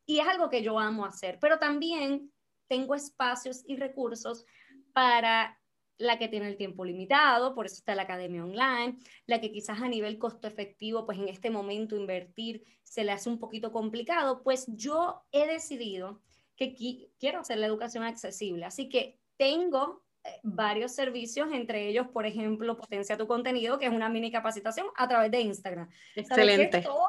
Y 0.06 0.20
es 0.20 0.26
algo 0.26 0.48
que 0.48 0.62
yo 0.62 0.78
amo 0.78 1.04
hacer, 1.04 1.38
pero 1.38 1.58
también 1.58 2.32
tengo 2.66 2.94
espacios 2.94 3.62
y 3.66 3.76
recursos 3.76 4.46
para 4.94 5.60
la 5.98 6.18
que 6.18 6.28
tiene 6.28 6.48
el 6.48 6.56
tiempo 6.56 6.86
limitado, 6.86 7.54
por 7.54 7.66
eso 7.66 7.74
está 7.74 7.94
la 7.94 8.02
academia 8.04 8.42
online, 8.42 8.96
la 9.26 9.38
que 9.38 9.52
quizás 9.52 9.82
a 9.82 9.88
nivel 9.88 10.18
costo 10.18 10.48
efectivo, 10.48 11.04
pues 11.04 11.18
en 11.18 11.28
este 11.28 11.50
momento 11.50 11.94
invertir 11.94 12.64
se 12.84 13.04
le 13.04 13.12
hace 13.12 13.28
un 13.28 13.38
poquito 13.38 13.70
complicado, 13.70 14.42
pues 14.42 14.64
yo 14.68 15.20
he 15.30 15.46
decidido 15.46 16.22
que 16.58 16.74
quiero 17.18 17.40
hacer 17.40 17.56
la 17.58 17.66
educación 17.66 18.04
accesible, 18.04 18.66
así 18.66 18.90
que 18.90 19.18
tengo 19.38 20.02
eh, 20.24 20.40
varios 20.42 20.92
servicios, 20.92 21.48
entre 21.52 21.88
ellos, 21.88 22.08
por 22.08 22.26
ejemplo, 22.26 22.76
Potencia 22.76 23.16
tu 23.16 23.26
contenido, 23.26 23.78
que 23.78 23.86
es 23.86 23.92
una 23.92 24.10
mini 24.10 24.30
capacitación 24.30 24.88
a 24.96 25.08
través 25.08 25.30
de 25.30 25.40
Instagram. 25.40 25.88
Excelente. 26.16 26.82
Todo, 26.82 27.08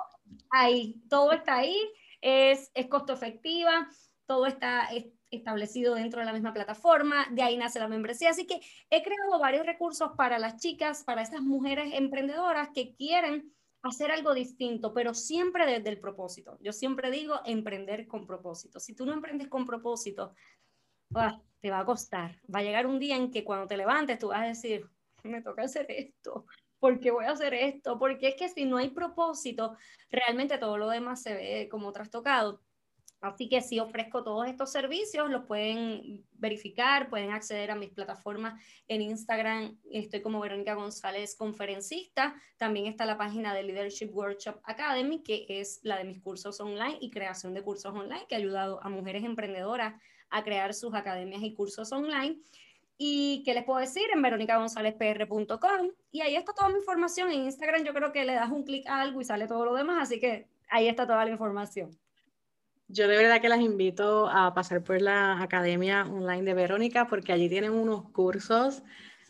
ahí, 0.51 1.01
todo 1.09 1.33
está 1.33 1.57
ahí 1.57 1.77
es, 2.21 2.71
es 2.73 2.87
costo 2.87 3.13
efectiva, 3.13 3.89
todo 4.25 4.45
está 4.45 4.89
establecido 5.31 5.95
dentro 5.95 6.19
de 6.19 6.25
la 6.25 6.33
misma 6.33 6.53
plataforma, 6.53 7.27
de 7.31 7.41
ahí 7.41 7.57
nace 7.57 7.79
la 7.79 7.87
membresía. 7.87 8.29
Así 8.29 8.45
que 8.45 8.61
he 8.89 9.03
creado 9.03 9.39
varios 9.39 9.65
recursos 9.65 10.11
para 10.15 10.39
las 10.39 10.57
chicas, 10.57 11.03
para 11.03 11.21
esas 11.21 11.41
mujeres 11.41 11.93
emprendedoras 11.93 12.69
que 12.73 12.95
quieren 12.95 13.53
hacer 13.81 14.11
algo 14.11 14.33
distinto, 14.33 14.93
pero 14.93 15.13
siempre 15.13 15.65
desde 15.65 15.89
el 15.89 15.99
propósito. 15.99 16.57
Yo 16.61 16.73
siempre 16.73 17.11
digo 17.11 17.39
emprender 17.45 18.07
con 18.07 18.27
propósito. 18.27 18.79
Si 18.79 18.95
tú 18.95 19.05
no 19.05 19.13
emprendes 19.13 19.47
con 19.47 19.65
propósito, 19.65 20.33
ah, 21.15 21.41
te 21.61 21.71
va 21.71 21.79
a 21.79 21.85
costar. 21.85 22.41
Va 22.53 22.59
a 22.59 22.63
llegar 22.63 22.87
un 22.87 22.99
día 22.99 23.15
en 23.15 23.31
que 23.31 23.43
cuando 23.43 23.67
te 23.67 23.77
levantes 23.77 24.19
tú 24.19 24.29
vas 24.29 24.41
a 24.41 24.47
decir, 24.47 24.89
me 25.23 25.41
toca 25.41 25.63
hacer 25.63 25.85
esto, 25.89 26.45
¿por 26.79 26.99
qué 26.99 27.11
voy 27.11 27.25
a 27.25 27.31
hacer 27.31 27.53
esto? 27.53 27.99
Porque 27.99 28.29
es 28.29 28.35
que 28.35 28.49
si 28.49 28.65
no 28.65 28.77
hay 28.77 28.89
propósito, 28.89 29.75
realmente 30.09 30.57
todo 30.57 30.77
lo 30.77 30.89
demás 30.89 31.21
se 31.21 31.33
ve 31.33 31.69
como 31.69 31.91
trastocado. 31.91 32.61
Así 33.21 33.49
que 33.49 33.61
si 33.61 33.79
ofrezco 33.79 34.23
todos 34.23 34.47
estos 34.47 34.71
servicios, 34.71 35.29
los 35.29 35.45
pueden 35.45 36.25
verificar, 36.33 37.09
pueden 37.09 37.31
acceder 37.31 37.69
a 37.69 37.75
mis 37.75 37.89
plataformas 37.89 38.61
en 38.87 39.01
Instagram. 39.01 39.77
Estoy 39.91 40.21
como 40.21 40.39
Verónica 40.39 40.73
González, 40.73 41.35
conferencista. 41.35 42.35
También 42.57 42.85
está 42.85 43.05
la 43.05 43.17
página 43.17 43.53
de 43.53 43.63
Leadership 43.63 44.11
Workshop 44.13 44.61
Academy, 44.63 45.21
que 45.21 45.45
es 45.49 45.81
la 45.83 45.97
de 45.97 46.05
mis 46.05 46.21
cursos 46.21 46.61
online 46.61 46.97
y 47.01 47.09
creación 47.09 47.53
de 47.53 47.61
cursos 47.61 47.93
online, 47.93 48.25
que 48.29 48.35
ha 48.35 48.37
ayudado 48.37 48.81
a 48.83 48.89
mujeres 48.89 49.25
emprendedoras 49.25 50.01
a 50.29 50.43
crear 50.43 50.73
sus 50.73 50.93
academias 50.93 51.43
y 51.43 51.53
cursos 51.53 51.91
online. 51.91 52.39
¿Y 52.97 53.43
qué 53.43 53.53
les 53.53 53.63
puedo 53.63 53.79
decir? 53.79 54.03
En 54.13 54.21
veronicagonzalezpr.com. 54.21 55.89
Y 56.11 56.21
ahí 56.21 56.35
está 56.35 56.53
toda 56.53 56.69
mi 56.69 56.75
información. 56.75 57.31
En 57.31 57.43
Instagram 57.45 57.83
yo 57.83 57.93
creo 57.93 58.11
que 58.11 58.23
le 58.23 58.33
das 58.33 58.51
un 58.51 58.63
clic 58.63 58.87
a 58.87 59.01
algo 59.01 59.19
y 59.19 59.25
sale 59.25 59.47
todo 59.47 59.65
lo 59.65 59.73
demás. 59.73 60.03
Así 60.03 60.19
que 60.19 60.47
ahí 60.69 60.87
está 60.87 61.05
toda 61.05 61.25
la 61.25 61.31
información. 61.31 61.97
Yo 62.91 63.07
de 63.07 63.17
verdad 63.17 63.39
que 63.39 63.49
las 63.49 63.61
invito 63.61 64.27
a 64.27 64.53
pasar 64.55 64.83
por 64.83 64.99
la 64.99 65.39
Academia 65.41 66.05
Online 66.05 66.41
de 66.41 66.55
Verónica 66.55 67.05
porque 67.07 67.31
allí 67.31 67.47
tienen 67.47 67.71
unos 67.71 68.09
cursos 68.09 68.81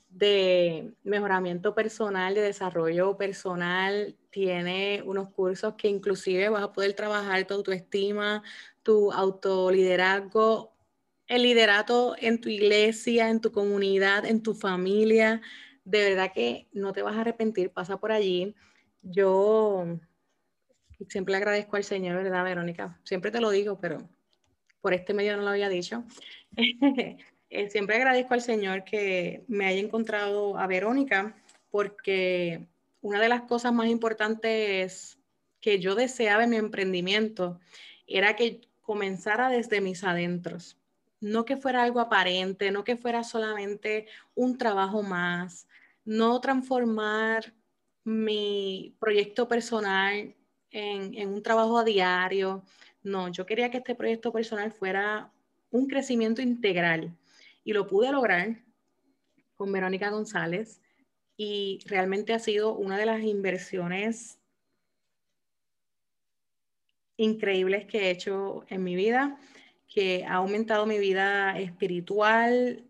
de 0.10 0.94
mejoramiento 1.04 1.76
personal, 1.76 2.36
de 2.36 2.42
desarrollo 2.42 3.18
personal. 3.18 4.16
Tiene 4.30 5.04
unos 5.06 5.34
cursos 5.34 5.74
que 5.76 5.90
inclusive 5.90 6.48
vas 6.48 6.64
a 6.64 6.72
poder 6.72 6.94
trabajar 6.94 7.46
tu 7.46 7.54
autoestima, 7.54 8.44
tu 8.82 9.12
autoliderazgo 9.12 10.74
el 11.28 11.44
liderato 11.44 12.16
en 12.18 12.42
tu 12.42 12.50
iglesia, 12.50 13.30
en 13.30 13.42
tu 13.42 13.52
comunidad, 13.52 14.26
en 14.26 14.42
tu 14.42 14.56
familia. 14.56 15.42
De 15.84 16.02
verdad 16.10 16.32
que 16.34 16.68
no 16.72 16.94
te 16.94 17.02
vas 17.02 17.18
a 17.18 17.22
arrepentir, 17.22 17.72
pasa 17.72 18.00
por 18.00 18.14
allí. 18.14 18.56
Yo 19.04 20.00
siempre 21.08 21.36
agradezco 21.36 21.76
al 21.76 21.84
Señor, 21.84 22.16
¿verdad, 22.16 22.44
Verónica? 22.44 23.00
Siempre 23.04 23.32
te 23.32 23.42
lo 23.42 23.50
digo, 23.50 23.80
pero 23.80 24.10
por 24.82 24.94
este 24.94 25.14
medio 25.14 25.38
no 25.38 25.44
lo 25.44 25.50
había 25.50 25.70
dicho. 25.70 26.04
Eh, 27.52 27.68
siempre 27.72 27.96
agradezco 27.96 28.36
al 28.36 28.44
Señor 28.44 28.84
que 28.84 29.44
me 29.48 29.66
haya 29.66 29.82
encontrado 29.82 30.56
a 30.60 30.68
Verónica, 30.68 31.36
porque 31.72 32.68
una 33.02 33.20
de 33.20 33.28
las 33.28 33.42
cosas 33.42 33.74
más 33.74 33.88
importantes 33.88 35.18
que 35.60 35.80
yo 35.80 35.96
deseaba 35.96 36.44
en 36.44 36.52
mi 36.52 36.58
emprendimiento 36.58 37.60
era 38.06 38.36
que 38.36 38.62
comenzara 38.84 39.50
desde 39.50 39.82
mis 39.82 40.04
adentros 40.04 40.80
no 41.22 41.46
que 41.46 41.58
fuera 41.58 41.84
algo 41.84 42.00
aparente, 42.00 42.72
no 42.72 42.84
que 42.84 42.96
fuera 42.96 43.24
solamente 43.24 44.08
un 44.36 44.58
trabajo 44.58 45.04
más, 45.04 45.68
no 46.06 46.40
transformar 46.40 47.54
mi 48.04 48.96
proyecto 49.00 49.48
personal 49.48 50.36
en, 50.72 51.30
un 51.30 51.42
trabajo 51.42 51.78
a 51.78 51.84
diario. 51.84 52.64
No, 53.04 53.30
yo 53.30 53.46
quería 53.46 53.72
que 53.72 53.78
este 53.78 53.96
proyecto 53.96 54.32
personal 54.32 54.72
fuera 54.72 55.32
un 55.72 55.88
crecimiento 55.88 56.42
integral 56.42 57.16
y 57.64 57.74
lo 57.74 57.88
pude 57.88 58.12
lograr 58.12 58.62
con 59.56 59.72
Verónica 59.72 60.10
González 60.10 60.82
y 61.38 61.80
realmente 61.86 62.34
ha 62.34 62.40
sido 62.40 62.76
una 62.76 62.98
de 62.98 63.06
las 63.06 63.22
inversiones 63.22 64.40
increíbles 67.18 67.86
que 67.86 68.08
he 68.08 68.12
hecho 68.12 68.66
en 68.70 68.84
mi 68.84 68.96
vida 68.96 69.38
que 69.90 70.24
ha 70.26 70.36
aumentado 70.36 70.86
mi 70.86 71.00
vida 71.00 71.60
espiritual. 71.60 72.86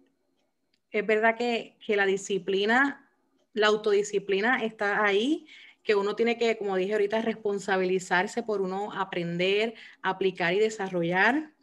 Es 0.91 1.07
verdad 1.07 1.35
que, 1.37 1.75
la 1.87 2.05
disciplina, 2.05 3.09
la 3.53 3.67
autodisciplina 3.67 4.63
está 4.63 5.03
ahí, 5.03 5.47
que 5.89 5.95
uno 5.95 6.15
tiene 6.15 6.37
que, 6.37 6.55
como 6.55 6.75
dije 6.75 6.93
ahorita, 6.93 7.19
responsabilizarse 7.23 8.43
por 8.43 8.61
uno 8.61 8.93
aprender, 8.93 9.73
aplicar 10.03 10.53
y 10.53 10.59
desarrollar, 10.59 11.55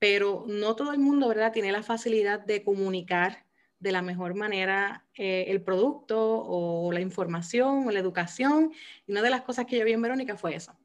pero 0.00 0.44
no 0.48 0.74
todo 0.74 0.92
el 0.92 0.98
mundo, 0.98 1.28
¿verdad?, 1.28 1.52
tiene 1.52 1.70
la 1.70 1.84
facilidad 1.84 2.40
de 2.40 2.64
comunicar 2.64 3.46
de 3.78 3.92
la 3.92 4.02
mejor 4.02 4.34
manera 4.34 5.06
eh, 5.14 5.44
el 5.46 5.62
producto 5.62 6.18
o 6.18 6.90
la 6.90 7.00
información 7.00 7.86
o 7.86 7.92
la 7.92 8.00
educación. 8.00 8.72
Y 9.06 9.12
una 9.12 9.22
de 9.22 9.30
las 9.30 9.42
cosas 9.42 9.66
que 9.66 9.78
yo 9.78 9.84
vi 9.84 9.92
en 9.92 10.02
Verónica 10.02 10.36
fue 10.36 10.56
eso, 10.56 10.76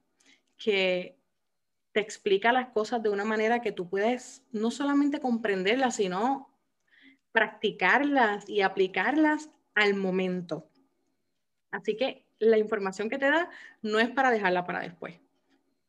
que 0.56 1.18
te 1.92 2.02
explica 2.02 2.54
las 2.54 2.68
cosas 2.68 3.02
de 3.02 3.10
una 3.10 3.26
manera 3.26 3.62
que 3.62 3.72
tú 3.72 3.90
puedes 3.90 4.44
no 4.52 4.70
solamente 4.70 5.20
comprenderlas, 5.20 5.96
sino 5.96 6.56
practicarlas 7.32 8.48
y 8.48 8.62
aplicarlas 8.62 9.50
al 9.74 9.96
momento. 9.96 10.70
Así 11.72 11.98
que 11.98 12.25
la 12.40 12.58
información 12.58 13.10
que 13.10 13.18
te 13.18 13.30
da 13.30 13.50
no 13.82 14.00
es 14.00 14.10
para 14.10 14.32
dejarla 14.32 14.66
para 14.66 14.80
después, 14.80 15.20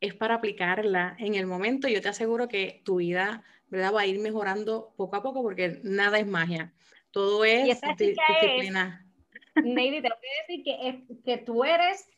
es 0.01 0.15
para 0.15 0.35
aplicarla 0.35 1.17
en 1.19 1.35
el 1.35 1.47
momento. 1.47 1.89
Yo 1.89 2.01
te 2.01 2.09
aseguro 2.09 2.49
que 2.49 2.83
tu 2.85 2.97
vida 2.97 3.43
¿verdad? 3.69 3.95
va 3.95 4.03
a 4.03 4.07
ir 4.07 4.19
mejorando 4.21 4.93
poco 4.97 5.17
a 5.17 5.23
poco 5.23 5.43
porque 5.43 5.81
nada 5.83 6.19
es 6.19 6.27
magia, 6.27 6.73
todo 7.11 7.45
es 7.45 7.81
disciplina. 7.99 9.05
Neidy, 9.57 10.03
te 10.03 10.09
voy 10.09 10.29
a 10.29 10.47
decir 10.47 10.65
que, 10.65 10.89
es, 10.89 10.97
que 11.25 11.39
tú 11.39 11.65
eres 11.65 12.09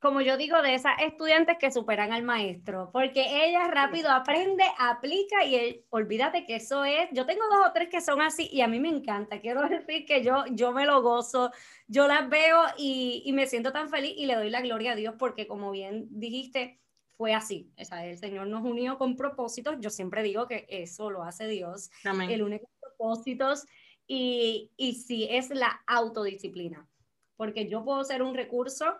como 0.00 0.20
yo 0.20 0.36
digo, 0.36 0.62
de 0.62 0.74
esas 0.74 0.94
estudiantes 1.02 1.56
que 1.58 1.72
superan 1.72 2.12
al 2.12 2.22
maestro, 2.22 2.90
porque 2.92 3.46
ella 3.46 3.66
rápido 3.68 4.10
aprende, 4.10 4.62
aplica 4.78 5.44
y 5.44 5.84
olvídate 5.90 6.46
que 6.46 6.56
eso 6.56 6.84
es, 6.84 7.08
yo 7.12 7.26
tengo 7.26 7.42
dos 7.50 7.68
o 7.68 7.72
tres 7.72 7.88
que 7.88 8.00
son 8.00 8.20
así 8.20 8.48
y 8.52 8.60
a 8.60 8.68
mí 8.68 8.78
me 8.78 8.88
encanta, 8.88 9.40
quiero 9.40 9.68
decir 9.68 10.04
que 10.06 10.22
yo, 10.22 10.44
yo 10.52 10.72
me 10.72 10.86
lo 10.86 11.02
gozo, 11.02 11.50
yo 11.88 12.06
las 12.06 12.28
veo 12.28 12.62
y, 12.76 13.22
y 13.24 13.32
me 13.32 13.46
siento 13.46 13.72
tan 13.72 13.88
feliz 13.88 14.14
y 14.16 14.26
le 14.26 14.36
doy 14.36 14.50
la 14.50 14.60
gloria 14.60 14.92
a 14.92 14.96
Dios 14.96 15.14
porque 15.18 15.48
como 15.48 15.72
bien 15.72 16.06
dijiste, 16.10 16.80
fue 17.16 17.34
así, 17.34 17.72
o 17.76 17.84
sea, 17.84 18.06
el 18.06 18.18
Señor 18.18 18.46
nos 18.46 18.62
unió 18.62 18.98
con 18.98 19.16
propósitos, 19.16 19.76
yo 19.80 19.90
siempre 19.90 20.22
digo 20.22 20.46
que 20.46 20.66
eso 20.68 21.10
lo 21.10 21.24
hace 21.24 21.48
Dios, 21.48 21.90
el 22.04 22.42
único 22.42 22.70
propósitos 22.78 23.66
y, 24.06 24.70
y 24.76 24.94
sí 24.94 25.26
es 25.28 25.50
la 25.50 25.82
autodisciplina, 25.88 26.88
porque 27.36 27.68
yo 27.68 27.84
puedo 27.84 28.04
ser 28.04 28.22
un 28.22 28.36
recurso 28.36 28.94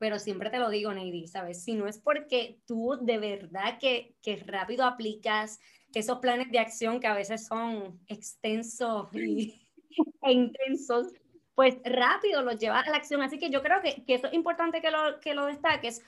pero 0.00 0.18
siempre 0.18 0.48
te 0.48 0.58
lo 0.58 0.70
digo, 0.70 0.94
Neidy, 0.94 1.28
¿sabes? 1.28 1.62
Si 1.62 1.74
no 1.74 1.86
es 1.86 1.98
porque 1.98 2.58
tú 2.66 2.96
de 3.02 3.18
verdad 3.18 3.78
que, 3.78 4.16
que 4.22 4.36
rápido 4.36 4.86
aplicas 4.86 5.60
esos 5.92 6.20
planes 6.20 6.50
de 6.50 6.58
acción 6.58 7.00
que 7.00 7.06
a 7.06 7.12
veces 7.12 7.46
son 7.46 8.00
extensos 8.06 9.14
y, 9.14 9.60
e 10.22 10.32
intensos, 10.32 11.08
pues 11.54 11.76
rápido 11.84 12.40
los 12.40 12.56
llevas 12.56 12.88
a 12.88 12.90
la 12.92 12.96
acción. 12.96 13.20
Así 13.20 13.38
que 13.38 13.50
yo 13.50 13.62
creo 13.62 13.82
que, 13.82 14.02
que 14.06 14.14
eso 14.14 14.28
es 14.28 14.32
importante 14.32 14.80
que 14.80 14.90
lo, 14.90 15.20
que 15.20 15.34
lo 15.34 15.44
destaques, 15.44 16.02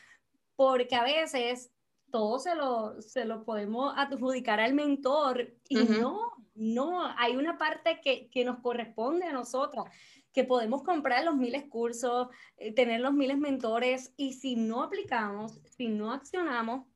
porque 0.56 0.94
a 0.94 1.04
veces 1.04 1.70
todo 2.10 2.38
se 2.38 2.54
lo, 2.54 2.98
se 3.02 3.26
lo 3.26 3.44
podemos 3.44 3.92
adjudicar 3.94 4.58
al 4.58 4.72
mentor 4.72 5.52
y 5.68 5.76
no, 5.76 6.32
no, 6.54 7.06
hay 7.18 7.36
una 7.36 7.58
parte 7.58 8.00
que, 8.02 8.30
que 8.30 8.42
nos 8.46 8.60
corresponde 8.60 9.26
a 9.26 9.32
nosotras 9.32 9.84
que 10.32 10.44
podemos 10.44 10.82
comprar 10.82 11.24
los 11.24 11.36
miles 11.36 11.64
cursos, 11.64 12.28
eh, 12.56 12.72
tener 12.72 13.00
los 13.00 13.12
miles 13.12 13.38
mentores 13.38 14.12
y 14.16 14.32
si 14.32 14.56
no 14.56 14.82
aplicamos, 14.82 15.60
si 15.76 15.88
no 15.88 16.12
accionamos, 16.12 16.86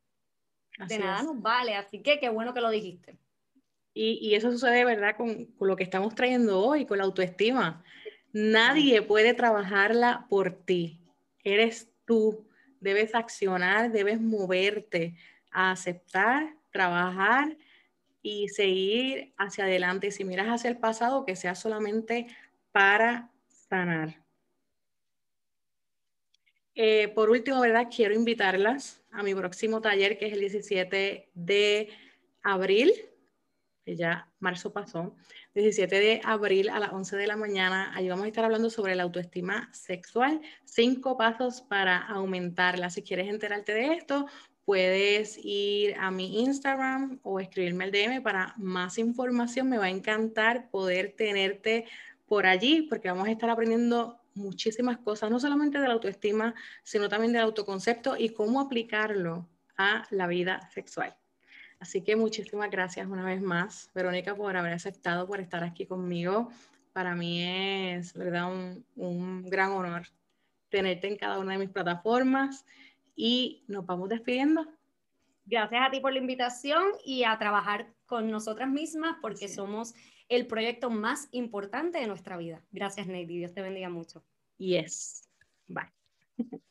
de 0.89 0.99
nada 0.99 1.23
nos 1.23 1.41
vale. 1.41 1.75
Así 1.75 2.03
que 2.03 2.19
qué 2.19 2.29
bueno 2.29 2.55
que 2.55 2.61
lo 2.61 2.71
dijiste. 2.71 3.19
Y, 3.95 4.19
y 4.21 4.35
eso 4.35 4.51
sucede, 4.53 4.85
¿verdad? 4.85 5.17
Con, 5.17 5.47
con, 5.47 5.69
lo 5.69 5.77
que 5.77 5.85
estamos 5.85 6.15
trayendo 6.15 6.61
hoy, 6.61 6.85
con 6.85 6.99
la 6.99 7.05
autoestima. 7.05 7.83
Nadie 8.33 9.01
puede 9.01 9.33
trabajarla 9.33 10.27
por 10.29 10.53
ti. 10.53 11.01
Eres 11.43 11.91
tú. 12.05 12.47
Debes 12.81 13.15
accionar, 13.15 13.91
debes 13.91 14.21
moverte 14.21 15.17
a 15.51 15.71
aceptar, 15.71 16.55
trabajar 16.71 17.57
y 18.21 18.49
seguir 18.49 19.33
hacia 19.39 19.65
adelante. 19.65 20.11
Si 20.11 20.25
miras 20.25 20.49
hacia 20.49 20.69
el 20.69 20.77
pasado, 20.77 21.25
que 21.25 21.37
sea 21.37 21.55
solamente 21.55 22.27
para 22.77 23.33
sanar. 23.71 24.23
Eh, 26.75 27.09
por 27.15 27.31
último, 27.31 27.59
¿verdad? 27.59 27.89
Quiero 27.91 28.13
invitarlas 28.13 29.03
a 29.11 29.23
mi 29.23 29.35
próximo 29.35 29.81
taller, 29.81 30.19
que 30.19 30.27
es 30.27 30.35
el 30.35 30.41
17 30.41 31.31
de 31.33 31.89
abril, 32.43 32.93
que 33.83 33.97
ya 33.97 34.31
marzo 34.41 34.75
pasó, 34.75 35.17
17 35.55 35.99
de 35.99 36.21
abril 36.23 36.69
a 36.69 36.79
las 36.79 36.93
11 36.93 37.17
de 37.17 37.27
la 37.27 37.39
mañana. 37.39 37.95
Allí 37.97 38.11
vamos 38.11 38.27
a 38.27 38.29
estar 38.29 38.45
hablando 38.45 38.69
sobre 38.69 38.95
la 38.95 39.05
autoestima 39.05 39.71
sexual, 39.73 40.43
cinco 40.67 41.17
pasos 41.17 41.63
para 41.63 41.97
aumentarla. 41.97 42.91
Si 42.91 43.01
quieres 43.01 43.29
enterarte 43.29 43.73
de 43.73 43.95
esto, 43.95 44.27
puedes 44.67 45.39
ir 45.43 45.95
a 45.99 46.11
mi 46.11 46.43
Instagram 46.43 47.21
o 47.23 47.41
escribirme 47.41 47.85
al 47.85 47.91
DM 47.91 48.21
para 48.23 48.53
más 48.59 48.99
información. 48.99 49.71
Me 49.71 49.79
va 49.79 49.87
a 49.87 49.89
encantar 49.89 50.69
poder 50.69 51.15
tenerte 51.17 51.87
por 52.27 52.47
allí, 52.47 52.83
porque 52.83 53.09
vamos 53.09 53.29
a 53.29 53.31
estar 53.31 53.51
aprendiendo 53.51 54.21
muchísimas 54.35 54.99
cosas, 54.99 55.31
no 55.31 55.41
solamente 55.41 55.79
de 55.79 55.89
la 55.89 55.95
autoestima, 55.95 56.55
sino 56.83 57.09
también 57.09 57.33
del 57.33 57.43
autoconcepto 57.43 58.17
y 58.17 58.31
cómo 58.31 58.61
aplicarlo 58.61 59.49
a 59.79 60.07
la 60.11 60.27
vida 60.27 60.69
sexual. 60.73 61.17
Así 61.79 62.03
que 62.03 62.17
muchísimas 62.17 62.71
gracias 62.71 63.07
una 63.07 63.25
vez 63.25 63.41
más, 63.41 63.91
Verónica, 63.95 64.35
por 64.35 64.57
haber 64.57 64.73
aceptado, 64.73 65.27
por 65.27 65.41
estar 65.41 65.63
aquí 65.63 65.87
conmigo. 65.87 66.51
Para 66.93 67.15
mí 67.15 67.43
es, 67.43 68.15
¿verdad?, 68.15 68.51
un, 68.51 68.85
un 68.97 69.49
gran 69.49 69.73
honor 69.73 70.07
tenerte 70.69 71.07
en 71.07 71.17
cada 71.17 71.39
una 71.39 71.53
de 71.53 71.59
mis 71.59 71.71
plataformas 71.71 72.65
y 73.15 73.65
nos 73.69 73.85
vamos 73.87 74.09
despidiendo. 74.09 74.67
Gracias 75.45 75.81
a 75.87 75.91
ti 75.91 76.01
por 76.01 76.13
la 76.13 76.19
invitación 76.19 76.85
y 77.05 77.25
a 77.25 77.39
trabajar 77.39 77.95
con 78.07 78.31
nosotras 78.31 78.69
mismas 78.69 79.17
porque 79.21 79.49
somos 79.49 79.95
el 80.29 80.47
proyecto 80.47 80.91
más 80.91 81.29
importante 81.33 81.99
de 81.99 82.07
nuestra 82.07 82.37
vida. 82.37 82.65
Gracias, 82.73 83.07
Neidy. 83.07 83.39
Dios 83.39 83.53
te 83.53 83.63
bendiga 83.63 83.89
mucho. 83.89 84.25
Yes. 84.59 85.29
Bye. 85.67 85.93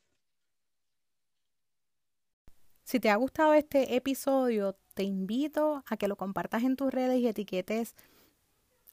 Si 2.88 2.99
te 2.99 3.10
ha 3.10 3.16
gustado 3.16 3.56
este 3.56 3.95
episodio, 3.95 4.78
te 4.93 5.01
invito 5.01 5.84
a 5.88 5.97
que 5.97 6.08
lo 6.08 6.18
compartas 6.18 6.62
en 6.64 6.76
tus 6.76 6.93
redes 6.93 7.20
y 7.20 7.28
etiquetes 7.28 7.95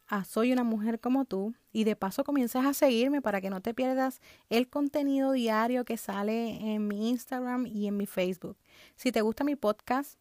a 0.07 0.25
Soy 0.25 0.51
una 0.51 0.65
mujer 0.65 0.99
como 0.99 1.27
tú 1.27 1.55
y 1.73 1.85
de 1.85 1.95
paso 1.95 2.25
comiences 2.25 2.65
a 2.65 2.73
seguirme 2.73 3.21
para 3.21 3.43
que 3.43 3.51
no 3.51 3.61
te 3.61 3.75
pierdas 3.75 4.23
el 4.49 4.71
contenido 4.71 5.33
diario 5.33 5.85
que 5.85 5.99
sale 5.99 6.75
en 6.75 6.89
mi 6.89 7.11
Instagram 7.11 7.67
y 7.67 7.87
en 7.87 7.99
mi 7.99 8.07
Facebook. 8.07 8.57
Si 8.97 9.13
te 9.13 9.21
gusta 9.21 9.45
mi 9.45 9.57
podcast 9.57 10.19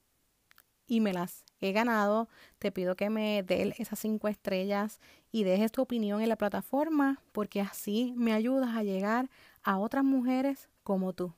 y 0.92 1.00
me 1.00 1.14
las 1.14 1.46
he 1.62 1.72
ganado, 1.72 2.28
te 2.60 2.70
pido 2.70 2.98
que 2.98 3.10
me 3.10 3.44
des 3.44 3.80
esas 3.80 3.98
cinco 3.98 4.28
estrellas 4.28 5.00
y 5.32 5.46
dejes 5.46 5.72
tu 5.72 5.82
opinión 5.82 6.20
en 6.20 6.28
la 6.28 6.36
plataforma 6.36 7.22
porque 7.32 7.62
así 7.62 8.14
me 8.18 8.34
ayudas 8.34 8.76
a 8.76 8.84
llegar 8.84 9.30
a 9.64 9.78
otras 9.78 10.04
mujeres 10.04 10.68
como 10.84 11.14
tú. 11.14 11.34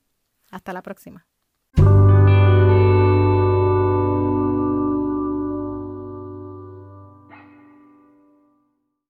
Hasta 0.49 0.73
la 0.73 0.81
próxima. 0.81 1.27